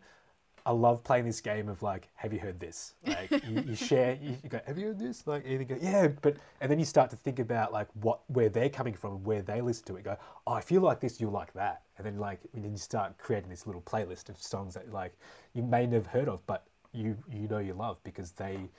[0.69, 2.93] I love playing this game of like, have you heard this?
[3.03, 5.25] Like you, you share, you, you go, have you heard this?
[5.25, 8.19] Like, and you go, yeah, but and then you start to think about like what
[8.27, 10.03] where they're coming from, and where they listen to it.
[10.03, 10.15] Go,
[10.45, 13.17] oh, if you like this, you'll like that, and then like and then you start
[13.17, 15.17] creating this little playlist of songs that like
[15.55, 18.69] you may never heard of, but you you know you love because they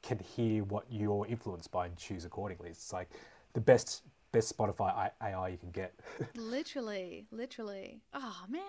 [0.00, 2.68] can hear what you're influenced by and choose accordingly.
[2.68, 3.10] It's like
[3.54, 5.92] the best best Spotify AI you can get.
[6.36, 8.00] Literally, literally.
[8.14, 8.62] Oh man,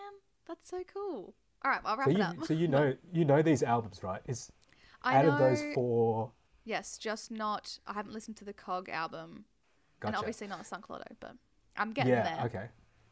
[0.47, 1.35] that's so cool.
[1.63, 2.45] All right, I'll wrap so it you up.
[2.45, 4.21] so you know you know these albums, right?
[4.27, 4.51] Is
[5.01, 6.31] I out know, of those four,
[6.65, 7.77] Yes, just not.
[7.85, 9.45] I haven't listened to the Cog album,
[10.01, 11.35] and obviously not Sunk Loto, but
[11.77, 12.45] I'm getting yeah, there.
[12.45, 12.65] okay.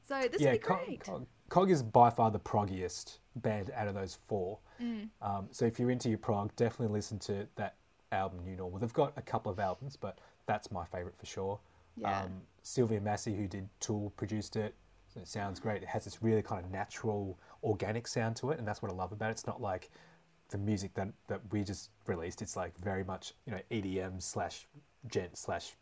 [0.07, 0.99] So this yeah, would be Cog, great.
[1.01, 4.59] Cog, Cog is by far the proggiest band out of those four.
[4.81, 5.09] Mm.
[5.21, 7.75] Um, so if you're into your prog, definitely listen to that
[8.11, 8.79] album, New Normal.
[8.79, 11.59] They've got a couple of albums, but that's my favourite for sure.
[11.97, 12.21] Yeah.
[12.21, 14.75] Um, Sylvia Massy, who did Tool, produced it.
[15.13, 15.81] So it sounds great.
[15.83, 18.95] It has this really kind of natural, organic sound to it, and that's what I
[18.95, 19.33] love about it.
[19.33, 19.89] It's not like
[20.49, 22.41] the music that, that we just released.
[22.41, 24.67] It's like very much, you know, EDM slash
[25.07, 25.75] djent slash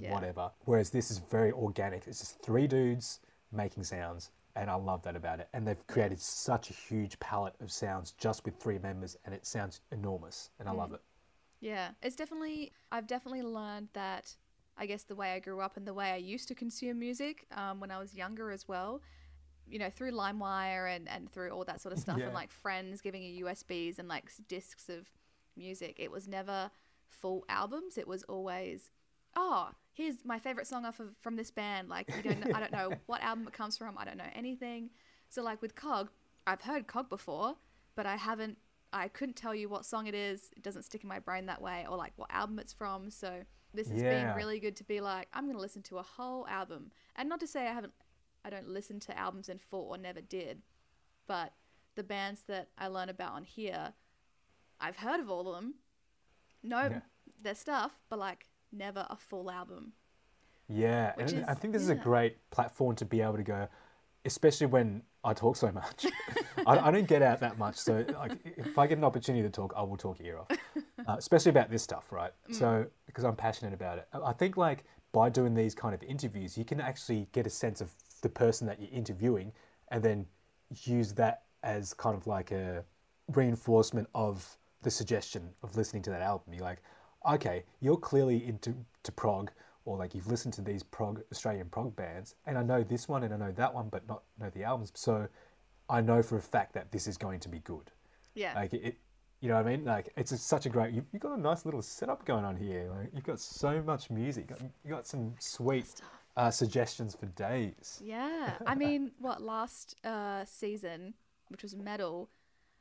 [0.00, 0.12] Yeah.
[0.12, 0.50] whatever.
[0.64, 2.06] Whereas this is very organic.
[2.06, 3.20] It's just three dudes
[3.52, 5.48] making sounds, and I love that about it.
[5.52, 9.46] And they've created such a huge palette of sounds just with three members, and it
[9.46, 10.94] sounds enormous, and I love mm.
[10.94, 11.00] it.
[11.60, 12.72] Yeah, it's definitely.
[12.92, 14.34] I've definitely learned that.
[14.78, 17.46] I guess the way I grew up and the way I used to consume music
[17.56, 19.00] um, when I was younger as well.
[19.68, 22.26] You know, through LimeWire and and through all that sort of stuff, Yeah.
[22.26, 25.06] and like friends giving you USBs and like discs of
[25.56, 25.96] music.
[25.98, 26.70] It was never
[27.08, 27.96] full albums.
[27.98, 28.90] It was always,
[29.34, 31.88] oh, here's my favorite song off of from this band.
[31.88, 33.96] Like you don't, I don't know what album it comes from.
[33.98, 34.90] I don't know anything.
[35.30, 36.10] So like with Cog,
[36.46, 37.56] I've heard Cog before,
[37.96, 38.58] but I haven't.
[38.92, 40.50] I couldn't tell you what song it is.
[40.56, 43.10] It doesn't stick in my brain that way, or like what album it's from.
[43.10, 43.42] So
[43.76, 46.90] this has been really good to be like, I'm gonna listen to a whole album,
[47.14, 47.92] and not to say I haven't,
[48.44, 50.62] I don't listen to albums in full or never did,
[51.26, 51.52] but
[51.94, 53.92] the bands that I learn about on here,
[54.80, 55.74] I've heard of all of them,
[56.62, 57.00] know Yeah.
[57.40, 59.92] their stuff, but like never a full album.
[60.68, 63.68] Yeah, and I think this is a great platform to be able to go,
[64.24, 66.06] especially when I talk so much.
[66.66, 69.50] I, I don't get out that much, so like if I get an opportunity to
[69.50, 70.50] talk, I will talk your ear off,
[71.06, 72.32] uh, especially about this stuff, right?
[72.50, 76.02] So because I'm passionate about it, I I think like by doing these kind of
[76.02, 77.90] interviews, you can actually get a sense of
[78.22, 79.52] the person that you're interviewing,
[79.90, 80.26] and then
[80.84, 82.84] use that as kind of like a
[83.34, 86.54] reinforcement of the suggestion of listening to that album.
[86.54, 86.82] You're like,
[87.28, 89.50] okay, you're clearly into to prog,
[89.86, 93.22] or like you've listened to these prog Australian prog bands, and I know this one
[93.22, 94.92] and I know that one, but not know the albums.
[94.94, 95.26] So
[95.88, 97.90] I know for a fact that this is going to be good.
[98.34, 98.52] Yeah.
[98.54, 98.98] Like it,
[99.40, 99.84] you know what I mean?
[99.84, 100.92] Like it's just such a great.
[100.92, 102.90] You've, you've got a nice little setup going on here.
[102.94, 104.50] Like you've got so much music.
[104.84, 105.86] You got some sweet
[106.36, 108.00] uh, suggestions for days.
[108.04, 111.14] Yeah, I mean, what last uh, season,
[111.48, 112.28] which was metal,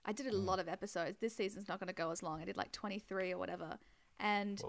[0.05, 1.19] I did a lot of episodes.
[1.19, 2.41] This season's not going to go as long.
[2.41, 3.77] I did like 23 or whatever,
[4.19, 4.61] and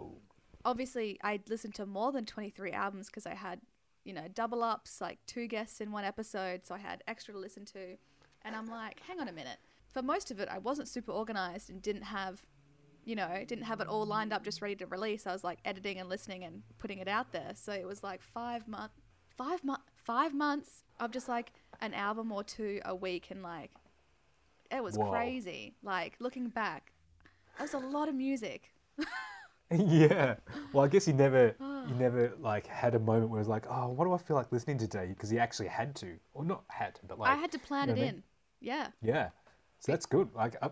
[0.66, 3.60] obviously I'd listened to more than 23 albums because I had,
[4.05, 7.40] you know, double ups, like two guests in one episode, so I had extra to
[7.40, 7.97] listen to,
[8.44, 9.59] and I'm like, hang on a minute.
[9.88, 12.43] For most of it, I wasn't super organized and didn't have
[13.06, 15.28] you know, didn't have it all lined up just ready to release.
[15.28, 17.52] I was like editing and listening and putting it out there.
[17.55, 18.90] So it was like five month,
[19.36, 23.70] five month, five months of just like an album or two a week, and like
[24.72, 25.09] it was Whoa.
[25.09, 25.76] crazy.
[25.84, 26.94] Like looking back,
[27.56, 28.72] that was a lot of music.
[29.86, 30.36] yeah.
[30.72, 31.55] Well, I guess you never,
[31.88, 34.36] you never like had a moment where it was like, oh, what do I feel
[34.36, 35.06] like listening today?
[35.09, 37.88] Because he actually had to, or not had to, but like I had to plan
[37.88, 38.14] you it know what I mean?
[38.16, 38.22] in.
[38.60, 39.28] Yeah, Yeah.
[39.80, 40.28] So that's good.
[40.34, 40.70] Like I,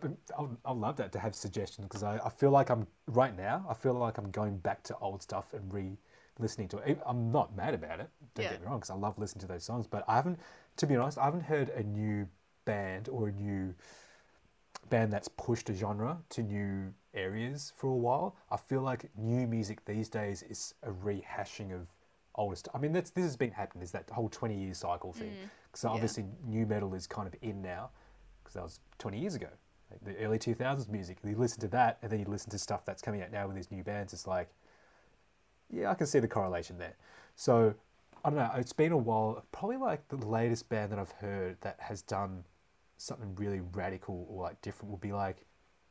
[0.65, 3.65] I, love that to have suggestions because I, I feel like I'm right now.
[3.69, 6.99] I feel like I'm going back to old stuff and re-listening to it.
[7.07, 8.09] I'm not mad about it.
[8.35, 8.53] Don't Yeah.
[8.53, 9.87] get me wrong, because I love listening to those songs.
[9.87, 10.41] But I haven't,
[10.79, 12.27] to be honest, I haven't heard a new
[12.65, 13.75] band or a new
[14.91, 18.37] band that's pushed a genre to new areas for a while.
[18.51, 21.87] I feel like new music these days is a rehashing of
[22.35, 22.69] oldest.
[22.75, 23.83] I mean, that's this has been happening.
[23.83, 25.31] Is that whole twenty year cycle thing?
[25.31, 25.51] Mm.
[25.75, 27.91] So obviously, new metal is kind of in now
[28.43, 29.49] because that was twenty years ago.
[29.91, 31.19] Like the early two thousands music.
[31.25, 33.57] You listen to that, and then you listen to stuff that's coming out now with
[33.57, 34.13] these new bands.
[34.13, 34.49] It's like,
[35.71, 36.97] yeah, I can see the correlation there.
[37.37, 37.75] So
[38.25, 38.51] I don't know.
[38.57, 39.45] It's been a while.
[39.53, 42.45] Probably like the latest band that I've heard that has done
[43.05, 45.45] something really radical or like different would be like,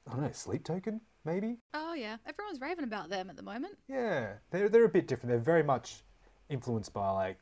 [0.07, 1.57] I don't know, Sleep Token maybe.
[1.73, 3.77] Oh yeah, everyone's raving about them at the moment.
[3.87, 5.29] Yeah, they're they're a bit different.
[5.29, 6.03] They're very much
[6.49, 7.37] influenced by like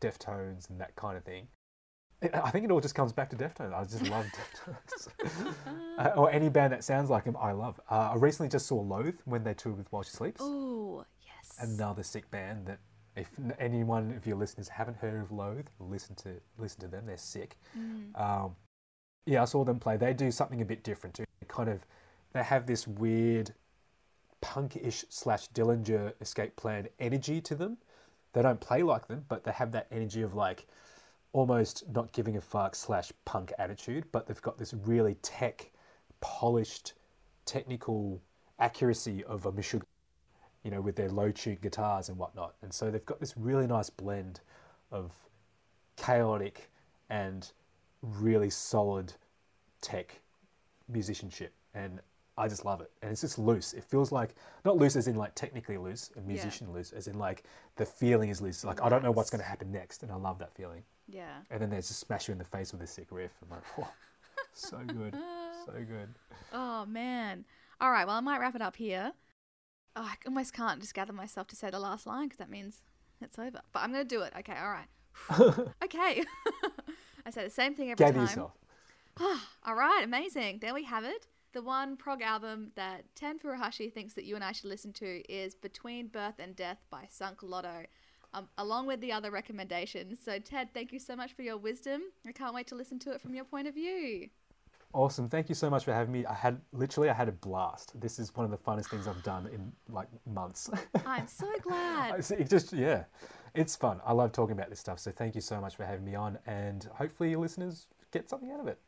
[0.00, 1.48] Deftones and that kind of thing.
[2.34, 3.74] I think it all just comes back to Deftones.
[3.74, 4.26] I just love
[5.18, 5.54] Deftones,
[5.98, 7.36] uh, or any band that sounds like them.
[7.40, 7.80] I love.
[7.90, 10.40] Uh, I recently just saw Loathe when they toured with While She Sleeps.
[10.42, 11.56] Oh yes.
[11.58, 12.78] Another sick band that
[13.16, 13.28] if
[13.58, 17.06] anyone of your listeners haven't heard of Loathe, listen to listen to them.
[17.06, 17.56] They're sick.
[18.14, 18.54] Um,
[19.26, 19.96] yeah, I saw them play.
[19.96, 21.24] They do something a bit different too.
[21.40, 21.84] They kind of
[22.32, 23.52] they have this weird
[24.40, 27.76] punk-ish slash Dillinger Escape Plan energy to them.
[28.32, 30.66] They don't play like them, but they have that energy of like
[31.32, 34.04] almost not giving a fuck slash punk attitude.
[34.12, 35.70] But they've got this really tech,
[36.20, 36.94] polished,
[37.44, 38.20] technical
[38.58, 39.82] accuracy of a Meshuggah
[40.64, 42.54] you know, with their low tuned guitars and whatnot.
[42.62, 44.40] And so they've got this really nice blend
[44.90, 45.12] of
[45.96, 46.70] chaotic
[47.10, 47.50] and
[48.02, 49.12] really solid
[49.80, 50.20] tech
[50.88, 51.54] musicianship.
[51.74, 52.00] And
[52.36, 52.90] I just love it.
[53.02, 53.72] And it's just loose.
[53.72, 54.34] It feels like,
[54.64, 57.44] not loose as in like technically loose and musician loose, as in like
[57.76, 58.64] the feeling is loose.
[58.64, 60.02] Like, I don't know what's going to happen next.
[60.02, 60.82] And I love that feeling.
[61.08, 61.38] yeah.
[61.50, 63.32] And then they just smash you in the face with a sick riff.
[63.42, 63.88] I'm like, whoa,
[64.54, 65.14] so good.
[65.66, 66.08] So good.
[66.54, 67.44] Oh man.
[67.80, 68.06] All right.
[68.06, 69.12] Well, I might wrap it up here.
[69.96, 72.82] Oh, I almost can't just gather myself to say the last line because that means
[73.22, 73.60] it's over.
[73.72, 74.32] But I'm gonna do it.
[74.40, 74.54] Okay.
[74.54, 75.68] All right.
[75.84, 76.24] okay.
[77.24, 78.22] I say the same thing every Gather time.
[78.22, 78.52] yourself.
[79.64, 80.58] All right, amazing.
[80.60, 81.26] There we have it.
[81.52, 85.22] The one prog album that Ted Furuhashi thinks that you and I should listen to
[85.30, 87.84] is Between Birth and Death by Sunk Loto,
[88.32, 90.18] um, along with the other recommendations.
[90.24, 92.00] So, Ted, thank you so much for your wisdom.
[92.26, 94.30] I can't wait to listen to it from your point of view.
[94.94, 95.28] Awesome.
[95.28, 96.26] Thank you so much for having me.
[96.26, 97.98] I had literally I had a blast.
[97.98, 100.68] This is one of the funnest things I've done in like months.
[101.06, 102.24] I'm so glad.
[102.30, 103.04] It just yeah.
[103.54, 104.00] It's fun.
[104.06, 104.98] I love talking about this stuff.
[104.98, 108.50] So thank you so much for having me on and hopefully your listeners get something
[108.50, 108.78] out of it.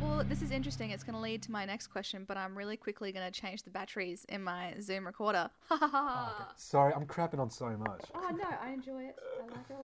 [0.00, 0.90] Well, this is interesting.
[0.90, 3.62] It's going to lead to my next question, but I'm really quickly going to change
[3.62, 5.48] the batteries in my Zoom recorder.
[5.68, 6.36] Ha ha ha.
[6.40, 8.04] Oh, Sorry, I'm crapping on so much.
[8.16, 9.16] Oh, no, I enjoy it.
[9.40, 9.76] I like it.